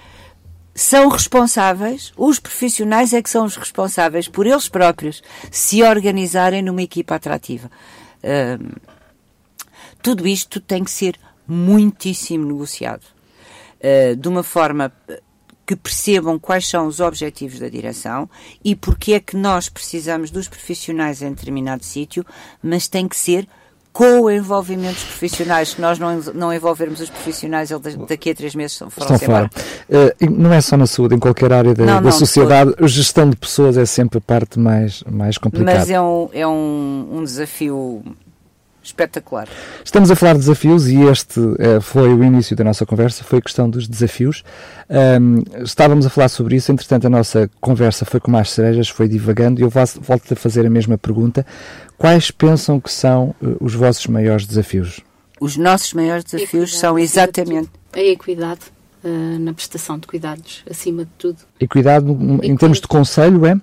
são 0.75 1.09
responsáveis, 1.09 2.13
os 2.17 2.39
profissionais 2.39 3.13
é 3.13 3.23
que 3.23 3.31
são 3.31 3.45
os 3.45 3.57
responsáveis 3.57 4.27
por 4.27 4.47
eles 4.47 4.69
próprios 4.69 5.23
se 5.51 5.83
organizarem 5.83 6.63
numa 6.63 6.83
equipa 6.83 7.15
atrativa. 7.15 7.71
Tudo 10.03 10.27
isto 10.27 10.61
tem 10.61 10.85
que 10.85 10.91
ser 10.91 11.19
muitíssimo 11.47 12.47
negociado. 12.47 13.05
Uh, 13.81 14.17
de 14.17 14.29
uma 14.29 14.43
forma 14.43 14.91
que 15.67 15.77
percebam 15.77 16.39
quais 16.39 16.69
são 16.69 16.87
os 16.87 17.01
objetivos 17.01 17.59
da 17.59 17.69
direção 17.69 18.29
e 18.63 18.75
porque 18.75 19.15
é 19.15 19.21
que 19.21 19.37
nós 19.37 19.69
precisamos 19.69 20.31
dos 20.31 20.49
profissionais 20.49 21.23
em 21.23 21.31
determinado 21.31 21.85
sítio, 21.85 22.25
mas 22.63 22.87
tem 22.87 23.09
que 23.09 23.17
ser 23.17 23.49
com 23.95 24.23
o 24.23 24.31
envolvimento 24.31 24.95
dos 24.95 25.05
profissionais, 25.05 25.69
se 25.69 25.81
nós 25.81 26.01
não, 26.01 26.21
não 26.35 26.53
envolvermos 26.53 27.01
os 27.01 27.09
profissionais, 27.09 27.71
eles 27.71 27.95
daqui 28.09 28.31
a 28.31 28.35
três 28.35 28.53
meses 28.53 28.77
foram 28.77 28.91
Estão 29.15 29.19
fora. 29.21 29.49
Uh, 29.89 30.31
não 30.37 30.53
é 30.53 30.61
só 30.61 30.77
na 30.77 30.85
saúde, 30.85 31.15
em 31.15 31.19
qualquer 31.21 31.53
área 31.53 31.73
da, 31.73 31.85
não, 31.85 31.95
da 31.95 32.01
não, 32.01 32.11
sociedade, 32.11 32.75
a 32.77 32.87
gestão 32.89 33.31
de 33.31 33.37
pessoas 33.37 33.79
é 33.79 33.87
sempre 33.87 34.19
a 34.19 34.21
parte 34.21 34.59
mais, 34.59 35.05
mais 35.09 35.39
complicada. 35.39 35.79
Mas 35.79 35.91
é 35.91 36.01
um, 36.01 36.29
é 36.33 36.45
um, 36.45 37.09
um 37.13 37.23
desafio 37.23 38.03
espetacular. 38.85 39.49
Estamos 39.85 40.11
a 40.11 40.17
falar 40.17 40.35
de 40.35 40.41
desafios 40.41 40.89
e 40.89 41.03
este 41.03 41.41
uh, 41.41 41.81
foi 41.81 42.13
o 42.13 42.23
início 42.23 42.55
da 42.55 42.65
nossa 42.65 42.85
conversa, 42.85 43.25
foi 43.25 43.39
a 43.39 43.43
questão 43.43 43.69
dos 43.69 43.89
desafios. 43.89 44.45
Um, 44.89 45.43
estávamos 45.63 46.07
a 46.07 46.11
falar 46.11 46.29
sobre 46.29 46.57
isso, 46.57 46.71
entretanto 46.71 47.07
a 47.07 47.11
nossa 47.11 47.51
conversa 47.61 48.05
foi 48.05 48.21
com 48.21 48.31
mais 48.31 48.51
cerejas, 48.51 48.89
foi 48.89 49.09
divagando 49.09 49.61
e 49.61 49.63
eu 49.63 49.71
volto 49.71 50.33
a 50.33 50.37
fazer 50.37 50.67
a 50.67 50.71
mesma 50.71 50.99
pergunta. 50.99 51.45
Quais 51.97 52.31
pensam 52.31 52.81
que 52.81 52.93
são 52.93 53.35
uh, 53.43 53.57
os 53.61 53.75
vossos 53.75 54.07
maiores 54.07 54.47
desafios? 54.47 55.01
Os 55.41 55.57
nossos 55.57 55.93
maiores 55.95 56.25
desafios 56.25 56.79
são 56.79 56.99
exatamente... 56.99 57.71
A 57.93 58.01
equidade 58.01 58.61
uh, 59.05 59.39
na 59.39 59.53
prestação 59.53 59.99
de 59.99 60.07
cuidados, 60.07 60.65
acima 60.69 61.05
de 61.05 61.11
tudo. 61.17 61.39
Equidade, 61.61 62.11
equidade. 62.11 62.47
em 62.47 62.57
termos 62.57 62.81
de 62.81 62.89
conselho, 62.89 63.47
é? 63.47 63.57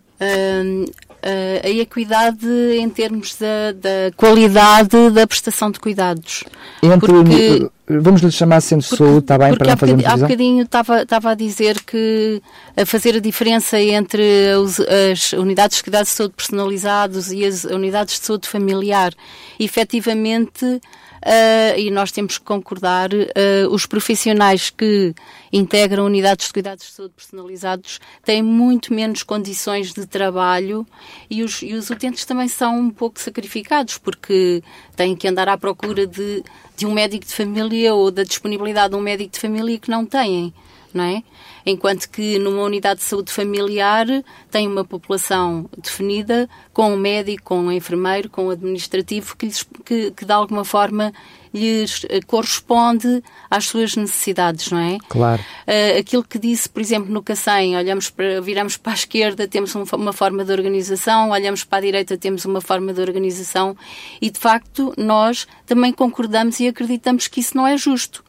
Uh, 1.24 1.68
a 1.68 1.70
equidade 1.70 2.48
em 2.78 2.90
termos 2.90 3.36
da, 3.36 3.72
da, 3.74 4.12
qualidade 4.16 5.10
da 5.12 5.26
prestação 5.28 5.72
de 5.72 5.80
cuidados. 5.80 6.44
Entre, 6.82 7.00
porque, 7.00 7.70
vamos 8.00 8.22
lhe 8.22 8.32
chamar 8.32 8.62
centro 8.62 8.90
de 8.90 8.98
saúde, 8.98 9.20
está 9.20 9.38
bem, 9.38 9.56
para 9.58 9.72
não 9.72 9.78
fazer 9.78 10.06
Há 10.06 10.18
bocadinho 10.18 10.64
estava, 10.64 11.02
estava 11.02 11.32
a 11.32 11.36
dizer 11.36 11.82
que 11.82 12.42
a 12.78 12.86
fazer 12.86 13.16
a 13.16 13.20
diferença 13.20 13.80
entre 13.80 14.54
os, 14.56 14.80
as 14.80 15.34
unidades 15.34 15.78
de 15.78 15.84
cuidados 15.84 16.10
de 16.10 16.16
saúde 16.16 16.34
personalizados 16.36 17.32
e 17.32 17.46
as 17.46 17.64
unidades 17.64 18.20
de 18.20 18.26
saúde 18.26 18.48
familiar, 18.48 19.14
efetivamente 19.60 20.80
uh, 21.22 21.80
e 21.80 21.90
nós 21.92 22.12
temos 22.12 22.38
que 22.38 22.44
concordar, 22.44 23.14
uh, 23.14 23.70
os 23.70 23.86
profissionais 23.86 24.70
que 24.70 25.14
integram 25.52 26.06
unidades 26.06 26.48
de 26.48 26.54
cuidados 26.54 26.86
de 26.86 26.92
saúde 26.92 27.14
personalizados 27.16 28.00
têm 28.24 28.42
muito 28.42 28.94
menos 28.94 29.24
condições 29.24 29.94
de 29.94 30.06
trabalho 30.06 30.86
e 31.30 31.44
os, 31.44 31.62
e 31.62 31.74
os 31.74 31.90
utentes 31.90 32.26
também 32.26 32.48
são 32.48 32.80
um 32.80 32.90
pouco 32.90 33.20
sacrificados 33.20 33.98
porque 33.98 34.64
têm 34.96 35.16
que 35.16 35.28
andar 35.28 35.48
à 35.50 35.58
procura 35.58 36.08
de, 36.08 36.44
de 36.82 36.88
um 36.88 36.94
médico 36.94 37.28
de 37.28 37.36
família 37.36 37.94
ou 37.94 38.10
da 38.10 38.24
disponibilidade 38.24 38.90
de 38.90 38.96
um 38.96 39.02
médico 39.02 39.34
de 39.34 39.40
família 39.40 39.78
que 39.78 39.92
não 39.92 40.04
têm, 40.04 40.52
não 40.92 41.04
é? 41.04 41.22
enquanto 41.64 42.10
que 42.10 42.40
numa 42.40 42.64
unidade 42.64 43.02
de 43.02 43.06
saúde 43.06 43.32
familiar 43.32 44.08
tem 44.50 44.68
uma 44.68 44.84
população 44.84 45.70
definida 45.78 46.50
com 46.74 46.92
um 46.92 46.98
médico, 46.98 47.44
com 47.44 47.60
um 47.60 47.72
enfermeiro, 47.72 48.32
com 48.32 48.48
um 48.48 48.50
administrativo 48.50 49.38
que, 49.38 49.46
lhes, 49.46 49.64
que, 49.86 50.10
que 50.10 50.26
de 50.26 50.34
alguma 50.34 50.66
forma 50.66 51.14
lhes 51.54 52.06
eh, 52.10 52.22
corresponde 52.22 53.24
às 53.50 53.66
suas 53.66 53.96
necessidades, 53.96 54.72
não 54.72 54.80
é? 54.80 54.98
Claro. 55.10 55.42
Uh, 55.68 56.00
aquilo 56.00 56.24
que 56.24 56.40
disse, 56.40 56.70
por 56.70 56.82
exemplo, 56.82 57.12
no 57.12 57.22
CACEM, 57.22 57.76
olhamos 57.76 58.10
para, 58.10 58.40
viramos 58.42 58.78
para 58.78 58.94
a 58.94 58.96
esquerda, 58.96 59.48
temos 59.48 59.76
um, 59.76 59.84
uma 59.94 60.14
forma 60.14 60.46
de 60.46 60.52
organização, 60.52 61.32
olhamos 61.32 61.64
para 61.64 61.80
a 61.80 61.82
direita, 61.82 62.18
temos 62.18 62.46
uma 62.46 62.62
forma 62.62 62.94
de 62.94 63.02
organização 63.02 63.76
e, 64.22 64.30
de 64.30 64.40
facto, 64.40 64.94
nós 64.98 65.48
também 65.66 65.92
concordamos 65.92 66.60
e 66.60 66.68
acreditamos 66.68 67.28
que 67.28 67.40
isso 67.40 67.56
não 67.56 67.68
é 67.68 67.78
justo 67.78 68.24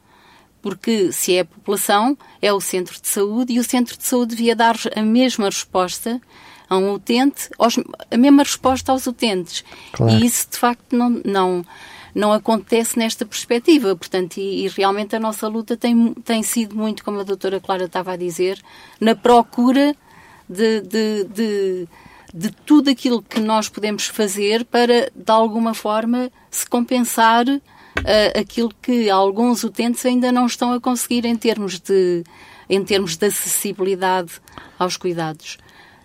porque 0.61 1.11
se 1.11 1.35
é 1.35 1.41
a 1.41 1.45
população, 1.45 2.17
é 2.41 2.53
o 2.53 2.61
centro 2.61 3.01
de 3.01 3.09
saúde 3.09 3.53
e 3.53 3.59
o 3.59 3.65
centro 3.65 3.99
de 3.99 4.05
saúde 4.07 4.37
devia 4.37 4.55
dar 4.55 4.77
a 4.95 5.03
mesma 5.03 5.47
resposta 5.47 6.21
a 6.73 6.77
um 6.79 6.95
utente, 6.95 7.51
aos, 7.59 7.79
a 8.11 8.17
mesma 8.17 8.43
resposta 8.45 8.93
aos 8.93 9.07
utentes. 9.07 9.65
Claro. 9.93 10.13
E 10.13 10.25
isso, 10.25 10.49
de 10.51 10.57
facto, 10.57 10.97
não, 10.97 11.21
não, 11.25 11.67
não 12.15 12.33
acontece 12.33 12.99
nesta 12.99 13.25
perspectiva. 13.25 13.97
Portanto, 13.97 14.39
e, 14.39 14.65
e, 14.65 14.69
realmente 14.69 15.17
a 15.17 15.21
nossa 15.21 15.49
luta 15.49 15.77
tem, 15.77 16.15
tem 16.15 16.43
sido 16.43 16.77
muito, 16.77 17.05
como 17.05 17.21
a 17.21 17.25
doutora 17.25 17.61
Clara 17.61 17.85
estava 17.85 18.13
a 18.13 18.17
dizer, 18.17 18.61
na 19.01 19.15
procura 19.15 19.95
de, 20.49 20.81
de, 20.81 21.25
de, 21.25 21.89
de 22.33 22.51
tudo 22.67 22.91
aquilo 22.91 23.23
que 23.23 23.41
nós 23.41 23.69
podemos 23.69 24.07
fazer 24.07 24.65
para, 24.65 25.11
de 25.15 25.31
alguma 25.31 25.75
forma, 25.75 26.31
se 26.51 26.67
compensar 26.69 27.47
uh, 27.49 28.39
aquilo 28.39 28.73
que 28.81 29.09
alguns 29.09 29.65
utentes 29.65 30.05
ainda 30.05 30.31
não 30.31 30.47
estão 30.47 30.73
a 30.73 30.81
conseguir 30.81 31.25
em 31.25 31.37
termos 31.37 31.81
de, 31.81 32.25
em 32.69 32.85
termos 32.85 33.17
de 33.17 33.27
acessibilidade 33.27 34.33
aos 34.79 34.97
cuidados. 34.97 35.59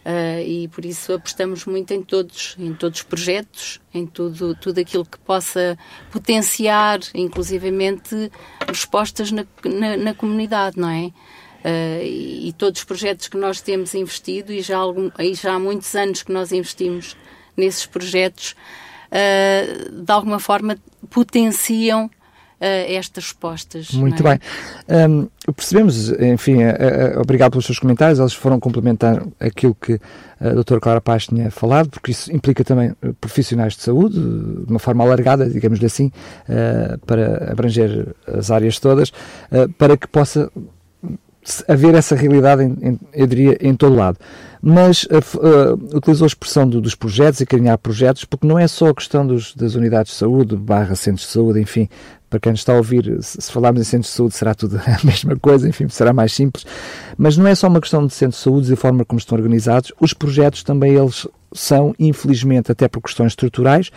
Uh, 0.07 0.39
e 0.39 0.67
por 0.69 0.85
isso 0.85 1.11
apostamos 1.11 1.65
muito 1.65 1.93
em 1.93 2.01
todos, 2.01 2.55
em 2.57 2.73
todos 2.73 2.99
os 2.99 3.03
projetos, 3.03 3.81
em 3.93 4.05
tudo, 4.05 4.55
tudo 4.55 4.79
aquilo 4.79 5.03
que 5.03 5.19
possa 5.19 5.77
potenciar, 6.09 6.99
inclusivamente, 7.13 8.31
respostas 8.65 9.33
na, 9.33 9.45
na, 9.65 9.97
na 9.97 10.13
comunidade, 10.13 10.79
não 10.79 10.87
é? 10.87 11.07
Uh, 11.07 12.03
e, 12.03 12.47
e, 12.47 12.53
todos 12.53 12.79
os 12.79 12.85
projetos 12.85 13.27
que 13.27 13.35
nós 13.35 13.59
temos 13.59 13.93
investido, 13.93 14.53
e 14.53 14.61
já, 14.61 14.77
algum, 14.77 15.11
e 15.19 15.33
já 15.33 15.55
há 15.55 15.59
muitos 15.59 15.93
anos 15.93 16.23
que 16.23 16.31
nós 16.31 16.53
investimos 16.53 17.17
nesses 17.57 17.85
projetos, 17.85 18.55
uh, 19.11 19.91
de 19.91 20.11
alguma 20.13 20.39
forma 20.39 20.77
potenciam 21.09 22.09
estas 22.59 23.25
respostas. 23.25 23.91
Muito 23.91 24.25
é? 24.25 24.31
bem. 24.37 25.09
Um, 25.09 25.27
percebemos, 25.53 26.09
enfim, 26.09 26.63
uh, 26.63 27.17
uh, 27.17 27.21
obrigado 27.21 27.51
pelos 27.51 27.65
seus 27.65 27.79
comentários, 27.79 28.19
eles 28.19 28.33
foram 28.33 28.59
complementar 28.59 29.23
aquilo 29.39 29.75
que 29.75 29.99
a 30.39 30.49
doutora 30.49 30.79
Clara 30.79 31.01
Paz 31.01 31.27
tinha 31.27 31.49
falado, 31.49 31.89
porque 31.89 32.11
isso 32.11 32.31
implica 32.33 32.63
também 32.63 32.93
profissionais 33.19 33.75
de 33.75 33.81
saúde, 33.81 34.19
de 34.19 34.69
uma 34.69 34.79
forma 34.79 35.03
alargada, 35.03 35.49
digamos-lhe 35.49 35.85
assim, 35.85 36.11
para 37.07 37.51
abranger 37.51 38.15
as 38.27 38.51
áreas 38.51 38.77
todas, 38.77 39.11
para 39.79 39.97
que 39.97 40.07
possa 40.07 40.51
haver 41.67 41.95
essa 41.95 42.15
realidade, 42.15 42.61
em, 42.61 42.77
em, 42.81 42.99
eu 43.13 43.25
diria, 43.25 43.57
em 43.61 43.73
todo 43.73 43.95
lado 43.95 44.19
mas 44.61 45.03
uh, 45.03 45.17
uh, 45.37 45.97
utilizou 45.97 46.25
a 46.25 46.27
expressão 46.27 46.67
do, 46.67 46.81
dos 46.81 46.95
projetos 46.95 47.41
e 47.41 47.45
carinhar 47.45 47.77
projetos, 47.77 48.25
porque 48.25 48.47
não 48.47 48.57
é 48.57 48.67
só 48.67 48.89
a 48.89 48.93
questão 48.93 49.25
dos, 49.25 49.55
das 49.55 49.75
unidades 49.75 50.11
de 50.11 50.17
saúde, 50.17 50.55
barra 50.55 50.95
centros 50.95 51.27
de 51.27 51.33
saúde, 51.33 51.61
enfim, 51.61 51.87
para 52.29 52.39
quem 52.39 52.51
nos 52.51 52.61
está 52.61 52.73
a 52.73 52.77
ouvir, 52.77 53.17
se, 53.21 53.51
falarmos 53.51 53.81
em 53.81 53.83
centros 53.83 54.11
de 54.11 54.17
saúde 54.17 54.35
será 54.35 54.53
tudo 54.53 54.77
a 54.85 55.05
mesma 55.05 55.35
coisa, 55.37 55.67
enfim, 55.67 55.87
será 55.89 56.13
mais 56.13 56.33
simples, 56.33 56.65
mas 57.17 57.37
não 57.37 57.47
é 57.47 57.55
só 57.55 57.67
uma 57.67 57.81
questão 57.81 58.05
de 58.05 58.13
centros 58.13 58.39
de 58.39 58.43
saúde 58.43 58.69
e 58.69 58.73
a 58.73 58.77
forma 58.77 59.05
como 59.05 59.19
estão 59.19 59.37
organizados, 59.37 59.91
os 59.99 60.13
projetos 60.13 60.63
também 60.63 60.95
eles 60.95 61.27
são, 61.53 61.95
infelizmente, 61.97 62.71
até 62.71 62.87
por 62.87 63.01
questões 63.01 63.31
estruturais, 63.31 63.91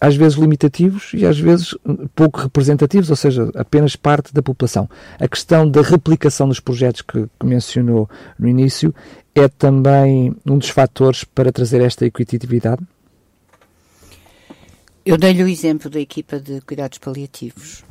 às 0.00 0.16
vezes 0.16 0.36
limitativos 0.36 1.12
e 1.14 1.24
às 1.24 1.38
vezes 1.38 1.74
pouco 2.14 2.40
representativos, 2.40 3.10
ou 3.10 3.16
seja, 3.16 3.50
apenas 3.54 3.96
parte 3.96 4.34
da 4.34 4.42
população. 4.42 4.88
A 5.18 5.28
questão 5.28 5.68
da 5.68 5.82
replicação 5.82 6.48
dos 6.48 6.60
projetos 6.60 7.02
que, 7.02 7.26
que 7.38 7.46
mencionou 7.46 8.08
no 8.38 8.48
início 8.48 8.94
é 9.34 9.48
também 9.48 10.34
um 10.46 10.58
dos 10.58 10.68
fatores 10.68 11.24
para 11.24 11.52
trazer 11.52 11.80
esta 11.80 12.04
equitatividade? 12.04 12.82
Eu 15.04 15.18
dei-lhe 15.18 15.42
o 15.42 15.48
exemplo 15.48 15.90
da 15.90 16.00
equipa 16.00 16.40
de 16.40 16.62
cuidados 16.62 16.96
paliativos. 16.96 17.84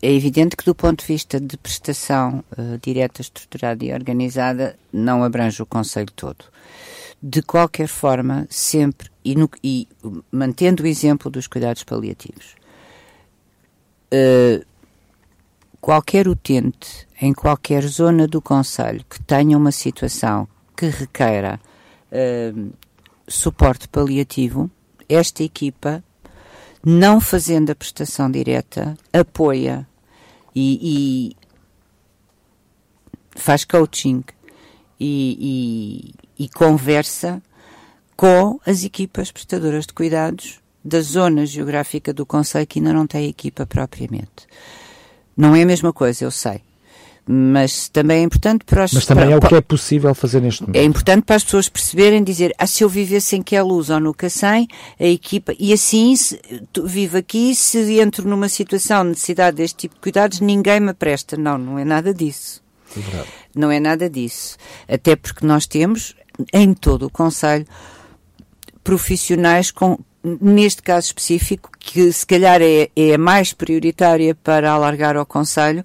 É 0.00 0.12
evidente 0.12 0.56
que, 0.56 0.64
do 0.64 0.72
ponto 0.72 1.00
de 1.00 1.06
vista 1.06 1.40
de 1.40 1.56
prestação 1.56 2.44
uh, 2.56 2.78
direta, 2.80 3.20
estruturada 3.20 3.84
e 3.84 3.92
organizada, 3.92 4.78
não 4.92 5.24
abrange 5.24 5.60
o 5.60 5.66
Conselho 5.66 6.12
todo. 6.14 6.44
De 7.20 7.42
qualquer 7.42 7.88
forma, 7.88 8.46
sempre, 8.48 9.10
e, 9.24 9.34
no, 9.34 9.50
e 9.64 9.88
mantendo 10.30 10.84
o 10.84 10.86
exemplo 10.86 11.28
dos 11.28 11.48
cuidados 11.48 11.82
paliativos, 11.82 12.54
uh, 14.14 14.64
qualquer 15.80 16.28
utente 16.28 17.08
em 17.20 17.32
qualquer 17.32 17.82
zona 17.82 18.28
do 18.28 18.40
Conselho 18.40 19.04
que 19.10 19.20
tenha 19.24 19.58
uma 19.58 19.72
situação 19.72 20.46
que 20.76 20.86
requeira 20.86 21.58
uh, 22.12 22.72
suporte 23.26 23.88
paliativo, 23.88 24.70
esta 25.08 25.42
equipa, 25.42 26.04
não 26.90 27.20
fazendo 27.20 27.68
a 27.68 27.74
prestação 27.74 28.30
direta, 28.30 28.96
apoia 29.12 29.86
e, 30.54 31.36
e 33.34 33.38
faz 33.38 33.62
coaching 33.62 34.24
e, 34.98 36.14
e, 36.38 36.44
e 36.44 36.48
conversa 36.48 37.42
com 38.16 38.58
as 38.64 38.84
equipas 38.84 39.30
prestadoras 39.30 39.86
de 39.86 39.92
cuidados 39.92 40.60
da 40.82 41.02
zona 41.02 41.44
geográfica 41.44 42.10
do 42.14 42.24
Conselho 42.24 42.66
que 42.66 42.78
ainda 42.78 42.94
não 42.94 43.06
tem 43.06 43.28
equipa 43.28 43.66
propriamente. 43.66 44.46
Não 45.36 45.54
é 45.54 45.64
a 45.64 45.66
mesma 45.66 45.92
coisa, 45.92 46.24
eu 46.24 46.30
sei. 46.30 46.62
Mas 47.30 47.90
também 47.90 48.20
é 48.20 48.22
importante 48.22 48.64
para 48.64 48.84
as 48.84 48.92
Mas 48.92 49.04
também 49.04 49.26
para, 49.26 49.34
é 49.34 49.36
o 49.36 49.40
que 49.40 49.54
é 49.54 49.60
possível 49.60 50.14
fazer 50.14 50.40
neste 50.40 50.62
momento. 50.62 50.76
É 50.76 50.82
importante 50.82 51.24
para 51.24 51.36
as 51.36 51.44
pessoas 51.44 51.68
perceberem, 51.68 52.24
dizer, 52.24 52.54
ah, 52.56 52.66
se 52.66 52.82
eu 52.82 52.88
vivesse 52.88 53.36
em 53.36 53.42
Queluz 53.42 53.90
ou 53.90 54.00
no 54.00 54.14
Cacém, 54.14 54.66
a 54.98 55.04
equipa, 55.04 55.52
e 55.58 55.70
assim, 55.70 56.16
se, 56.16 56.40
vivo 56.86 57.18
aqui, 57.18 57.54
se 57.54 58.00
entro 58.00 58.26
numa 58.26 58.48
situação 58.48 59.02
de 59.02 59.10
necessidade 59.10 59.58
deste 59.58 59.76
tipo 59.76 59.96
de 59.96 60.00
cuidados, 60.00 60.40
ninguém 60.40 60.80
me 60.80 60.94
presta. 60.94 61.36
Não, 61.36 61.58
não 61.58 61.78
é 61.78 61.84
nada 61.84 62.14
disso. 62.14 62.62
É 62.96 63.24
não 63.54 63.70
é 63.70 63.78
nada 63.78 64.08
disso. 64.08 64.56
Até 64.88 65.14
porque 65.14 65.44
nós 65.44 65.66
temos, 65.66 66.16
em 66.50 66.72
todo 66.72 67.06
o 67.06 67.10
Conselho, 67.10 67.66
profissionais 68.82 69.70
com, 69.70 69.98
neste 70.24 70.82
caso 70.82 71.08
específico, 71.08 71.70
que 71.78 72.10
se 72.10 72.26
calhar 72.26 72.62
é, 72.62 72.88
é 72.96 73.14
a 73.14 73.18
mais 73.18 73.52
prioritária 73.52 74.34
para 74.34 74.70
alargar 74.70 75.14
ao 75.14 75.26
Conselho, 75.26 75.84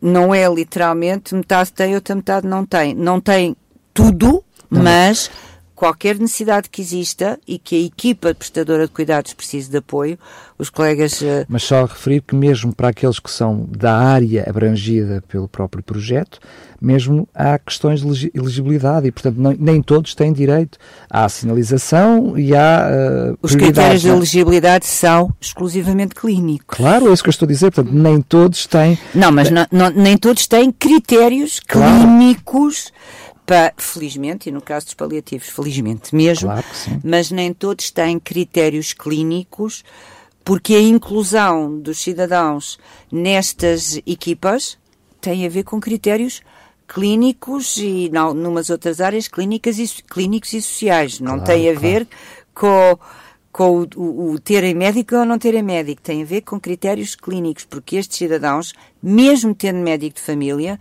não 0.00 0.34
é 0.34 0.48
literalmente 0.48 1.34
metade 1.34 1.72
tem, 1.72 1.94
outra 1.94 2.14
metade 2.14 2.46
não 2.46 2.64
tem. 2.64 2.94
Não 2.94 3.20
tem 3.20 3.56
tudo, 3.92 4.42
não. 4.70 4.82
mas 4.82 5.30
qualquer 5.78 6.18
necessidade 6.18 6.68
que 6.68 6.82
exista 6.82 7.38
e 7.46 7.56
que 7.56 7.76
a 7.76 7.86
equipa 7.86 8.32
de 8.32 8.34
prestadora 8.34 8.84
de 8.84 8.92
cuidados 8.92 9.32
precise 9.32 9.70
de 9.70 9.76
apoio, 9.76 10.18
os 10.58 10.70
colegas. 10.70 11.20
Uh... 11.20 11.46
Mas 11.48 11.62
só 11.62 11.84
referir 11.84 12.20
que, 12.20 12.34
mesmo 12.34 12.74
para 12.74 12.88
aqueles 12.88 13.20
que 13.20 13.30
são 13.30 13.64
da 13.70 13.96
área 13.96 14.44
abrangida 14.48 15.22
pelo 15.28 15.46
próprio 15.46 15.80
projeto, 15.80 16.40
mesmo 16.80 17.28
há 17.32 17.56
questões 17.60 18.00
de 18.00 18.28
elegibilidade 18.34 19.06
e, 19.06 19.12
portanto, 19.12 19.36
não, 19.36 19.54
nem 19.56 19.80
todos 19.80 20.16
têm 20.16 20.32
direito 20.32 20.78
à 21.08 21.28
sinalização 21.28 22.36
e 22.36 22.56
à. 22.56 22.88
Uh, 23.30 23.38
Os 23.40 23.54
critérios 23.54 24.02
de 24.02 24.08
é? 24.08 24.12
elegibilidade 24.12 24.84
são 24.84 25.32
exclusivamente 25.40 26.12
clínicos. 26.12 26.76
Claro, 26.76 27.08
é 27.08 27.12
isso 27.12 27.22
que 27.22 27.28
eu 27.28 27.30
estou 27.30 27.46
a 27.46 27.52
dizer, 27.52 27.70
portanto, 27.70 27.94
nem 27.94 28.20
todos 28.20 28.66
têm. 28.66 28.98
Não, 29.14 29.30
mas 29.30 29.48
não, 29.48 29.64
não, 29.70 29.90
nem 29.90 30.16
todos 30.16 30.48
têm 30.48 30.72
critérios 30.72 31.60
claro. 31.60 32.00
clínicos 32.00 32.92
para, 33.48 33.72
felizmente, 33.78 34.50
e 34.50 34.52
no 34.52 34.60
caso 34.60 34.84
dos 34.84 34.94
paliativos, 34.94 35.48
felizmente 35.48 36.14
mesmo, 36.14 36.50
claro 36.50 36.66
mas 37.02 37.30
nem 37.30 37.54
todos 37.54 37.90
têm 37.90 38.20
critérios 38.20 38.92
clínicos, 38.92 39.82
porque 40.44 40.74
a 40.74 40.80
inclusão 40.80 41.80
dos 41.80 41.98
cidadãos 41.98 42.78
nestas 43.10 44.02
equipas 44.06 44.76
tem 45.18 45.46
a 45.46 45.48
ver 45.48 45.64
com 45.64 45.80
critérios 45.80 46.42
clínicos 46.86 47.78
e 47.78 48.10
não, 48.12 48.34
numas 48.34 48.68
outras 48.68 49.00
áreas 49.00 49.26
clínicas 49.28 49.78
e, 49.78 50.02
clínicos 50.02 50.52
e 50.52 50.60
sociais. 50.60 51.18
Não 51.18 51.38
claro, 51.38 51.44
tem 51.44 51.70
a 51.70 51.72
claro. 51.72 51.80
ver 51.80 52.08
com, 52.54 52.98
com 53.50 53.80
o, 53.80 53.88
o, 53.96 54.32
o 54.32 54.38
terem 54.38 54.74
médico 54.74 55.16
ou 55.16 55.24
não 55.24 55.38
terem 55.38 55.62
médico. 55.62 56.02
Tem 56.02 56.20
a 56.20 56.26
ver 56.26 56.42
com 56.42 56.60
critérios 56.60 57.16
clínicos, 57.16 57.64
porque 57.64 57.96
estes 57.96 58.18
cidadãos, 58.18 58.74
mesmo 59.02 59.54
tendo 59.54 59.78
médico 59.78 60.16
de 60.16 60.22
família, 60.22 60.78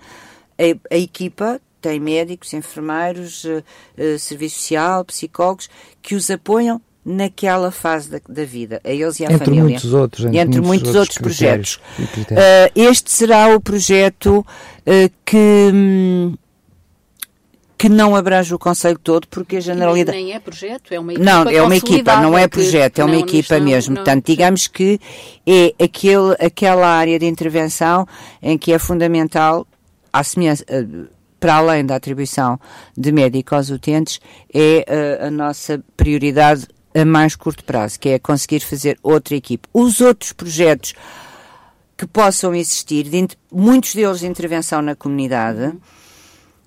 a, 0.58 0.96
a 0.96 0.98
equipa 0.98 1.62
tem 1.88 2.02
médicos, 2.02 2.54
enfermeiros, 2.54 3.46
uh, 3.46 3.64
uh, 3.98 4.20
serviço 4.20 4.58
social, 4.58 5.06
psicólogos, 5.06 5.70
que 6.02 6.16
os 6.16 6.30
apoiam 6.30 6.82
naquela 7.06 7.72
fase 7.72 8.10
da, 8.10 8.20
da, 8.28 8.44
vida, 8.44 8.82
a 8.84 8.92
eles 8.92 9.22
e 9.22 9.26
à 9.26 9.32
entre 9.32 9.46
família. 9.46 9.64
Muitos 9.64 9.94
outros, 9.94 10.26
entre, 10.26 10.40
entre 10.40 10.60
muitos, 10.60 10.68
muitos 10.68 10.96
outros, 10.96 11.18
outros 11.18 11.18
projetos. 11.18 11.80
Uh, 11.98 12.72
este 12.76 13.10
será 13.10 13.56
o 13.56 13.62
projeto 13.62 14.46
que. 15.26 15.72
Hum, 15.74 16.36
que 17.78 17.88
não 17.88 18.16
abrange 18.16 18.56
o 18.56 18.58
Conselho 18.58 18.98
todo, 18.98 19.28
porque 19.28 19.58
a 19.58 19.60
generalidade. 19.60 20.18
Nem 20.18 20.34
é 20.34 20.40
projeto, 20.40 20.92
é 20.92 21.00
uma 21.00 21.14
equipa. 21.14 21.26
Não, 21.32 21.44
é 21.48 21.62
uma 21.62 21.76
equipa, 21.76 22.16
não 22.18 22.36
é 22.36 22.48
projeto, 22.48 23.00
é 23.00 23.06
uma 23.06 23.18
equipa 23.18 23.60
mesmo. 23.60 23.94
Não, 23.94 24.04
Portanto, 24.04 24.26
digamos 24.26 24.68
que 24.68 25.00
é 25.46 25.76
aquele, 25.80 26.36
aquela 26.40 26.88
área 26.88 27.20
de 27.20 27.28
intervenção 27.28 28.08
em 28.42 28.58
que 28.58 28.74
é 28.74 28.80
fundamental, 28.80 29.68
à 30.12 30.24
semelhança, 30.24 30.66
para 31.40 31.56
além 31.56 31.86
da 31.86 31.96
atribuição 31.96 32.60
de 32.96 33.12
médico 33.12 33.56
aos 33.56 33.70
utentes, 33.70 34.20
é 34.54 34.86
a, 34.88 34.94
eh, 34.94 35.28
a 35.28 35.32
nossa 35.32 35.84
prioridade 35.96 36.68
a 36.94 37.06
mais 37.06 37.36
curto 37.36 37.64
prazo, 37.64 38.00
que 38.00 38.10
é 38.10 38.20
conseguir 38.20 38.60
fazer 38.62 38.98
outra 39.04 39.36
equipe. 39.36 39.68
Os 39.74 40.02
outros 40.02 40.34
projetos 40.34 40.94
que 41.96 42.08
possam 42.08 42.54
existir, 42.56 43.06
muitos 43.52 43.94
deles 43.94 44.20
de 44.20 44.28
intervenção 44.28 44.82
na 44.82 44.96
comunidade, 44.96 45.74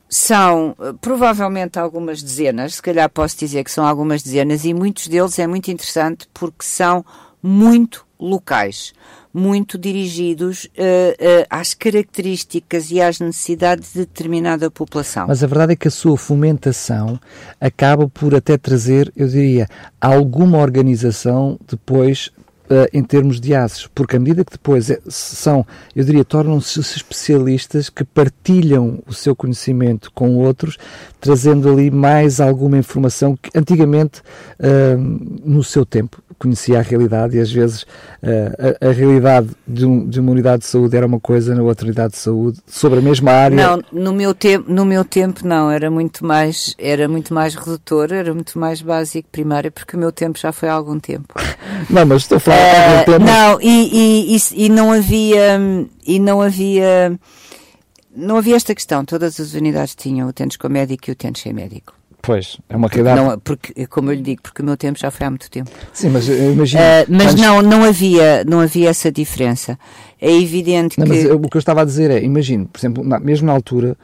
são 0.08 0.76
eh, 0.80 0.92
provavelmente 1.00 1.78
algumas 1.78 2.22
dezenas, 2.22 2.74
se 2.74 2.82
calhar 2.82 3.08
posso 3.08 3.36
dizer 3.38 3.62
que 3.64 3.70
são 3.70 3.86
algumas 3.86 4.22
dezenas, 4.22 4.64
e 4.64 4.74
muitos 4.74 5.06
deles 5.06 5.38
é 5.38 5.46
muito 5.46 5.70
interessante 5.70 6.28
porque 6.34 6.64
são 6.64 7.04
muito 7.42 8.04
locais 8.18 8.92
muito 9.33 9.78
dirigidos 9.78 10.64
uh, 10.64 10.68
uh, 10.68 11.47
às 11.49 11.72
características 11.72 12.91
e 12.91 13.01
às 13.01 13.20
necessidades 13.20 13.93
de 13.93 14.01
determinada 14.01 14.70
população. 14.70 15.26
Mas 15.28 15.43
a 15.43 15.47
verdade 15.47 15.72
é 15.72 15.76
que 15.76 15.89
a 15.89 15.91
sua 15.91 16.16
fomentação 16.16 17.18
acaba 17.61 18.09
por 18.09 18.35
até 18.35 18.59
trazer, 18.59 19.12
eu 19.16 19.28
diria, 19.28 19.68
alguma 20.01 20.59
organização 20.59 21.59
depois 21.68 22.31
Uh, 22.72 22.87
em 22.93 23.03
termos 23.03 23.41
de 23.41 23.53
aços, 23.53 23.91
porque 23.93 24.14
à 24.14 24.20
medida 24.20 24.45
que 24.45 24.53
depois 24.53 24.91
é, 24.91 25.01
são, 25.09 25.66
eu 25.93 26.05
diria, 26.05 26.24
tornam-se 26.24 26.78
especialistas 26.78 27.91
que 27.91 28.05
partilham 28.05 29.03
o 29.09 29.12
seu 29.12 29.35
conhecimento 29.35 30.09
com 30.14 30.37
outros, 30.37 30.78
trazendo 31.20 31.68
ali 31.68 31.91
mais 31.91 32.41
alguma 32.41 32.78
informação 32.78 33.37
que 33.37 33.51
antigamente, 33.59 34.20
uh, 34.61 34.97
no 35.45 35.64
seu 35.64 35.85
tempo, 35.85 36.22
conhecia 36.41 36.78
a 36.78 36.82
realidade 36.82 37.36
e 37.36 37.41
às 37.41 37.53
vezes 37.53 37.82
uh, 37.82 38.76
a, 38.82 38.88
a, 38.88 38.93
realidade 38.93 39.51
de, 39.68 39.84
um, 39.84 40.09
de, 40.09 40.18
uma 40.18 40.32
unidade 40.32 40.62
de 40.62 40.68
saúde 40.68 40.97
era 40.97 41.07
uma 41.07 41.20
coisa 41.20 41.55
na 41.55 41.62
outra 41.62 41.84
unidade 41.84 42.14
de 42.14 42.18
saúde 42.18 42.59
sobre 42.66 42.99
a 42.99 43.03
mesma 43.03 43.30
área. 43.30 43.55
Não, 43.55 43.82
no 43.93 44.12
meu 44.14 44.34
tempo, 44.34 44.72
no 44.72 44.86
meu 44.86 45.05
tempo 45.05 45.47
não, 45.47 45.70
era 45.70 45.91
muito 45.91 46.24
mais, 46.24 46.74
era 46.78 47.07
muito 47.07 47.34
mais 47.34 47.55
redutor, 47.55 48.11
era 48.11 48.32
muito 48.32 48.59
mais 48.59 48.80
básico 48.80 49.28
primário, 49.30 49.70
porque 49.70 49.95
o 49.95 49.99
meu 49.99 50.11
tempo 50.11 50.38
já 50.38 50.51
foi 50.51 50.70
há 50.70 50.72
algum 50.72 50.99
tempo. 50.99 51.34
não, 51.91 52.07
mas 52.07 52.22
estou 52.22 52.36
a 52.36 52.41
falar 52.41 52.91
algum 52.91 53.05
tempo. 53.05 53.24
Não, 53.24 53.61
e, 53.61 53.91
e, 53.93 54.36
e, 54.36 54.64
e 54.64 54.68
não 54.70 54.93
havia, 54.93 55.61
e 56.07 56.18
não 56.18 56.41
havia, 56.41 57.20
não 58.16 58.38
havia 58.38 58.57
esta 58.57 58.74
questão. 58.74 59.05
Todas 59.05 59.38
as 59.38 59.53
unidades 59.53 59.95
tinham 59.95 60.26
utentes 60.26 60.57
com 60.57 60.70
médico 60.70 61.11
e 61.11 61.12
utentes 61.12 61.43
sem 61.43 61.53
médico. 61.53 61.99
Pois, 62.31 62.59
é 62.68 62.76
uma 62.76 62.87
realidade. 62.87 63.20
Não, 63.20 63.41
porque, 63.41 63.89
como 63.89 64.09
eu 64.09 64.14
lhe 64.14 64.22
digo, 64.22 64.41
porque 64.41 64.62
o 64.62 64.64
meu 64.64 64.76
tempo 64.76 64.97
já 64.97 65.11
foi 65.11 65.26
há 65.26 65.31
muito 65.31 65.51
tempo. 65.51 65.68
Sim, 65.93 66.11
mas 66.11 66.28
imagino. 66.28 66.81
Uh, 66.81 67.07
mas 67.09 67.35
não, 67.35 67.61
não 67.61 67.83
havia, 67.83 68.45
não 68.45 68.61
havia 68.61 68.89
essa 68.89 69.11
diferença. 69.11 69.76
É 70.20 70.31
evidente 70.31 70.97
não, 70.97 71.07
que. 71.07 71.11
Mas 71.11 71.24
o 71.24 71.41
que 71.41 71.57
eu 71.57 71.59
estava 71.59 71.83
a 71.83 71.85
dizer 71.85 72.09
é, 72.09 72.22
imagino, 72.22 72.66
por 72.66 72.78
exemplo, 72.78 73.03
na, 73.03 73.18
mesmo 73.18 73.49
na 73.49 73.53
altura, 73.53 73.97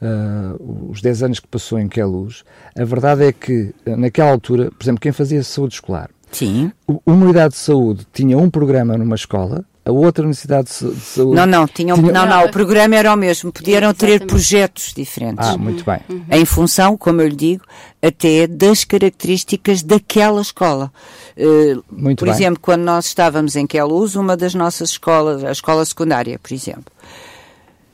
uh, 0.00 0.90
os 0.90 1.02
10 1.02 1.24
anos 1.24 1.40
que 1.40 1.46
passou 1.46 1.78
em 1.78 1.86
Queluz, 1.86 2.42
a 2.74 2.84
verdade 2.86 3.26
é 3.26 3.32
que, 3.34 3.74
uh, 3.86 3.96
naquela 3.98 4.30
altura, 4.30 4.70
por 4.70 4.82
exemplo, 4.82 5.02
quem 5.02 5.12
fazia 5.12 5.42
saúde 5.42 5.74
escolar, 5.74 6.08
Sim. 6.32 6.72
Uma 7.04 7.26
unidade 7.26 7.52
de 7.52 7.60
saúde 7.60 8.06
tinha 8.14 8.38
um 8.38 8.48
programa 8.48 8.96
numa 8.96 9.14
escola, 9.14 9.62
a 9.84 9.92
outra 9.92 10.26
necessidade 10.26 10.68
de 10.68 11.00
saúde. 11.00 11.36
Não, 11.36 11.46
não, 11.46 11.66
tinham, 11.66 11.98
tinha... 11.98 12.12
não, 12.12 12.26
não, 12.26 12.46
o 12.46 12.50
programa 12.50 12.96
era 12.96 13.12
o 13.12 13.16
mesmo, 13.16 13.52
podiam 13.52 13.92
ter 13.92 14.26
projetos 14.26 14.92
diferentes. 14.94 15.46
Ah, 15.46 15.58
muito 15.58 15.84
bem. 15.84 16.00
Uhum. 16.08 16.24
Em 16.30 16.44
função, 16.44 16.96
como 16.96 17.20
eu 17.20 17.28
lhe 17.28 17.36
digo, 17.36 17.64
até 18.02 18.46
das 18.46 18.84
características 18.84 19.82
daquela 19.82 20.40
escola. 20.40 20.90
Uh, 21.36 21.84
muito 21.90 22.20
por 22.20 22.26
bem. 22.26 22.34
exemplo, 22.34 22.60
quando 22.60 22.82
nós 22.82 23.06
estávamos 23.06 23.56
em 23.56 23.66
Queluz, 23.66 24.16
uma 24.16 24.36
das 24.36 24.54
nossas 24.54 24.90
escolas, 24.90 25.44
a 25.44 25.52
escola 25.52 25.84
secundária, 25.84 26.38
por 26.38 26.52
exemplo, 26.52 26.92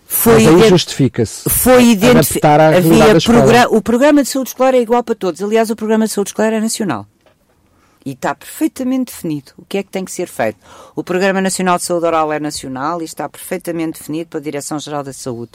foi 0.07 0.43
Mas 0.45 0.63
aí 0.63 0.69
justifica-se. 0.69 1.49
Foi. 1.49 1.97
Havia 2.77 3.21
programa, 3.25 3.69
o 3.71 3.81
programa 3.81 4.23
de 4.25 4.29
saúde 4.29 4.51
escolar 4.51 4.75
é 4.75 4.81
igual 4.81 5.05
para 5.05 5.15
todos. 5.15 5.41
Aliás, 5.41 5.71
o 5.71 5.77
programa 5.77 6.05
de 6.05 6.13
saúde 6.13 6.31
escolar 6.31 6.53
é 6.53 6.61
nacional. 6.61 7.07
E 8.05 8.13
está 8.13 8.35
perfeitamente 8.35 9.13
definido 9.13 9.53
o 9.59 9.65
que 9.65 9.79
é 9.79 9.83
que 9.83 9.91
tem 9.91 10.05
que 10.05 10.11
ser 10.11 10.27
feito. 10.27 10.59
O 10.97 11.05
Programa 11.05 11.41
Nacional 11.41 11.77
de 11.77 11.85
Saúde 11.85 12.07
Oral 12.07 12.33
é 12.33 12.41
nacional 12.41 13.03
e 13.03 13.05
está 13.05 13.29
perfeitamente 13.29 13.99
definido 13.99 14.31
pela 14.31 14.43
Direção-Geral 14.43 15.05
da 15.05 15.13
Saúde. 15.13 15.53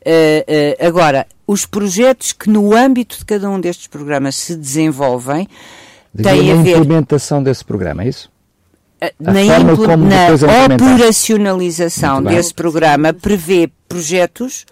Uh, 0.00 0.80
uh, 0.80 0.86
agora, 0.86 1.26
os 1.46 1.66
projetos 1.66 2.32
que 2.32 2.48
no 2.48 2.74
âmbito 2.74 3.18
de 3.18 3.24
cada 3.24 3.50
um 3.50 3.60
destes 3.60 3.88
programas 3.88 4.36
se 4.36 4.54
desenvolvem 4.54 5.48
têm 6.16 6.52
a 6.52 6.56
ver... 6.62 6.76
implementação 6.76 7.42
desse 7.42 7.64
programa, 7.64 8.04
é 8.04 8.08
isso? 8.08 8.32
na, 9.18 9.32
na 9.32 10.74
operacionalização 10.74 12.22
desse 12.22 12.54
programa 12.54 13.12
prevê 13.12 13.70
projetos, 13.88 14.64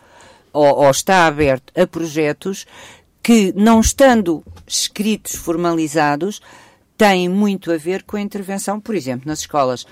ou, 0.52 0.84
ou 0.84 0.90
está 0.90 1.26
aberto 1.26 1.72
a 1.78 1.86
projetos, 1.86 2.66
que 3.22 3.52
não 3.56 3.80
estando 3.80 4.42
escritos, 4.66 5.34
formalizados, 5.34 6.40
têm 7.00 7.30
muito 7.30 7.72
a 7.72 7.78
ver 7.78 8.02
com 8.02 8.18
a 8.18 8.20
intervenção, 8.20 8.78
por 8.78 8.94
exemplo, 8.94 9.26
nas 9.26 9.38
escolas. 9.38 9.86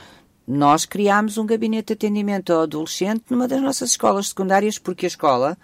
Nós 0.47 0.85
criámos 0.85 1.39
um 1.39 1.47
gabinete 1.47 1.87
de 1.87 1.93
atendimento 1.95 2.53
ao 2.53 2.61
adolescente 2.61 3.25
numa 3.31 3.49
das 3.49 3.63
nossas 3.63 3.93
escolas 3.93 4.29
secundárias, 4.29 4.77
porque 4.77 5.07
a 5.07 5.09
escola, 5.09 5.57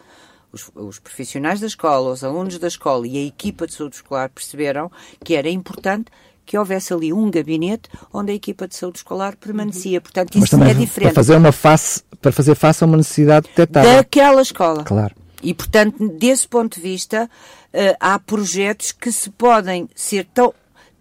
os, 0.51 0.71
os, 0.75 0.99
profissionais 0.99 1.61
da 1.61 1.67
escola, 1.67 2.13
os 2.13 2.25
alunos 2.25 2.59
da 2.59 2.67
escola 2.67 3.07
e 3.07 3.19
a 3.19 3.27
equipa 3.27 3.67
de 3.67 3.75
saúde 3.75 3.97
escolar 3.97 4.31
perceberam 4.31 4.91
que 5.23 5.35
era 5.35 5.51
importante 5.51 6.07
que 6.47 6.57
houvesse 6.57 6.95
ali 6.95 7.13
um 7.13 7.31
gabinete 7.31 7.91
onde 8.11 8.33
a 8.33 8.35
equipa 8.35 8.67
de 8.67 8.75
saúde 8.75 8.97
escolar 8.97 9.37
permanecia. 9.37 10.01
Portanto, 10.01 10.39
isso 10.39 10.57
é 10.63 10.73
diferente. 10.73 11.13
Para 11.13 11.23
fazer, 11.23 11.37
uma 11.37 11.53
face, 11.53 12.03
para 12.23 12.33
fazer 12.33 12.55
face 12.55 12.83
a 12.83 12.87
uma 12.87 12.97
necessidade 12.97 13.49
detectada. 13.49 13.97
Daquela 13.97 14.41
escola. 14.41 14.83
Claro. 14.83 15.15
E, 15.43 15.53
portanto, 15.53 16.09
desse 16.09 16.49
ponto 16.49 16.77
de 16.77 16.81
vista, 16.81 17.29
uh, 17.29 17.97
há 18.01 18.19
projetos 18.19 18.93
que 18.93 19.13
se 19.13 19.29
podem 19.29 19.91
ser 19.95 20.27
tão, 20.33 20.55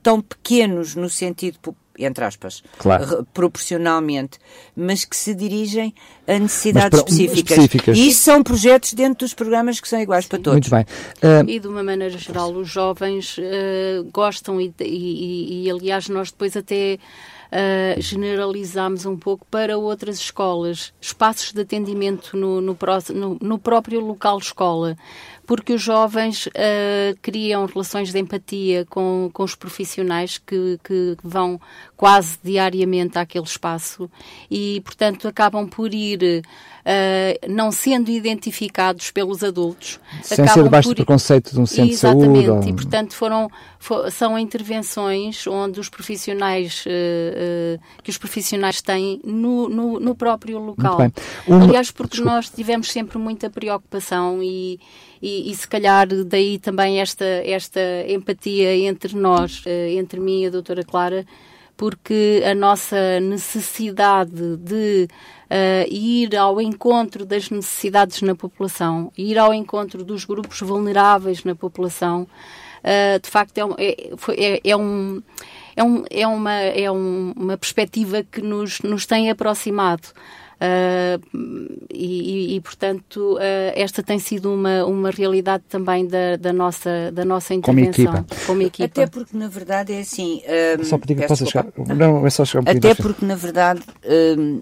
tão 0.04 0.22
pequenos 0.22 0.96
no 0.96 1.10
sentido 1.10 1.58
entre 1.98 2.26
aspas, 2.26 2.64
claro. 2.78 3.26
proporcionalmente, 3.34 4.40
mas 4.76 5.06
que 5.06 5.16
se 5.16 5.34
dirigem 5.36 5.94
a 6.28 6.40
necessidades 6.40 7.00
específicas. 7.00 7.58
específicas. 7.58 7.98
E 7.98 8.08
isso 8.08 8.24
são 8.24 8.42
projetos 8.42 8.94
dentro 8.94 9.26
dos 9.26 9.34
programas 9.34 9.80
que 9.80 9.88
são 9.88 10.00
iguais 10.00 10.26
Sim. 10.26 10.30
para 10.30 10.40
todos. 10.40 10.70
Muito 10.70 10.72
bem. 10.72 10.86
Uh... 11.22 11.50
E 11.50 11.60
de 11.60 11.68
uma 11.68 11.84
maneira 11.84 12.18
geral, 12.18 12.52
os 12.54 12.68
jovens 12.68 13.38
uh, 13.38 14.04
gostam 14.12 14.60
e, 14.60 14.74
e, 14.80 15.66
e, 15.66 15.72
aliás, 15.72 16.10
nós 16.10 16.32
depois 16.32 16.58
até 16.58 16.98
uh, 16.98 18.02
generalizamos 18.02 19.06
um 19.06 19.16
pouco 19.16 19.46
para 19.52 19.78
outras 19.78 20.18
escolas, 20.18 20.94
espaços 21.00 21.54
de 21.54 21.62
atendimento 21.62 22.36
no, 22.36 22.60
no, 22.60 22.78
no, 23.14 23.38
no 23.40 23.60
próprio 23.60 24.00
local 24.00 24.40
escola 24.40 24.98
porque 25.46 25.74
os 25.74 25.82
jovens 25.82 26.48
uh, 26.48 27.18
criam 27.22 27.66
relações 27.66 28.12
de 28.12 28.20
empatia 28.20 28.86
com, 28.86 29.30
com 29.34 29.44
os 29.44 29.56
profissionais 29.56 30.38
que, 30.38 30.80
que 30.84 31.18
vão 31.24 31.60
quase 31.96 32.38
diariamente 32.44 33.18
àquele 33.18 33.46
espaço 33.46 34.10
e, 34.50 34.82
portanto, 34.84 35.28
acabam 35.28 35.68
por 35.68 35.94
ir. 35.94 36.44
Uh, 36.84 37.50
não 37.50 37.72
sendo 37.72 38.12
identificados 38.12 39.10
pelos 39.10 39.42
adultos. 39.42 40.02
Sem 40.22 40.46
ser 40.46 40.64
debaixo 40.64 40.90
por... 40.90 40.96
do 40.96 40.98
preconceito 40.98 41.54
de 41.54 41.62
um 41.62 41.66
centro 41.66 41.94
Exatamente, 41.94 42.20
de 42.20 42.26
saúde. 42.26 42.44
Exatamente, 42.44 42.70
e 42.70 42.74
portanto 42.74 43.14
foram, 43.14 43.50
for, 43.80 44.12
são 44.12 44.38
intervenções 44.38 45.48
onde 45.48 45.80
os 45.80 45.88
profissionais, 45.88 46.84
uh, 46.86 46.90
uh, 46.90 47.82
que 48.04 48.10
os 48.10 48.18
profissionais 48.18 48.82
têm 48.82 49.22
no, 49.24 49.70
no, 49.70 49.98
no 49.98 50.14
próprio 50.14 50.60
local. 50.60 50.98
Aliás, 51.50 51.90
porque 51.90 52.18
Desculpa. 52.18 52.36
nós 52.36 52.50
tivemos 52.50 52.92
sempre 52.92 53.18
muita 53.18 53.50
preocupação 53.50 54.44
e, 54.44 54.78
e, 55.22 55.52
e, 55.52 55.56
se 55.56 55.66
calhar 55.66 56.06
daí 56.26 56.60
também 56.60 57.00
esta, 57.00 57.24
esta 57.24 57.80
empatia 58.10 58.76
entre 58.76 59.16
nós, 59.16 59.64
entre 59.66 60.20
mim 60.20 60.42
e 60.42 60.48
a 60.48 60.50
doutora 60.50 60.84
Clara, 60.84 61.26
porque 61.76 62.44
a 62.46 62.54
nossa 62.54 63.20
necessidade 63.20 64.58
de 64.58 65.08
uh, 65.50 65.92
ir 65.94 66.36
ao 66.36 66.62
encontro 66.62 67.26
das 67.26 67.50
necessidades 67.50 68.22
na 68.22 68.36
população, 68.36 69.12
ir 69.18 69.38
ao 69.38 69.54
encontro 69.54 70.04
dos 70.04 70.26
grupos 70.26 70.60
vulneráveis 70.62 71.44
na 71.44 71.56
população, 71.56 72.24
uh, 72.24 73.20
de 73.22 73.30
facto 73.30 73.58
é, 73.58 73.86
é, 73.86 74.56
é, 74.56 74.62
é 74.64 74.78
um 74.78 75.22
é, 75.76 75.84
um, 75.84 76.04
é, 76.10 76.28
uma, 76.28 76.54
é 76.54 76.92
um, 76.92 77.34
uma 77.36 77.58
perspectiva 77.58 78.24
que 78.24 78.42
nos, 78.42 78.80
nos 78.82 79.08
tem 79.08 79.32
aproximado. 79.32 80.10
Uh, 80.54 81.84
e, 81.94 82.56
e, 82.56 82.62
portanto, 82.62 83.36
uh, 83.36 83.40
esta 83.76 84.02
tem 84.02 84.20
sido 84.20 84.54
uma, 84.54 84.86
uma 84.86 85.12
realidade 85.12 85.64
também 85.68 86.08
da, 86.08 86.38
da, 86.38 86.54
nossa, 86.54 87.12
da 87.12 87.26
nossa 87.26 87.54
intervenção 87.54 88.06
como 88.06 88.18
equipa. 88.18 88.46
como 88.46 88.62
equipa. 88.62 88.86
Até 88.86 89.08
porque, 89.08 89.38
na 89.38 89.48
verdade, 89.48 89.94
é 89.94 90.00
assim. 90.00 90.42
Um, 90.80 90.84
só 90.84 90.98
pedir 90.98 91.16
que 91.16 91.28
possa 91.28 91.46
chegar. 91.46 91.68
Não, 91.96 92.26
é 92.26 92.30
só 92.30 92.46
chegar 92.46 92.70
um 92.70 92.78
Até 92.78 92.96
porque, 92.96 93.26
na 93.26 93.36
verdade, 93.36 93.82
um, 94.38 94.62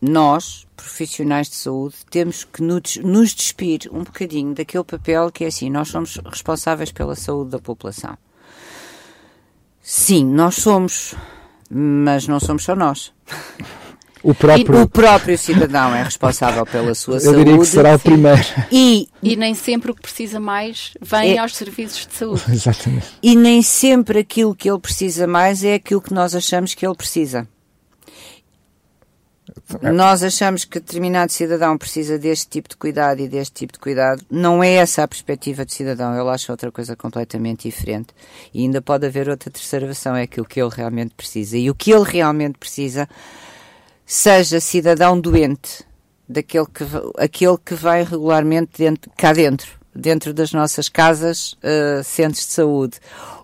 nós, 0.00 0.66
profissionais 0.76 1.48
de 1.48 1.56
saúde, 1.56 1.96
temos 2.08 2.44
que 2.44 2.62
nos, 2.62 2.96
nos 2.98 3.34
despir 3.34 3.88
um 3.90 4.04
bocadinho 4.04 4.54
daquele 4.54 4.84
papel 4.84 5.30
que 5.32 5.44
é 5.44 5.48
assim: 5.48 5.70
nós 5.70 5.88
somos 5.88 6.18
responsáveis 6.24 6.92
pela 6.92 7.16
saúde 7.16 7.50
da 7.50 7.58
população. 7.58 8.16
Sim, 9.82 10.24
nós 10.26 10.56
somos, 10.56 11.14
mas 11.70 12.28
não 12.28 12.38
somos 12.38 12.62
só 12.62 12.76
nós. 12.76 13.12
O 14.22 14.34
próprio... 14.34 14.82
o 14.82 14.88
próprio 14.88 15.38
cidadão 15.38 15.94
é 15.94 16.02
responsável 16.02 16.66
pela 16.66 16.94
sua 16.94 17.16
Eu 17.16 17.20
saúde. 17.20 17.38
Eu 17.38 17.44
diria 17.44 17.58
que 17.58 17.66
será 17.66 17.94
o 17.94 17.98
primeiro. 17.98 18.42
E, 18.70 19.08
e 19.22 19.36
nem 19.36 19.54
sempre 19.54 19.90
o 19.90 19.94
que 19.94 20.02
precisa 20.02 20.40
mais 20.40 20.92
vem 21.00 21.34
é... 21.34 21.38
aos 21.38 21.56
serviços 21.56 22.06
de 22.06 22.14
saúde. 22.14 22.42
Exatamente. 22.50 23.06
E 23.22 23.36
nem 23.36 23.62
sempre 23.62 24.20
aquilo 24.20 24.54
que 24.54 24.68
ele 24.68 24.80
precisa 24.80 25.26
mais 25.26 25.62
é 25.62 25.74
aquilo 25.74 26.00
que 26.00 26.12
nós 26.12 26.34
achamos 26.34 26.74
que 26.74 26.86
ele 26.86 26.94
precisa. 26.94 27.46
É. 29.82 29.92
Nós 29.92 30.22
achamos 30.22 30.64
que 30.64 30.80
determinado 30.80 31.30
cidadão 31.30 31.76
precisa 31.76 32.18
deste 32.18 32.48
tipo 32.48 32.68
de 32.68 32.76
cuidado 32.76 33.20
e 33.20 33.28
deste 33.28 33.54
tipo 33.54 33.74
de 33.74 33.78
cuidado. 33.78 34.22
Não 34.30 34.62
é 34.62 34.74
essa 34.74 35.02
a 35.02 35.08
perspectiva 35.08 35.64
de 35.64 35.74
cidadão. 35.74 36.18
Ele 36.18 36.28
acha 36.30 36.52
outra 36.52 36.72
coisa 36.72 36.96
completamente 36.96 37.68
diferente. 37.68 38.08
E 38.52 38.62
ainda 38.62 38.80
pode 38.80 39.06
haver 39.06 39.28
outra 39.28 39.50
terceira 39.50 39.86
versão, 39.86 40.16
é 40.16 40.22
aquilo 40.22 40.46
que 40.46 40.60
ele 40.60 40.70
realmente 40.74 41.14
precisa. 41.14 41.56
E 41.56 41.70
o 41.70 41.74
que 41.74 41.92
ele 41.92 42.04
realmente 42.04 42.58
precisa 42.58 43.08
seja 44.10 44.58
cidadão 44.58 45.20
doente, 45.20 45.84
daquele 46.26 46.64
que, 46.64 46.82
aquele 47.18 47.58
que 47.58 47.74
vai 47.74 48.02
regularmente 48.02 48.72
dentro, 48.78 49.10
cá 49.14 49.34
dentro, 49.34 49.68
dentro 49.94 50.32
das 50.32 50.50
nossas 50.50 50.88
casas, 50.88 51.52
uh, 51.52 52.02
centros 52.02 52.46
de 52.46 52.52
saúde, 52.52 52.96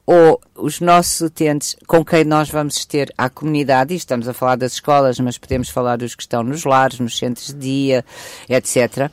ou 0.06 0.40
os 0.54 0.80
nossos 0.80 1.20
utentes 1.20 1.76
com 1.86 2.02
quem 2.02 2.24
nós 2.24 2.48
vamos 2.48 2.86
ter 2.86 3.12
à 3.18 3.28
comunidade, 3.28 3.92
e 3.92 3.98
estamos 3.98 4.26
a 4.26 4.32
falar 4.32 4.56
das 4.56 4.72
escolas, 4.72 5.20
mas 5.20 5.36
podemos 5.36 5.68
falar 5.68 5.98
dos 5.98 6.14
que 6.14 6.22
estão 6.22 6.42
nos 6.42 6.64
lares, 6.64 6.98
nos 6.98 7.18
centros 7.18 7.48
de 7.48 7.54
dia, 7.54 8.04
etc 8.48 9.12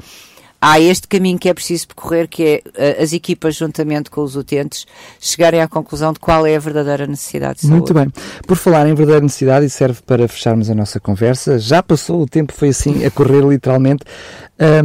há 0.61 0.79
este 0.79 1.07
caminho 1.07 1.39
que 1.39 1.49
é 1.49 1.53
preciso 1.53 1.87
percorrer, 1.87 2.27
que 2.27 2.43
é 2.43 2.61
eh, 2.75 3.03
as 3.03 3.11
equipas, 3.11 3.55
juntamente 3.55 4.11
com 4.11 4.21
os 4.21 4.35
utentes, 4.35 4.85
chegarem 5.19 5.59
à 5.59 5.67
conclusão 5.67 6.13
de 6.13 6.19
qual 6.19 6.45
é 6.45 6.55
a 6.55 6.59
verdadeira 6.59 7.07
necessidade 7.07 7.55
de 7.55 7.61
saúde. 7.61 7.77
Muito 7.77 7.93
bem. 7.93 8.07
Por 8.45 8.55
falar 8.55 8.87
em 8.87 8.93
verdadeira 8.93 9.21
necessidade, 9.21 9.65
e 9.65 9.69
serve 9.69 10.01
para 10.05 10.27
fecharmos 10.27 10.69
a 10.69 10.75
nossa 10.75 10.99
conversa, 10.99 11.57
já 11.57 11.81
passou, 11.81 12.21
o 12.21 12.27
tempo 12.27 12.53
foi 12.53 12.69
assim, 12.69 13.03
a 13.03 13.09
correr 13.09 13.43
literalmente. 13.43 14.03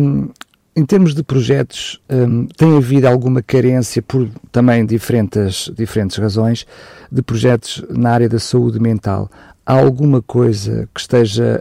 Um, 0.01 0.31
em 0.75 0.85
termos 0.85 1.15
de 1.15 1.23
projetos, 1.23 2.01
um, 2.09 2.47
tem 2.47 2.77
havido 2.77 3.07
alguma 3.07 3.43
carência, 3.43 4.03
por 4.03 4.29
também 4.51 4.85
diferentes, 4.85 5.71
diferentes 5.77 6.17
razões, 6.17 6.67
de 7.13 7.23
projetos 7.23 7.85
na 7.91 8.13
área 8.13 8.29
da 8.29 8.39
saúde 8.39 8.81
mental? 8.81 9.31
Há 9.65 9.75
alguma 9.75 10.23
coisa 10.23 10.89
que 10.95 11.01
esteja 11.01 11.61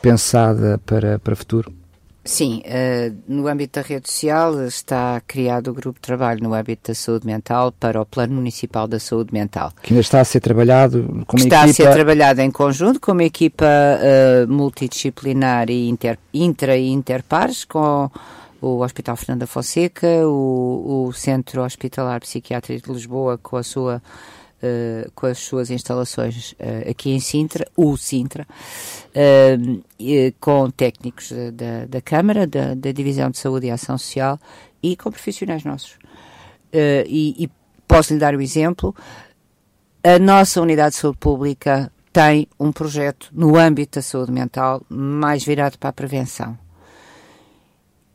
pensada 0.00 0.80
para, 0.86 1.18
para 1.18 1.34
o 1.34 1.36
futuro? 1.36 1.81
Sim, 2.24 2.62
uh, 2.66 3.16
no 3.26 3.48
âmbito 3.48 3.80
da 3.80 3.86
rede 3.86 4.08
social 4.08 4.64
está 4.64 5.20
criado 5.26 5.68
o 5.68 5.74
grupo 5.74 5.98
de 5.98 6.02
trabalho 6.02 6.40
no 6.40 6.54
âmbito 6.54 6.92
da 6.92 6.94
saúde 6.94 7.26
mental 7.26 7.72
para 7.72 8.00
o 8.00 8.06
Plano 8.06 8.34
Municipal 8.34 8.86
da 8.86 9.00
Saúde 9.00 9.32
Mental. 9.32 9.72
Que 9.82 9.92
ainda 9.92 10.00
está 10.00 10.20
a 10.20 10.24
ser 10.24 10.40
trabalhado 10.40 11.02
com 11.26 11.36
uma 11.36 11.42
está 11.42 11.56
equipa... 11.56 11.70
Está 11.70 11.82
a 11.82 11.86
ser 11.88 11.92
trabalhado 11.92 12.40
em 12.40 12.50
conjunto 12.50 13.00
com 13.00 13.10
uma 13.10 13.24
equipa 13.24 13.66
uh, 13.66 14.52
multidisciplinar 14.52 15.68
e 15.68 15.88
inter, 15.88 16.16
intra 16.32 16.76
e 16.76 16.88
interpares 16.90 17.64
com 17.64 18.08
o 18.60 18.84
Hospital 18.84 19.16
Fernanda 19.16 19.46
Fonseca, 19.46 20.06
o, 20.24 21.08
o 21.08 21.12
Centro 21.12 21.64
Hospitalar 21.64 22.20
Psiquiátrico 22.20 22.86
de 22.86 22.92
Lisboa 22.92 23.36
com 23.36 23.56
a 23.56 23.64
sua 23.64 24.00
uh, 24.62 25.10
com 25.14 25.26
as 25.26 25.38
suas 25.38 25.70
instalações 25.70 26.52
uh, 26.52 26.90
aqui 26.90 27.10
em 27.10 27.20
Sintra, 27.20 27.66
o 27.76 27.96
Sintra, 27.96 28.46
uh, 28.46 30.34
com 30.40 30.70
técnicos 30.70 31.32
da, 31.52 31.86
da 31.86 32.00
Câmara, 32.00 32.46
da, 32.46 32.74
da, 32.74 32.92
Divisão 32.92 33.30
de 33.30 33.38
Saúde 33.38 33.66
e 33.66 33.70
Ação 33.70 33.98
Social 33.98 34.38
e 34.82 34.96
com 34.96 35.10
profissionais 35.10 35.64
nossos. 35.64 35.98
E, 36.74 37.44
e 37.44 37.50
posso 37.86 38.14
lhe 38.14 38.18
dar 38.18 38.34
o 38.34 38.38
um 38.38 38.40
exemplo, 38.40 38.94
a 40.02 40.18
nossa 40.18 40.60
Unidade 40.60 40.94
de 40.94 41.00
Saúde 41.00 41.18
Pública 41.18 41.92
tem 42.12 42.46
um 42.58 42.70
projeto 42.70 43.28
no 43.32 43.56
âmbito 43.56 43.98
da 43.98 44.02
saúde 44.02 44.32
mental 44.32 44.82
mais 44.88 45.44
virado 45.44 45.78
para 45.78 45.90
a 45.90 45.92
prevenção. 45.92 46.58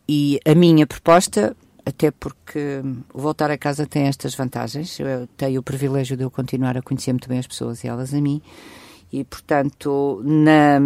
E 0.08 0.40
a 0.46 0.54
minha 0.54 0.86
proposta 0.86 1.56
até 1.88 2.12
porque 2.12 2.82
o 3.14 3.22
voltar 3.22 3.50
a 3.50 3.58
casa 3.58 3.88
tem 3.88 4.08
estas 4.08 4.36
vantagens. 4.36 5.00
Eu 5.00 5.26
tenho 5.38 5.62
o 5.62 5.64
privilégio 5.64 6.18
de 6.18 6.24
eu 6.24 6.30
continuar 6.30 6.76
a 6.76 6.82
conhecer 6.82 7.14
muito 7.14 7.30
bem 7.30 7.40
as 7.40 7.48
pessoas 7.48 7.82
e 7.82 7.88
elas 7.88 8.14
a 8.14 8.20
mim. 8.20 8.42
E, 9.10 9.24
portanto, 9.24 10.22
na, 10.26 10.82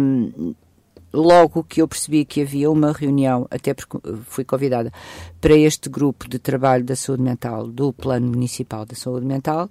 logo 1.12 1.64
que 1.64 1.82
eu 1.82 1.88
percebi 1.88 2.24
que 2.24 2.42
havia 2.42 2.70
uma 2.70 2.92
reunião, 2.92 3.48
até 3.50 3.74
porque 3.74 3.98
fui 4.26 4.44
convidada 4.44 4.92
para 5.40 5.56
este 5.56 5.88
grupo 5.88 6.28
de 6.28 6.38
trabalho 6.38 6.84
da 6.84 6.94
saúde 6.94 7.24
mental, 7.24 7.66
do 7.66 7.92
Plano 7.92 8.28
Municipal 8.28 8.86
da 8.86 8.94
Saúde 8.94 9.26
Mental, 9.26 9.68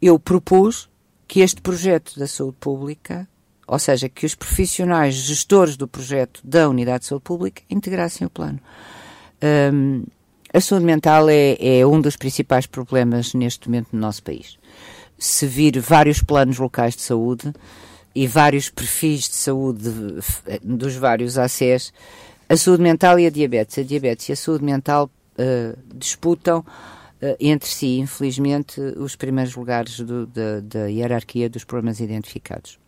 eu 0.00 0.16
propus 0.16 0.88
que 1.26 1.40
este 1.40 1.60
projeto 1.60 2.16
da 2.20 2.28
saúde 2.28 2.56
pública, 2.60 3.28
ou 3.66 3.80
seja, 3.80 4.08
que 4.08 4.24
os 4.24 4.36
profissionais 4.36 5.14
gestores 5.16 5.76
do 5.76 5.88
projeto 5.88 6.40
da 6.44 6.68
Unidade 6.68 7.00
de 7.00 7.06
Saúde 7.06 7.24
Pública 7.24 7.62
integrassem 7.68 8.24
o 8.24 8.30
plano. 8.30 8.60
Um, 9.44 10.04
a 10.52 10.60
saúde 10.60 10.86
mental 10.86 11.28
é, 11.28 11.56
é, 11.60 11.86
um 11.86 12.00
dos 12.00 12.16
principais 12.16 12.64
problemas 12.64 13.34
neste 13.34 13.68
momento 13.68 13.88
no 13.92 14.00
nosso 14.00 14.22
país. 14.22 14.56
Se 15.18 15.46
vir 15.46 15.78
vários 15.80 16.22
planos 16.22 16.58
locais 16.58 16.96
de 16.96 17.02
saúde 17.02 17.52
e 18.14 18.26
vários 18.26 18.70
perfis 18.70 19.28
de 19.28 19.34
saúde 19.34 19.90
dos 20.62 20.94
vários 20.94 21.36
ACES, 21.36 21.92
a 22.48 22.56
saúde 22.56 22.82
mental 22.82 23.18
e 23.18 23.26
a 23.26 23.30
diabetes, 23.30 23.78
a 23.78 23.82
diabetes 23.82 24.28
e 24.28 24.32
a 24.32 24.36
saúde 24.36 24.64
mental 24.64 25.10
uh, 25.38 25.78
disputam 25.94 26.60
uh, 26.60 27.36
entre 27.40 27.68
si, 27.68 27.98
infelizmente, 27.98 28.80
os 28.80 29.16
primeiros 29.16 29.56
lugares 29.56 29.98
do, 30.00 30.26
da, 30.26 30.60
da 30.60 30.86
hierarquia 30.86 31.50
dos 31.50 31.64
problemas 31.64 32.00
identificados, 32.00 32.78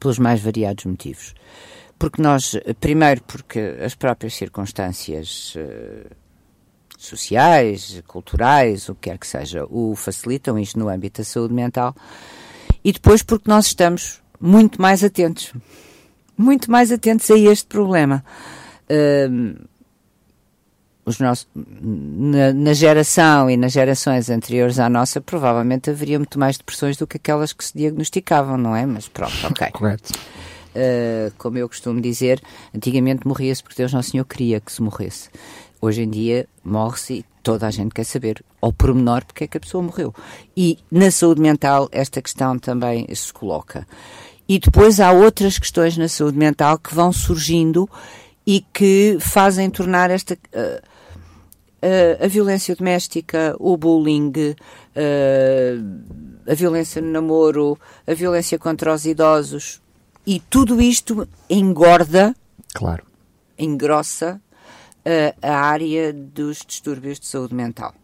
pelos 0.00 0.18
mais 0.18 0.40
variados 0.40 0.84
motivos. 0.84 1.34
Porque 2.00 2.22
nós, 2.22 2.56
primeiro, 2.80 3.22
porque 3.24 3.76
as 3.84 3.94
próprias 3.94 4.32
circunstâncias 4.32 5.54
uh, 5.54 6.10
sociais, 6.96 8.02
culturais, 8.06 8.88
o 8.88 8.94
que 8.94 9.10
quer 9.10 9.18
que 9.18 9.26
seja, 9.26 9.66
o 9.68 9.94
facilitam, 9.94 10.58
isto 10.58 10.78
no 10.78 10.88
âmbito 10.88 11.20
da 11.20 11.24
saúde 11.26 11.52
mental, 11.52 11.94
e 12.82 12.90
depois 12.90 13.22
porque 13.22 13.50
nós 13.50 13.66
estamos 13.66 14.22
muito 14.40 14.80
mais 14.80 15.04
atentos, 15.04 15.52
muito 16.38 16.70
mais 16.70 16.90
atentos 16.90 17.30
a 17.30 17.36
este 17.36 17.66
problema. 17.66 18.24
Uh, 18.90 19.68
os 21.04 21.18
nossos, 21.18 21.46
na, 21.54 22.54
na, 22.54 22.72
geração 22.72 23.50
e 23.50 23.58
nas 23.58 23.72
gerações 23.72 24.30
anteriores 24.30 24.78
à 24.78 24.88
nossa, 24.88 25.20
provavelmente 25.20 25.90
haveria 25.90 26.18
muito 26.18 26.38
mais 26.38 26.56
depressões 26.56 26.96
do 26.96 27.06
que 27.06 27.18
aquelas 27.18 27.52
que 27.52 27.62
se 27.62 27.76
diagnosticavam, 27.76 28.56
não 28.56 28.74
é? 28.74 28.86
Mas 28.86 29.06
pronto, 29.06 29.34
ok. 29.46 29.68
Correto. 29.72 30.12
Uh, 30.70 31.32
como 31.36 31.58
eu 31.58 31.68
costumo 31.68 32.00
dizer, 32.00 32.40
antigamente 32.74 33.26
morria-se 33.26 33.62
porque 33.62 33.76
Deus 33.76 33.92
Nosso 33.92 34.10
Senhor 34.10 34.24
queria 34.24 34.60
que 34.60 34.72
se 34.72 34.80
morresse. 34.80 35.28
Hoje 35.80 36.02
em 36.02 36.10
dia 36.10 36.46
morre-se 36.62 37.14
e 37.14 37.24
toda 37.42 37.66
a 37.66 37.70
gente 37.70 37.92
quer 37.92 38.04
saber, 38.04 38.44
ao 38.60 38.72
pormenor, 38.72 39.24
porque 39.24 39.44
é 39.44 39.46
que 39.46 39.56
a 39.56 39.60
pessoa 39.60 39.82
morreu. 39.82 40.14
E 40.56 40.78
na 40.90 41.10
saúde 41.10 41.40
mental 41.40 41.88
esta 41.90 42.22
questão 42.22 42.58
também 42.58 43.06
se 43.14 43.32
coloca. 43.32 43.86
E 44.48 44.58
depois 44.58 45.00
há 45.00 45.10
outras 45.12 45.58
questões 45.58 45.96
na 45.96 46.08
saúde 46.08 46.36
mental 46.36 46.78
que 46.78 46.94
vão 46.94 47.12
surgindo 47.12 47.88
e 48.46 48.64
que 48.72 49.16
fazem 49.20 49.70
tornar 49.70 50.10
esta. 50.10 50.34
Uh, 50.34 50.80
uh, 51.82 52.24
a 52.24 52.26
violência 52.26 52.74
doméstica, 52.74 53.56
o 53.58 53.76
bullying, 53.76 54.32
uh, 54.36 54.50
a 56.50 56.54
violência 56.54 57.00
no 57.00 57.10
namoro, 57.10 57.78
a 58.06 58.14
violência 58.14 58.58
contra 58.58 58.92
os 58.92 59.04
idosos, 59.06 59.80
e 60.26 60.40
tudo 60.40 60.80
isto 60.80 61.28
engorda, 61.48 62.34
claro. 62.74 63.04
engrossa 63.58 64.40
a, 65.04 65.48
a 65.48 65.60
área 65.60 66.12
dos 66.12 66.64
distúrbios 66.66 67.18
de 67.18 67.26
saúde 67.26 67.54
mental. 67.54 67.94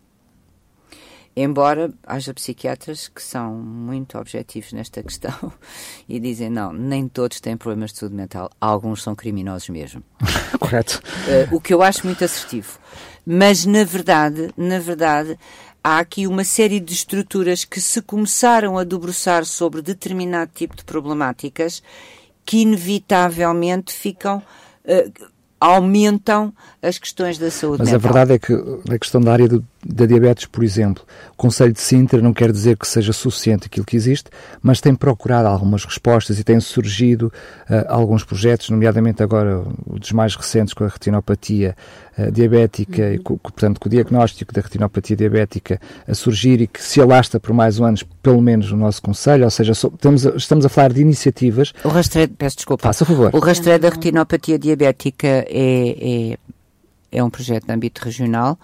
Embora 1.39 1.93
haja 2.07 2.33
psiquiatras 2.33 3.09
que 3.09 3.23
são 3.23 3.53
muito 3.53 4.17
objetivos 4.17 4.73
nesta 4.73 5.03
questão 5.03 5.53
e 6.09 6.19
dizem 6.19 6.49
não, 6.49 6.73
nem 6.73 7.07
todos 7.07 7.41
têm 7.41 7.59
problemas 7.59 7.93
de 7.93 7.99
saúde 7.99 8.15
mental, 8.15 8.51
alguns 8.59 9.03
são 9.03 9.15
criminosos 9.15 9.69
mesmo. 9.69 10.03
Correto. 10.59 11.03
Uh, 11.51 11.57
o 11.57 11.61
que 11.61 11.75
eu 11.75 11.83
acho 11.83 12.07
muito 12.07 12.25
assertivo. 12.25 12.79
Mas 13.27 13.67
na 13.67 13.85
verdade, 13.85 14.51
na 14.57 14.79
verdade, 14.79 15.39
há 15.87 16.01
aqui 16.01 16.27
uma 16.27 16.43
série 16.43 16.81
de 16.81 16.93
estruturas 16.93 17.65
que 17.65 17.81
se 17.81 18.03
começaram 18.03 18.77
a 18.77 18.83
debruçar 18.83 19.45
sobre 19.45 19.81
determinado 19.81 20.51
tipo 20.53 20.75
de 20.75 20.83
problemáticas 20.83 21.81
que 22.45 22.59
inevitavelmente 22.63 23.93
ficam 23.93 24.43
uh, 24.85 25.31
aumentam 25.61 26.53
as 26.83 26.99
questões 26.99 27.39
da 27.39 27.53
saúde 27.53 27.79
Mas 27.79 27.93
mental. 27.93 28.11
a 28.11 28.13
verdade 28.13 28.33
é 28.33 28.39
que 28.39 28.53
a 28.93 28.99
questão 28.99 29.21
da 29.21 29.33
área 29.33 29.47
do, 29.47 29.65
da 29.89 30.07
diabetes, 30.07 30.47
por 30.47 30.65
exemplo, 30.65 31.05
o 31.33 31.37
Conselho 31.37 31.73
de 31.73 31.81
Sintra 31.81 32.21
não 32.21 32.33
quer 32.33 32.51
dizer 32.51 32.77
que 32.77 32.87
seja 32.87 33.13
suficiente 33.13 33.67
aquilo 33.67 33.87
que 33.87 33.97
existe, 33.97 34.31
mas 34.61 34.81
tem 34.81 34.95
procurado 34.95 35.49
algumas 35.49 35.85
respostas 35.85 36.39
e 36.39 36.45
tem 36.45 36.59
surgido 36.61 37.33
uh, 37.71 37.85
alguns 37.89 38.25
projetos, 38.25 38.71
nomeadamente 38.71 39.23
agora 39.23 39.63
os 39.87 40.01
dos 40.01 40.13
mais 40.13 40.35
recentes 40.35 40.75
com 40.75 40.85
a 40.85 40.89
retinopatia 40.89 41.77
uh, 42.19 42.31
diabética 42.33 43.03
uhum. 43.03 43.13
e, 43.13 43.19
com, 43.19 43.39
portanto, 43.39 43.81
com 43.81 43.89
o 43.89 43.91
diagnóstico 43.91 44.53
da 44.53 44.61
retinopatia 44.61 45.17
diabética 45.17 45.81
a 46.07 46.15
surgir 46.15 46.61
e 46.61 46.67
que 46.67 46.83
se 46.83 47.01
alastra 47.01 47.39
por 47.39 47.53
mais 47.53 47.79
um 47.79 47.85
anos, 47.85 48.03
pelo 48.23 48.41
menos 48.41 48.71
no 48.73 48.79
nosso 48.79 49.01
Conselho, 49.01 49.45
ou 49.45 49.51
seja, 49.51 49.75
so, 49.75 49.93
estamos, 49.95 50.27
a, 50.27 50.31
estamos 50.31 50.67
a 50.67 50.69
falar 50.69 50.93
de 50.93 51.01
iniciativas. 51.01 51.73
O 51.85 51.89
rastreio, 51.89 52.29
peço 52.29 52.57
desculpa. 52.57 52.83
Faça 52.83 53.05
favor. 53.05 53.31
O 53.33 53.39
rastreio 53.39 53.79
da 53.79 53.89
retinopatia 53.89 54.59
diabética 54.59 55.27
é, 55.27 56.33
é, 56.33 56.39
é 57.13 57.23
um 57.23 57.31
projeto 57.31 57.67
de 57.67 57.73
âmbito 57.73 58.05
regional 58.05 58.59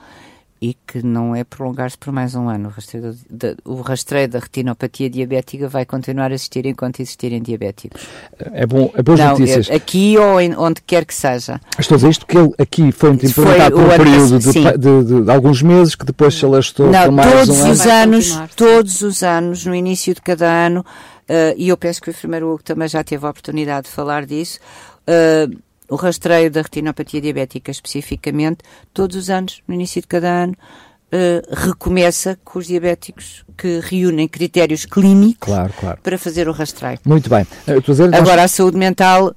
e 0.63 0.75
que 0.87 1.05
não 1.05 1.35
é 1.35 1.43
prolongar-se 1.43 1.99
por 1.99 2.13
mais 2.13 2.37
um 2.37 2.49
ano. 2.49 2.69
O 2.69 2.71
rastreio, 2.71 3.17
de, 3.29 3.57
o 3.65 3.81
rastreio, 3.81 4.29
da 4.29 4.39
retinopatia 4.39 5.11
diabética 5.11 5.69
vai 5.69 5.85
continuar 5.85 6.31
a 6.31 6.35
existir 6.35 6.65
enquanto 6.67 7.01
existirem 7.01 7.43
diabéticos. 7.43 8.01
É 8.39 8.65
bom, 8.65 8.89
é 8.95 9.03
boas 9.03 9.19
não, 9.19 9.31
notícias. 9.31 9.69
É, 9.69 9.75
aqui 9.75 10.17
ou 10.17 10.41
em, 10.41 10.55
onde 10.57 10.81
quer 10.83 11.05
que 11.05 11.13
seja. 11.13 11.61
Estou 11.77 11.97
a 11.97 11.99
dizer 11.99 12.11
isto 12.11 12.25
que 12.25 12.39
ele 12.39 12.53
aqui 12.57 12.93
foi 12.93 13.11
implementado 13.11 13.75
por 13.75 13.85
um 13.85 13.89
período 13.89 14.39
de, 14.39 14.53
de, 14.53 15.05
de, 15.05 15.25
de, 15.25 15.31
alguns 15.33 15.63
meses 15.63 15.97
que 15.97 16.07
depois 16.07 16.33
se 16.33 16.45
alastou 16.45 16.89
não, 16.93 17.07
por 17.07 17.13
mais 17.13 17.33
todos 17.33 17.61
um 17.61 17.71
os 17.71 17.81
ano. 17.81 17.91
anos, 17.91 18.39
todos 18.55 19.03
os 19.03 19.23
anos, 19.25 19.67
no 19.67 19.75
início 19.75 20.15
de 20.15 20.23
cada 20.23 20.47
ano, 20.47 20.87
uh, 21.29 21.55
e 21.57 21.71
eu 21.71 21.77
penso 21.77 22.01
que 22.01 22.09
o 22.09 22.13
enfermeiro 22.13 22.49
Hugo 22.49 22.63
também 22.63 22.87
já 22.87 23.03
teve 23.03 23.27
a 23.27 23.31
oportunidade 23.31 23.89
de 23.89 23.93
falar 23.93 24.25
disso, 24.25 24.61
uh, 25.09 25.72
o 25.93 25.97
rastreio 25.97 26.51
da 26.51 26.63
retinopatia 26.63 27.21
diabética 27.21 27.71
especificamente, 27.71 28.61
todos 28.95 29.15
os 29.15 29.29
anos, 29.29 29.63
no 29.69 29.75
início 29.75 30.01
de 30.01 30.09
cada 30.09 30.45
ano, 30.45 30.55
uh, 30.55 31.55
recomeça 31.55 32.39
com 32.43 32.59
os 32.59 32.67
diabéticos 32.67 33.45
que 33.59 33.79
reúnem 33.81 34.27
critérios 34.27 34.87
clínicos 34.87 35.53
claro, 35.53 35.73
claro. 35.79 36.01
para 36.03 36.17
fazer 36.17 36.49
o 36.49 36.53
rastreio. 36.53 36.99
Muito 37.05 37.29
bem. 37.29 37.47
Dizer, 37.87 38.05
Agora, 38.15 38.41
nós... 38.41 38.45
a 38.45 38.49
saúde 38.49 38.79
mental. 38.79 39.35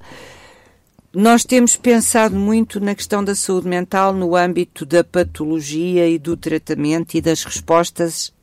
Nós 1.14 1.44
temos 1.44 1.76
pensado 1.76 2.36
muito 2.38 2.80
na 2.80 2.96
questão 2.96 3.22
da 3.22 3.36
saúde 3.36 3.68
mental 3.68 4.14
no 4.14 4.34
âmbito 4.34 4.86
da 4.86 5.04
patologia 5.04 6.08
e 6.08 6.18
do 6.18 6.38
tratamento 6.38 7.16
e 7.16 7.22
das 7.22 7.44
respostas 7.44 8.34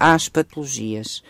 às 0.00 0.26
patologias 0.26 1.22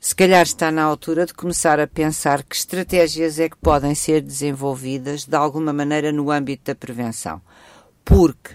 se 0.00 0.14
calhar 0.14 0.42
está 0.42 0.70
na 0.70 0.82
altura 0.82 1.26
de 1.26 1.34
começar 1.34 1.80
a 1.80 1.86
pensar 1.86 2.42
que 2.42 2.54
estratégias 2.54 3.38
é 3.38 3.48
que 3.48 3.56
podem 3.56 3.94
ser 3.94 4.20
desenvolvidas 4.20 5.24
de 5.24 5.36
alguma 5.36 5.72
maneira 5.72 6.12
no 6.12 6.30
âmbito 6.30 6.64
da 6.66 6.74
prevenção. 6.74 7.40
Porque 8.04 8.54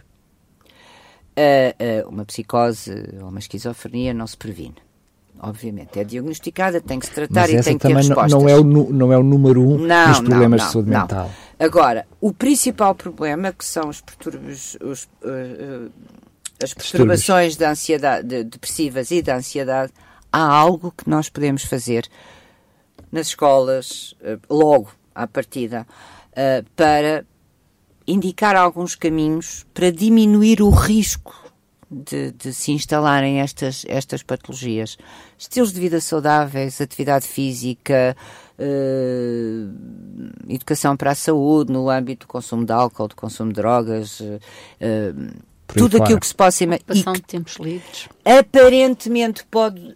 uh, 1.37 2.05
uh, 2.05 2.09
uma 2.09 2.25
psicose 2.25 2.91
ou 3.21 3.29
uma 3.29 3.39
esquizofrenia 3.39 4.13
não 4.13 4.25
se 4.25 4.37
previne. 4.37 4.75
Obviamente, 5.39 5.99
é 5.99 6.05
diagnosticada, 6.05 6.79
tem 6.79 6.99
que 6.99 7.07
se 7.07 7.11
tratar 7.11 7.49
Mas 7.49 7.51
e 7.51 7.61
tem 7.61 7.77
que 7.77 7.87
ter 7.87 7.95
respostas. 7.95 8.31
Não 8.31 8.47
é, 8.47 8.55
o, 8.55 8.63
não 8.63 9.11
é 9.11 9.17
o 9.17 9.23
número 9.23 9.61
um 9.61 9.77
não, 9.77 10.09
dos 10.09 10.19
problemas 10.21 10.41
não, 10.41 10.49
não, 10.49 10.57
de 10.57 10.71
saúde 10.71 10.89
mental. 10.89 11.31
Agora, 11.59 12.07
o 12.21 12.31
principal 12.31 12.95
problema, 12.95 13.51
que 13.51 13.65
são 13.65 13.89
os 13.89 13.99
perturbos, 13.99 14.77
os, 14.81 15.03
uh, 15.21 15.91
as 16.63 16.73
perturbações 16.73 17.57
de 17.57 17.65
ansiedade, 17.65 18.25
de, 18.25 18.43
depressivas 18.45 19.11
e 19.11 19.21
da 19.21 19.35
ansiedade, 19.35 19.91
há 20.33 20.43
algo 20.43 20.91
que 20.91 21.07
nós 21.07 21.29
podemos 21.29 21.63
fazer 21.63 22.09
nas 23.11 23.27
escolas, 23.27 24.15
eh, 24.21 24.39
logo 24.49 24.89
à 25.13 25.27
partida, 25.27 25.85
eh, 26.35 26.63
para 26.75 27.23
indicar 28.07 28.55
alguns 28.55 28.95
caminhos 28.95 29.65
para 29.73 29.91
diminuir 29.91 30.61
o 30.61 30.69
risco 30.71 31.43
de, 31.89 32.31
de, 32.31 32.51
se 32.51 32.71
instalarem 32.71 33.39
estas, 33.39 33.85
estas 33.87 34.23
patologias. 34.23 34.97
Estilos 35.37 35.71
de 35.71 35.79
vida 35.79 36.01
saudáveis, 36.01 36.81
atividade 36.81 37.27
física, 37.27 38.17
uh, 38.57 39.73
educação 40.49 40.97
para 40.97 41.11
a 41.11 41.15
saúde, 41.15 41.71
no 41.71 41.89
âmbito 41.89 42.25
do 42.25 42.29
consumo 42.29 42.65
de 42.65 42.73
álcool, 42.73 43.07
do 43.07 43.15
consumo 43.15 43.49
de 43.49 43.55
drogas, 43.55 44.19
uh, 44.19 44.39
tudo 45.67 46.01
aquilo 46.01 46.19
que 46.19 46.27
se 46.27 46.35
possa 46.35 46.63
imaginar. 46.63 47.13
de 47.13 47.21
tempos 47.21 47.55
livres. 47.57 48.09
Aparentemente 48.25 49.45
pode 49.45 49.95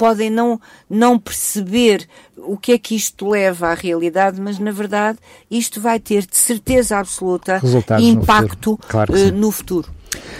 podem 0.00 0.30
não, 0.30 0.58
não 0.88 1.18
perceber 1.18 2.08
o 2.38 2.56
que 2.56 2.72
é 2.72 2.78
que 2.78 2.96
isto 2.96 3.28
leva 3.28 3.68
à 3.68 3.74
realidade, 3.74 4.40
mas 4.40 4.58
na 4.58 4.70
verdade 4.70 5.18
isto 5.50 5.78
vai 5.78 6.00
ter 6.00 6.24
de 6.24 6.38
certeza 6.38 6.96
absoluta 6.96 7.58
Resultados 7.58 8.06
impacto 8.06 8.70
no 8.70 8.76
futuro. 8.76 8.88
Claro 8.88 9.12
uh, 9.12 9.32
no 9.32 9.52
futuro. 9.52 9.88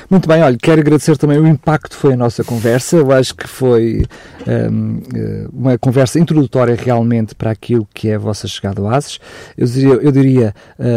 Muito 0.09 0.27
bem, 0.27 0.43
olha, 0.43 0.57
quero 0.61 0.81
agradecer 0.81 1.17
também 1.19 1.39
o 1.39 1.47
impacto 1.47 1.91
que 1.91 1.97
foi 1.97 2.15
a 2.15 2.17
nossa 2.17 2.43
conversa. 2.43 2.97
Eu 2.97 3.13
acho 3.13 3.35
que 3.35 3.47
foi 3.47 4.05
uma 5.53 5.79
conversa 5.79 6.19
introdutória 6.19 6.75
realmente 6.75 7.35
para 7.37 7.53
aquilo 7.53 7.87
que 7.95 8.09
é 8.09 8.17
a 8.17 8.19
vossa 8.19 8.49
chegada 8.49 8.81
ao 8.81 8.89
ASES. 8.89 9.21
Eu 9.57 9.67
diria, 9.67 9.95
eu 9.95 10.11
diria 10.11 10.55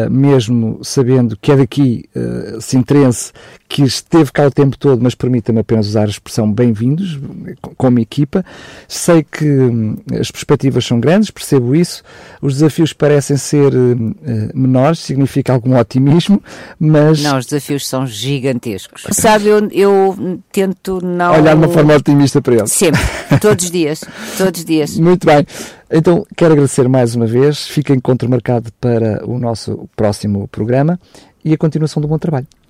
mesmo 0.09 0.80
sabendo 0.82 1.38
que 1.39 1.51
é 1.51 1.57
daqui, 1.57 2.05
uh, 2.16 2.59
Sintrense, 2.59 3.32
que 3.74 3.82
esteve 3.82 4.32
cá 4.32 4.45
o 4.45 4.51
tempo 4.51 4.78
todo, 4.78 5.01
mas 5.01 5.15
permita-me 5.15 5.59
apenas 5.59 5.88
usar 5.88 6.03
a 6.03 6.09
expressão 6.09 6.49
bem-vindos, 6.49 7.19
como 7.76 7.97
equipa. 7.97 8.45
Sei 8.88 9.24
que 9.24 9.45
hum, 9.47 9.97
as 10.11 10.30
perspectivas 10.30 10.86
são 10.86 10.99
grandes, 10.99 11.32
percebo 11.32 11.74
isso. 11.74 12.03
Os 12.39 12.53
desafios 12.53 12.93
parecem 12.93 13.36
ser 13.36 13.74
uh, 13.74 14.15
menores, 14.53 14.99
significa 14.99 15.53
algum 15.53 15.76
otimismo, 15.76 16.39
mas. 16.80 17.24
Não, 17.24 17.39
os 17.39 17.47
desafios 17.47 17.88
são 17.88 18.05
gigantescos. 18.05 19.07
Sabe, 19.09 19.47
eu, 19.47 19.67
eu 19.71 20.39
tento 20.51 21.03
não. 21.03 21.34
Olhar 21.34 21.55
de 21.55 21.65
uma 21.65 21.74
forma 21.74 21.95
otimista 21.95 22.43
para 22.43 22.53
eles. 22.53 22.71
Sempre, 22.71 23.01
todos 23.41 23.65
os 23.65 23.71
dias, 23.74 24.01
todos 24.38 24.59
os 24.59 24.65
dias. 24.65 24.99
Muito 24.99 25.26
bem. 25.26 25.47
Então, 25.89 26.28
quero 26.38 26.53
agradecer 26.53 26.88
mais 26.88 27.15
uma 27.15 27.26
vez. 27.26 27.65
Fica 27.67 27.91
encontro 27.91 28.30
marcado 28.30 28.71
para 28.80 29.28
o 29.28 29.39
nosso 29.39 29.89
próximo 29.95 30.47
programa 30.47 30.99
e 31.43 31.53
a 31.53 31.57
continuação 31.57 31.99
do 31.99 32.07
bom 32.07 32.19
trabalho. 32.19 32.45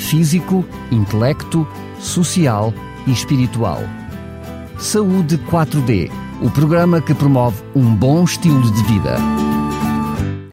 físico, 0.00 0.64
intelecto, 0.90 1.66
social 2.00 2.72
e 3.06 3.12
espiritual. 3.12 3.78
Saúde 4.78 5.38
4D, 5.38 6.10
o 6.40 6.50
programa 6.50 7.00
que 7.00 7.14
promove 7.14 7.62
um 7.74 7.94
bom 7.94 8.24
estilo 8.24 8.72
de 8.72 8.82
vida. 8.84 9.16